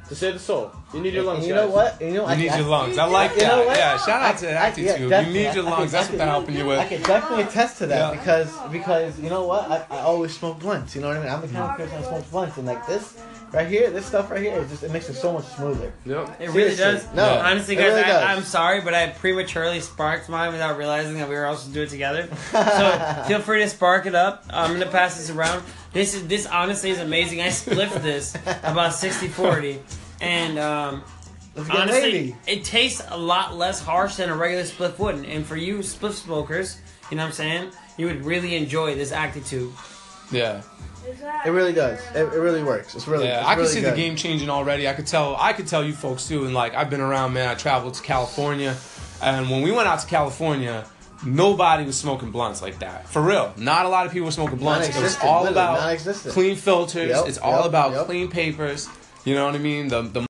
to 0.10 0.16
save 0.16 0.34
the 0.34 0.40
soul. 0.40 0.72
You 0.94 1.02
need 1.02 1.14
your 1.14 1.24
lungs, 1.24 1.40
And 1.40 1.48
you 1.48 1.54
know 1.56 1.68
what? 1.68 2.00
You 2.02 2.08
know, 2.08 2.14
You 2.14 2.26
I, 2.26 2.36
need 2.36 2.50
I, 2.50 2.58
your 2.60 2.68
lungs. 2.68 2.98
I 2.98 3.06
like 3.06 3.32
You 3.36 3.42
that. 3.42 3.78
Yeah, 3.78 3.98
shout 3.98 4.22
out 4.22 4.38
to 4.40 4.52
I- 4.60 4.68
I- 4.68 4.72
ActiTube. 4.72 5.10
yeah, 5.10 5.20
you 5.22 5.34
need 5.34 5.54
your 5.56 5.66
I- 5.66 5.68
I 5.68 5.72
lungs. 5.72 5.92
That's 5.92 6.10
what 6.10 6.18
they're 6.18 6.28
helping 6.28 6.56
you 6.56 6.66
with. 6.66 6.80
I 6.80 6.84
with. 6.84 6.90
can 6.90 7.02
definitely 7.04 7.44
attest 7.44 7.78
to 7.80 7.88
that 7.88 8.14
Yeah. 8.14 8.20
because 8.20 8.54
because 8.72 9.20
you 9.20 9.30
know 9.30 9.44
what? 9.46 9.70
I, 9.70 9.86
I 9.90 10.00
always 10.02 10.38
smoke 10.38 10.60
blunts. 10.60 10.96
You 10.96 11.02
know 11.02 11.10
what 11.10 11.18
I 11.18 11.20
mean? 11.22 11.30
I'm 11.32 11.42
the 11.42 11.48
kind 11.48 11.70
of 11.72 11.78
person 11.78 12.02
that 12.02 12.08
smokes 12.10 12.28
blunts, 12.30 12.58
and 12.58 12.66
like 12.68 12.86
this 12.88 13.18
right 13.54 13.68
here, 13.68 13.90
this 13.90 14.06
stuff 14.06 14.30
right 14.32 14.42
here, 14.42 14.54
it 14.60 14.70
just 14.70 14.84
it 14.84 14.92
makes 14.92 15.10
it 15.10 15.16
so 15.16 15.34
much 15.34 15.46
smoother. 15.46 15.92
Yep. 16.06 16.42
It 16.42 16.50
really 16.50 16.76
Seriously. 16.76 17.08
does. 17.08 17.16
No, 17.16 17.26
honestly, 17.40 17.76
it 17.76 17.80
guys, 17.80 17.88
really 17.90 18.04
does. 18.04 18.24
I, 18.24 18.34
I'm 18.34 18.44
sorry, 18.44 18.82
but 18.82 18.94
I 18.94 19.08
prematurely 19.08 19.80
sparked 19.82 20.30
mine 20.30 20.52
without 20.52 20.78
realizing 20.78 21.16
that 21.16 21.30
we 21.30 21.36
were 21.36 21.46
also 21.46 21.70
doing 21.72 21.88
it 21.88 21.90
together. 21.90 22.28
So 22.52 23.24
feel 23.28 23.40
free 23.40 23.62
to 23.64 23.70
spark 23.70 24.06
it 24.06 24.16
up. 24.16 24.46
I'm 24.50 24.74
gonna 24.74 24.92
pass 24.92 25.18
this 25.18 25.30
around. 25.30 25.64
This 25.94 26.14
is 26.14 26.28
this 26.28 26.46
honestly 26.46 26.90
is 26.92 27.00
amazing. 27.00 27.42
I 27.42 27.48
spliffed 27.48 28.02
this 28.02 28.36
about 28.64 28.92
60-40. 28.92 29.80
and 30.22 30.60
um, 30.60 31.04
Let's 31.56 31.70
get 31.70 31.78
honestly, 31.80 32.02
lady. 32.02 32.36
it 32.46 32.64
tastes 32.64 33.02
a 33.10 33.18
lot 33.18 33.56
less 33.56 33.82
harsh 33.82 34.16
than 34.18 34.30
a 34.30 34.36
regular 34.36 34.64
spliff 34.64 35.00
would. 35.00 35.26
And 35.26 35.46
for 35.46 35.56
you 35.56 35.80
spliff 35.80 36.14
smokers, 36.14 36.80
you 37.10 37.18
know 37.18 37.24
what 37.24 37.28
I'm 37.30 37.34
saying, 37.34 37.72
you 37.98 38.06
would 38.08 38.24
really 38.26 38.56
enjoy 38.56 38.94
this 38.96 39.12
ActiTube. 39.12 39.72
Yeah. 40.32 40.62
It 41.46 41.50
really 41.52 41.74
does. 41.74 42.00
It, 42.16 42.34
it 42.34 42.40
really 42.40 42.64
works. 42.64 42.96
It's 42.96 43.08
really. 43.08 43.26
Yeah, 43.26 43.40
it's 43.40 43.48
I 43.48 43.54
can 43.54 43.62
really 43.62 43.74
see 43.74 43.82
good. 43.82 43.94
the 43.94 43.98
game 43.98 44.16
changing 44.16 44.50
already. 44.50 44.88
I 44.88 44.94
could 44.94 45.08
tell. 45.08 45.36
I 45.38 45.54
could 45.54 45.68
tell 45.68 45.84
you 45.84 45.94
folks 45.94 46.28
too. 46.28 46.46
And 46.46 46.54
like, 46.54 46.76
I've 46.76 46.90
been 46.90 47.02
around, 47.02 47.34
man. 47.34 47.50
I 47.50 47.56
traveled 47.56 47.94
to 47.96 48.04
California, 48.04 48.76
and 49.22 49.50
when 49.50 49.62
we 49.62 49.72
went 49.72 49.88
out 49.88 50.00
to 50.00 50.08
California, 50.08 50.86
nobody 51.26 51.86
was 51.86 51.98
smoking 51.98 52.32
blunts 52.32 52.62
like 52.62 52.80
that. 52.80 53.08
For 53.08 53.22
real, 53.22 53.54
not 53.58 53.86
a 53.86 53.90
lot 53.90 54.06
of 54.06 54.12
people 54.12 54.26
were 54.26 54.32
smoking 54.32 54.58
blunts. 54.58 54.90
It 54.90 55.02
was 55.02 55.18
all 55.24 55.48
about 55.48 55.98
clean 56.00 56.56
filters. 56.56 57.10
Yep, 57.10 57.28
it's 57.28 57.38
all 57.38 57.60
yep, 57.60 57.66
about 57.66 57.92
yep. 57.92 58.06
clean 58.06 58.30
papers. 58.30 58.90
You 59.26 59.36
know 59.36 59.46
what 59.46 59.56
I 59.56 59.60
mean? 59.60 59.88
The 59.88 60.02
the 60.02 60.28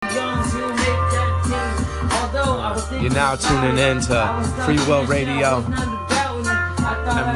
You're 3.02 3.12
now 3.12 3.36
tuning 3.36 3.78
in 3.78 4.02
to 4.02 4.64
Free 4.66 4.78
Will 4.88 5.06
Radio. 5.06 5.97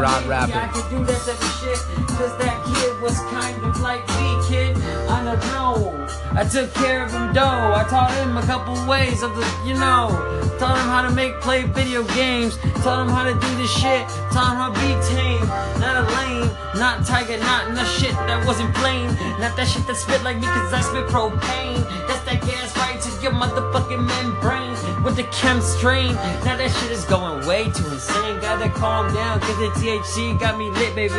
Rapping. 0.02 0.56
I 0.56 0.68
could 0.74 0.90
do 0.90 1.06
that 1.06 1.22
type 1.22 1.38
of 1.38 1.54
shit, 1.62 1.78
cause 2.18 2.36
that 2.40 2.58
kid 2.66 3.02
was 3.02 3.20
kind 3.30 3.56
of 3.64 3.80
like 3.82 4.02
me, 4.18 4.34
kid. 4.50 4.76
I 5.08 5.24
don't 5.24 5.40
know. 5.54 6.08
I 6.34 6.44
took 6.44 6.74
care 6.74 7.06
of 7.06 7.12
him, 7.12 7.34
though. 7.34 7.42
I 7.42 7.86
taught 7.88 8.12
him 8.18 8.36
a 8.36 8.42
couple 8.42 8.74
ways 8.88 9.22
of 9.22 9.36
the, 9.36 9.46
you 9.64 9.76
know. 9.76 10.10
Taught 10.58 10.78
him 10.80 10.90
how 10.90 11.02
to 11.04 11.12
make, 11.14 11.40
play 11.42 11.64
video 11.64 12.04
games. 12.16 12.58
Taught 12.82 13.06
him 13.06 13.10
how 13.10 13.24
to 13.26 13.34
do 13.34 13.56
this 13.58 13.70
shit. 13.70 14.08
Taught 14.34 14.54
him 14.54 14.58
how 14.58 14.74
to 14.74 14.80
be 14.82 14.90
tame. 15.14 15.46
Not 15.78 16.02
a 16.02 16.06
lame, 16.18 16.50
not 16.82 17.06
tiger, 17.06 17.38
not 17.38 17.74
no 17.74 17.84
shit 17.84 18.14
that 18.26 18.46
wasn't 18.46 18.74
plain. 18.76 19.06
Not 19.38 19.56
that 19.58 19.68
shit 19.68 19.86
that 19.86 19.98
spit 19.98 20.24
like 20.24 20.38
me, 20.38 20.48
cause 20.48 20.74
I 20.74 20.82
spit 20.82 21.06
propane. 21.14 21.86
That's 22.08 22.26
that 22.26 22.42
gas 22.42 22.76
right 22.78 23.01
your 23.22 23.34
motherfucking 23.34 24.06
membranes 24.08 24.82
with 25.04 25.16
the 25.16 25.24
chem 25.26 25.62
strain. 25.62 26.16
Now 26.44 26.58
that 26.58 26.72
shit 26.72 26.92
is 26.92 27.06
going 27.06 27.46
way 27.46 27.66
too 27.66 27.88
insane. 27.92 28.40
Gotta 28.40 28.70
calm 28.70 29.14
down, 29.14 29.40
cause 29.40 29.58
the 29.58 29.70
THC 29.80 30.40
got 30.40 30.58
me 30.58 30.72
lit, 30.72 30.96
baby. 30.96 31.14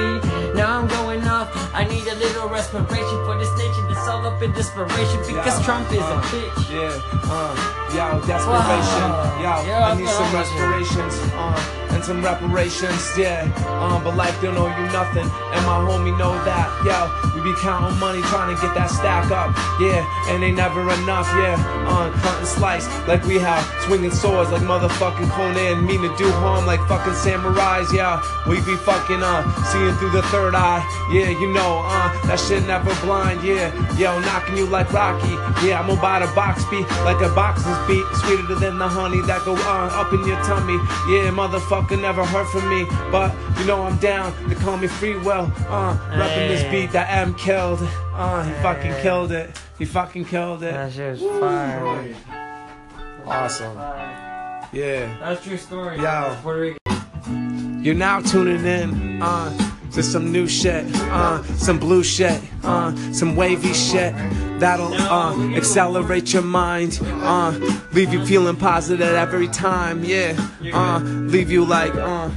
Now 0.54 0.80
I'm 0.80 0.88
going 0.88 1.22
off. 1.24 1.51
I 1.74 1.84
need 1.84 2.06
a 2.06 2.14
little 2.16 2.48
respiration 2.48 3.18
for 3.24 3.38
this 3.38 3.50
nation. 3.56 3.84
It's 3.90 4.06
all 4.08 4.24
up 4.26 4.40
in 4.42 4.52
desperation 4.52 5.18
because 5.26 5.58
Yeah. 5.58 5.64
Trump 5.64 5.90
is 5.92 5.98
a 5.98 6.02
Uh, 6.04 6.22
bitch. 6.32 6.70
Yeah, 6.70 7.32
uh, 7.32 7.54
yo, 7.96 8.20
desperation. 8.26 9.10
Yo, 9.42 9.52
Yeah, 9.66 9.88
I 9.90 9.94
need 9.94 10.08
some 10.08 10.26
I'm 10.26 10.36
respirations, 10.36 11.14
uh, 11.36 11.60
and 11.94 12.04
some 12.04 12.22
reparations, 12.22 13.02
yeah. 13.18 13.48
Um, 13.82 14.02
but 14.04 14.16
life 14.16 14.36
don't 14.42 14.56
owe 14.56 14.66
you 14.78 14.86
nothing, 14.92 15.28
and 15.54 15.62
my 15.66 15.78
homie 15.86 16.16
know 16.16 16.32
that. 16.44 16.68
Yo, 16.84 16.98
we 17.34 17.40
be 17.42 17.54
counting 17.60 17.98
money 17.98 18.22
trying 18.32 18.54
to 18.54 18.60
get 18.62 18.74
that 18.74 18.90
stack 18.90 19.30
up, 19.30 19.50
yeah, 19.80 20.04
and 20.28 20.42
they 20.42 20.52
never 20.52 20.80
enough, 21.00 21.28
yeah. 21.36 21.56
Uh, 21.88 22.10
cut 22.22 22.38
and 22.38 22.46
slice 22.48 22.86
like 23.08 23.24
we 23.26 23.38
have, 23.38 23.62
swinging 23.84 24.10
swords 24.10 24.50
like 24.50 24.62
motherfucking 24.62 25.30
Conan, 25.32 25.84
mean 25.84 26.00
to 26.02 26.14
do 26.16 26.30
harm 26.32 26.64
like 26.66 26.80
fucking 26.88 27.14
samurais, 27.14 27.92
yeah. 27.92 28.20
We 28.46 28.60
be 28.62 28.76
fucking 28.76 29.22
uh, 29.22 29.42
seeing 29.70 29.94
through 29.96 30.10
the 30.10 30.22
third 30.32 30.54
eye, 30.54 30.82
yeah, 31.10 31.28
you 31.42 31.52
know, 31.52 31.82
uh, 31.84 32.26
that 32.26 32.38
shit 32.38 32.64
never 32.68 32.94
blind, 33.04 33.42
yeah. 33.42 33.74
Yo, 33.98 34.20
knocking 34.20 34.56
you 34.56 34.66
like 34.66 34.92
Rocky, 34.92 35.34
yeah. 35.66 35.80
I'm 35.80 35.90
about 35.90 35.96
to 35.96 36.00
buy 36.00 36.18
the 36.24 36.32
box 36.34 36.64
beat 36.70 36.88
like 37.02 37.20
a 37.20 37.34
boxer's 37.34 37.76
beat, 37.88 38.04
sweeter 38.22 38.54
than 38.54 38.78
the 38.78 38.86
honey 38.86 39.20
that 39.22 39.44
go 39.44 39.54
uh, 39.56 40.00
up 40.00 40.12
in 40.12 40.24
your 40.24 40.40
tummy, 40.44 40.74
yeah. 41.10 41.30
Motherfucker 41.34 42.00
never 42.00 42.24
heard 42.24 42.46
from 42.46 42.68
me, 42.70 42.84
but 43.10 43.34
you 43.58 43.66
know 43.66 43.82
I'm 43.82 43.96
down. 43.98 44.32
They 44.48 44.54
call 44.54 44.76
me 44.76 44.86
Free 44.86 45.16
Will, 45.16 45.50
uh, 45.66 45.98
repping 46.10 46.46
this 46.46 46.62
beat 46.70 46.92
that 46.92 47.10
M 47.10 47.34
killed, 47.34 47.80
uh, 48.14 48.44
he 48.44 48.52
fucking 48.62 48.94
killed 49.02 49.32
it, 49.32 49.50
he 49.78 49.84
fucking 49.84 50.26
killed 50.26 50.62
it. 50.62 50.72
That 50.72 50.92
shit 50.92 51.20
was 51.20 51.40
fire. 51.40 52.14
Awesome, 53.26 53.76
yeah. 54.72 55.18
That's 55.18 55.42
true 55.44 55.56
story. 55.56 55.98
Yo. 55.98 56.38
Puerto 56.42 56.60
Rico. 56.60 56.78
You're 57.82 57.96
now 57.96 58.20
tuning 58.20 58.64
in 58.64 59.20
uh, 59.20 59.50
to 59.92 60.02
some 60.02 60.32
new 60.32 60.46
shit, 60.46 60.84
uh, 60.94 61.42
some 61.56 61.78
blue 61.78 62.02
shit, 62.02 62.40
uh, 62.64 62.94
some 63.12 63.36
wavy 63.36 63.72
shit 63.72 64.14
that'll 64.58 64.94
uh, 64.94 65.54
accelerate 65.54 66.32
your 66.32 66.42
mind, 66.42 66.98
uh, 67.02 67.50
leave 67.92 68.12
you 68.12 68.24
feeling 68.24 68.56
positive 68.56 69.14
every 69.14 69.48
time, 69.48 70.04
yeah, 70.04 70.34
uh, 70.72 70.98
leave 71.00 71.50
you 71.50 71.64
like, 71.64 71.94
uh, 71.94 72.30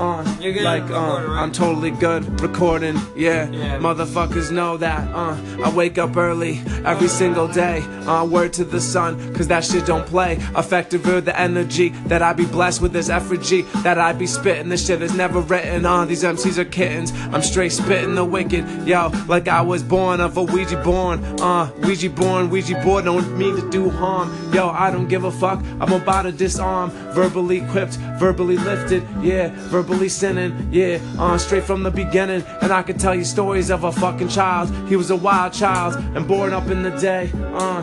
Uh, 0.00 0.24
You're 0.40 0.54
good 0.54 0.62
like, 0.62 0.84
uh, 0.84 0.86
right? 0.94 1.42
I'm 1.42 1.52
totally 1.52 1.90
good 1.90 2.40
recording. 2.40 2.98
Yeah. 3.14 3.50
Yeah. 3.50 3.78
Motherfuckers 3.78 4.50
know 4.50 4.78
that. 4.78 5.14
Uh, 5.14 5.36
I 5.62 5.70
wake 5.74 5.98
up 5.98 6.16
early 6.16 6.62
every 6.86 7.08
single 7.08 7.46
day. 7.46 7.80
Uh, 8.06 8.24
word 8.24 8.54
to 8.54 8.64
the 8.64 8.80
sun, 8.80 9.34
cause 9.34 9.48
that 9.48 9.62
shit 9.62 9.84
don't 9.84 10.06
play. 10.06 10.36
Effective 10.56 11.06
are 11.06 11.20
the 11.20 11.38
energy 11.38 11.90
that 12.06 12.22
I 12.22 12.32
be 12.32 12.46
blessed 12.46 12.80
with 12.80 12.94
this 12.94 13.10
effigy 13.10 13.60
that 13.82 13.98
I 13.98 14.14
be 14.14 14.26
spitting. 14.26 14.70
This 14.70 14.86
shit 14.86 15.02
is 15.02 15.14
never 15.14 15.40
written 15.42 15.84
on. 15.84 16.08
These 16.08 16.24
MCs 16.24 16.56
are 16.56 16.64
kittens. 16.64 17.12
I'm 17.30 17.42
straight 17.42 17.72
spitting 17.72 18.14
the 18.14 18.24
wicked. 18.24 18.64
Yo, 18.88 19.08
like 19.28 19.48
I 19.48 19.60
was 19.60 19.82
born 19.82 20.20
of 20.22 20.38
a 20.38 20.42
Ouija 20.42 20.82
born. 20.82 21.22
Uh, 21.42 21.70
Ouija 21.82 22.08
born, 22.08 22.48
Ouija 22.48 22.80
board, 22.82 23.04
don't 23.04 23.36
mean 23.36 23.54
to 23.54 23.68
do 23.68 23.90
harm. 23.90 24.32
Yo, 24.54 24.70
I 24.70 24.90
don't 24.90 25.08
give 25.08 25.24
a 25.24 25.30
fuck. 25.30 25.58
I'm 25.78 25.92
about 25.92 26.22
to 26.22 26.32
disarm. 26.32 26.88
Verbally 27.12 27.58
equipped, 27.58 27.96
verbally 28.18 28.56
lifted. 28.56 29.06
Yeah, 29.20 29.48
verbally 29.68 29.89
sinning. 30.08 30.68
Yeah, 30.70 31.00
uh, 31.18 31.38
straight 31.38 31.64
from 31.64 31.82
the 31.82 31.90
beginning. 31.90 32.42
And 32.62 32.72
I 32.72 32.82
could 32.82 32.98
tell 32.98 33.14
you 33.14 33.24
stories 33.24 33.70
of 33.70 33.84
a 33.84 33.92
fucking 33.92 34.28
child. 34.28 34.70
He 34.88 34.96
was 34.96 35.10
a 35.10 35.16
wild 35.16 35.52
child 35.52 35.96
and 36.16 36.26
born 36.26 36.52
up 36.52 36.68
in 36.68 36.82
the 36.82 36.90
day. 36.90 37.30
Uh, 37.54 37.82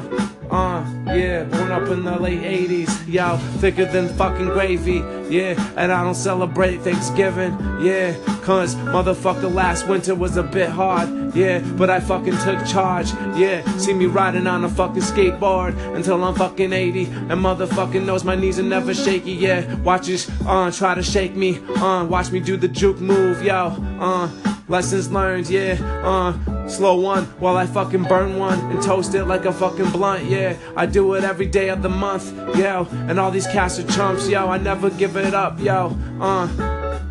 uh, 0.50 0.86
yeah, 1.08 1.44
born 1.44 1.72
up 1.72 1.90
in 1.90 2.04
the 2.04 2.20
late 2.20 2.42
80s. 2.42 3.08
Yo, 3.08 3.38
thicker 3.60 3.86
than 3.86 4.10
fucking 4.10 4.48
gravy. 4.48 5.04
Yeah, 5.30 5.62
and 5.76 5.92
I 5.92 6.04
don't 6.04 6.16
celebrate 6.16 6.78
Thanksgiving. 6.78 7.52
Yeah, 7.82 8.16
cause 8.44 8.76
motherfucker 8.76 9.54
last 9.54 9.88
winter 9.88 10.16
was 10.16 10.38
a 10.38 10.44
bit 10.44 10.70
hard. 10.70 11.36
Yeah, 11.36 11.60
but 11.78 11.90
I 11.90 12.00
fucking 12.00 12.38
took 12.38 12.66
charge. 12.66 13.12
Yeah, 13.36 13.62
see 13.78 13.94
me 13.94 14.06
riding 14.06 14.48
on 14.48 14.64
a 14.64 14.70
fucking 14.70 15.02
skateboard 15.02 15.78
until 15.96 16.24
I'm 16.24 16.36
fucking 16.36 16.72
80. 16.72 17.06
And 17.06 17.32
motherfucking 17.32 18.06
knows 18.06 18.24
my 18.24 18.36
knees 18.36 18.58
are 18.60 18.64
never 18.64 18.94
shaky. 18.94 19.34
Yeah, 19.34 19.76
watches 19.82 20.30
uh, 20.46 20.72
try 20.72 20.96
to 20.96 21.04
shake 21.04 21.36
me. 21.36 21.60
Uh, 21.76 22.06
watch 22.06 22.32
me 22.32 22.40
do 22.40 22.58
the 22.58 22.68
juke 22.68 23.00
move. 23.00 23.44
Yo, 23.44 23.76
uh, 24.00 24.30
lessons 24.70 25.12
learned. 25.12 25.50
Yeah, 25.50 25.78
uh, 26.06 26.57
Slow 26.68 27.00
one 27.00 27.26
while 27.40 27.56
I 27.56 27.66
fucking 27.66 28.04
burn 28.04 28.38
one 28.38 28.60
and 28.72 28.82
toast 28.84 29.16
it 29.16 29.26
like 29.26 29.46
a 29.46 29.54
fucking 29.54 29.92
blunt. 29.92 30.26
Yeah, 30.26 30.58
I 30.76 30.86
do 30.86 31.14
it 31.14 31.24
every 31.24 31.46
day 31.46 31.70
of 31.70 31.82
the 31.82 31.90
month. 31.90 32.32
Yo, 32.58 32.88
and 32.92 33.20
all 33.20 33.32
these 33.32 33.48
cats 33.48 33.80
are 33.80 33.88
chumps. 33.88 34.28
Yo, 34.28 34.48
I 34.48 34.58
never 34.58 34.90
give 34.90 35.16
it 35.18 35.34
up. 35.34 35.60
Yo, 35.60 35.98
uh. 36.20 36.48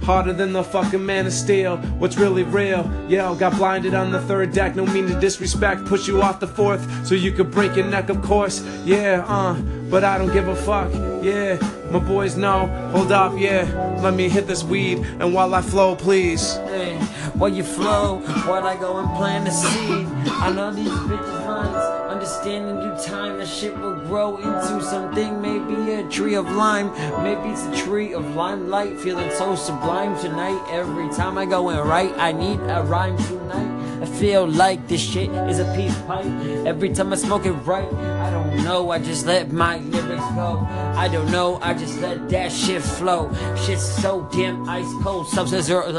Harder 0.03 0.33
than 0.33 0.53
the 0.53 0.63
fucking 0.63 1.05
man 1.05 1.27
of 1.27 1.33
steel. 1.33 1.79
What's 1.99 2.17
really 2.17 2.45
real? 2.45 2.89
Yo, 3.09 3.35
got 3.35 3.57
blinded 3.57 3.93
on 3.93 4.13
the 4.13 4.21
third 4.21 4.53
deck. 4.53 4.77
No 4.77 4.87
mean 4.87 5.09
to 5.09 5.19
disrespect. 5.19 5.85
Push 5.87 6.07
you 6.07 6.23
off 6.23 6.39
the 6.39 6.47
fourth 6.47 7.05
so 7.05 7.17
you 7.17 7.33
could 7.33 7.51
break 7.51 7.75
your 7.75 7.87
neck, 7.87 8.09
of 8.09 8.23
course. 8.23 8.63
Yeah, 8.85 9.25
uh, 9.27 9.55
but 9.91 10.05
I 10.05 10.17
don't 10.17 10.33
give 10.33 10.47
a 10.47 10.55
fuck. 10.55 10.93
Yeah, 11.25 11.57
my 11.91 11.99
boys 11.99 12.37
know. 12.37 12.67
Hold 12.93 13.13
up, 13.13 13.39
yeah. 13.39 13.99
Let 14.03 14.15
me 14.15 14.29
hit 14.29 14.47
this 14.47 14.63
weed. 14.65 14.99
And 15.21 15.33
while 15.33 15.55
I 15.55 15.63
flow, 15.63 15.97
please. 15.97 16.57
Hey, 16.57 16.99
while 17.35 17.51
you 17.51 17.63
flow, 17.63 18.19
while 18.47 18.67
I 18.67 18.77
go 18.77 18.99
and 18.99 19.09
plant 19.17 19.49
a 19.49 19.53
seed. 19.53 20.07
I 20.31 20.53
know 20.53 20.73
these 20.73 20.89
bitches 20.89 21.47
lines. 21.47 21.77
Understand 22.11 22.69
in 22.69 22.77
due 22.77 23.03
time 23.05 23.39
that 23.39 23.49
shit 23.49 23.77
will 23.79 23.95
grow 24.07 24.37
into 24.37 24.83
something. 24.83 25.41
Maybe 25.41 25.93
a 25.93 26.09
tree 26.09 26.35
of 26.35 26.51
lime. 26.53 26.93
Maybe 27.23 27.51
it's 27.51 27.65
a 27.67 27.85
tree 27.85 28.13
of 28.15 28.35
limelight. 28.35 28.99
Feeling 29.01 29.31
so 29.33 29.55
sublime 29.55 30.19
tonight. 30.21 30.61
Every 30.71 31.09
time 31.11 31.39
I 31.39 31.47
go 31.47 31.69
and 31.69 31.89
write, 31.89 32.15
I 32.17 32.33
need 32.33 32.61
a 32.61 32.83
rhyme 32.83 33.17
tonight. 33.19 33.77
I 34.03 34.05
feel 34.05 34.47
like 34.47 34.89
this 34.89 35.01
shit 35.01 35.31
is 35.49 35.59
a 35.59 35.73
peace 35.75 35.97
pipe. 36.03 36.27
Every 36.67 36.91
time 36.91 37.13
I 37.13 37.17
smoke 37.17 37.47
it 37.47 37.53
right, 37.53 37.91
I 37.95 38.31
don't 38.31 38.63
know. 38.63 38.91
I 38.91 38.99
just 38.99 39.25
let 39.27 39.51
my 39.53 39.79
lyrics 39.79 40.29
go. 40.35 40.67
I 40.95 41.09
don't 41.09 41.31
know. 41.31 41.59
I 41.63 41.73
just 41.73 41.99
let 42.01 42.29
that 42.29 42.53
shit 42.53 42.83
flow. 42.83 43.33
Shit's 43.57 43.83
so 43.83 44.29
damn 44.33 44.69
ice 44.69 44.87
cold. 45.03 45.29
Sub 45.29 45.49
zero, 45.49 45.91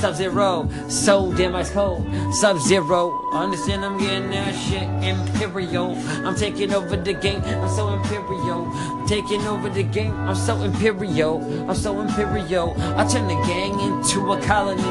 sub 0.00 0.14
zero, 0.14 0.68
so 0.88 1.32
damn 1.32 1.56
ice 1.56 1.70
cold. 1.70 2.04
Sub 2.34 2.58
zero. 2.58 3.20
Understand? 3.32 3.84
I'm 3.84 3.98
getting 3.98 4.30
that 4.30 4.54
shit 4.54 4.82
imperial. 5.02 5.96
I'm 6.26 6.36
taking 6.36 6.74
over 6.74 6.96
the 6.96 7.14
game. 7.24 7.42
I'm 7.42 7.68
so 7.70 7.88
imperial. 7.88 8.70
Taking 9.06 9.40
over 9.46 9.70
the 9.70 9.82
game. 9.82 10.14
I'm 10.28 10.34
so 10.34 10.62
imperial. 10.62 11.42
I'm 11.68 11.74
so 11.74 12.00
imperial. 12.00 12.74
I 12.98 13.06
turn 13.06 13.26
the 13.26 13.40
gang 13.46 13.80
into 13.80 14.32
a 14.32 14.40
colony. 14.42 14.82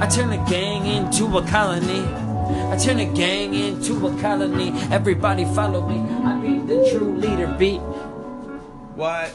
I 0.00 0.06
turn 0.06 0.30
the 0.30 0.42
gang 0.48 0.86
into 0.86 1.36
a 1.36 1.44
colony. 1.46 2.04
I 2.72 2.76
turn 2.76 2.98
the 2.98 3.10
gang 3.12 3.54
into 3.54 4.06
a 4.06 4.20
colony. 4.20 4.70
Everybody 4.92 5.44
follow 5.46 5.86
me. 5.86 5.98
I 6.24 6.40
be 6.40 6.58
the 6.58 6.88
true 6.90 7.16
leader. 7.16 7.48
Beat. 7.58 7.80
What? 8.94 9.30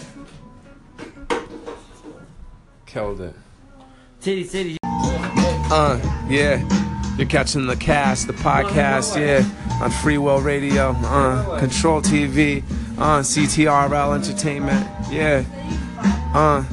Killed 2.86 3.20
it. 3.20 3.36
Titty, 4.22 4.46
titty. 4.46 4.78
Uh, 4.84 6.00
yeah. 6.30 6.58
You're 7.18 7.28
catching 7.28 7.68
the 7.68 7.76
cast, 7.76 8.26
the 8.26 8.34
podcast, 8.34 9.20
yeah, 9.20 9.48
on 9.82 9.92
Free 9.92 10.18
Will 10.18 10.40
Radio, 10.42 10.96
uh, 10.98 11.60
Control 11.60 12.02
TV, 12.02 12.64
uh, 12.98 13.20
CTRL 13.22 14.16
Entertainment, 14.16 14.88
yeah, 15.12 15.44
uh. 16.34 16.64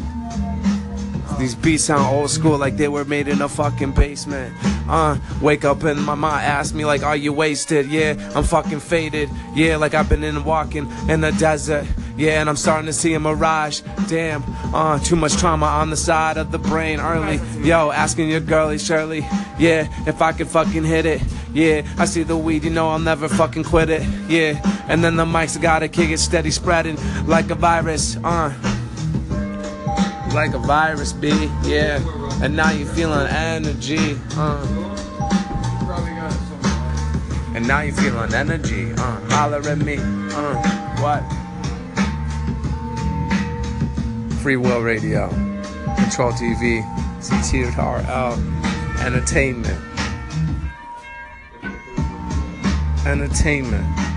These 1.38 1.54
beats 1.54 1.84
sound 1.84 2.04
old 2.14 2.30
school, 2.30 2.58
like 2.58 2.76
they 2.76 2.88
were 2.88 3.06
made 3.06 3.26
in 3.26 3.40
a 3.40 3.48
fucking 3.48 3.92
basement. 3.92 4.54
Uh, 4.86 5.16
wake 5.40 5.64
up 5.64 5.82
and 5.84 6.04
my 6.04 6.14
mom 6.14 6.34
asked 6.34 6.74
me 6.74 6.84
like, 6.84 7.02
"Are 7.02 7.16
you 7.16 7.32
wasted?" 7.32 7.86
Yeah, 7.86 8.12
I'm 8.34 8.44
fucking 8.44 8.80
faded. 8.80 9.30
Yeah, 9.54 9.76
like 9.76 9.94
I've 9.94 10.06
been 10.06 10.22
in 10.22 10.44
walking 10.44 10.92
in 11.08 11.22
the 11.22 11.32
desert. 11.32 11.86
Yeah, 12.18 12.42
and 12.42 12.50
I'm 12.50 12.56
starting 12.56 12.84
to 12.86 12.92
see 12.92 13.14
a 13.14 13.20
mirage. 13.20 13.80
Damn, 14.08 14.44
uh, 14.74 14.98
too 14.98 15.16
much 15.16 15.34
trauma 15.38 15.64
on 15.64 15.88
the 15.88 15.96
side 15.96 16.36
of 16.36 16.52
the 16.52 16.58
brain 16.58 17.00
early. 17.00 17.40
Yo, 17.66 17.90
asking 17.90 18.28
your 18.28 18.40
girlie 18.40 18.78
Shirley, 18.78 19.26
yeah, 19.58 19.88
if 20.06 20.20
I 20.20 20.32
could 20.32 20.48
fucking 20.48 20.84
hit 20.84 21.06
it. 21.06 21.22
Yeah, 21.52 21.86
I 21.98 22.04
see 22.04 22.22
the 22.22 22.36
weed, 22.36 22.64
you 22.64 22.70
know 22.70 22.88
I'll 22.90 22.98
never 22.98 23.28
fucking 23.28 23.64
quit 23.64 23.90
it. 23.90 24.02
Yeah, 24.28 24.60
and 24.88 25.02
then 25.02 25.16
the 25.16 25.24
mics 25.24 25.60
gotta 25.60 25.88
kick 25.88 26.10
it 26.10 26.18
steady, 26.18 26.50
spreading 26.50 26.96
like 27.26 27.50
a 27.50 27.54
virus. 27.54 28.16
Uh 28.22 28.54
like 30.34 30.54
a 30.54 30.58
virus, 30.58 31.12
B. 31.12 31.28
Yeah, 31.64 32.00
and 32.42 32.54
now 32.56 32.70
you 32.70 32.86
feeling 32.86 33.26
energy. 33.28 34.16
Uh. 34.36 34.96
And 37.52 37.66
now 37.66 37.80
you 37.80 37.92
feeling 37.92 38.32
energy. 38.32 38.92
Uh, 38.92 39.20
holler 39.30 39.58
at 39.68 39.78
me. 39.78 39.96
Uh, 39.98 40.54
what? 41.00 41.20
Free 44.40 44.56
Will 44.56 44.80
Radio, 44.80 45.28
Control 45.96 46.30
TV, 46.30 46.80
CTRL, 47.20 48.38
Entertainment. 49.04 49.89
Entertainment. 53.06 54.09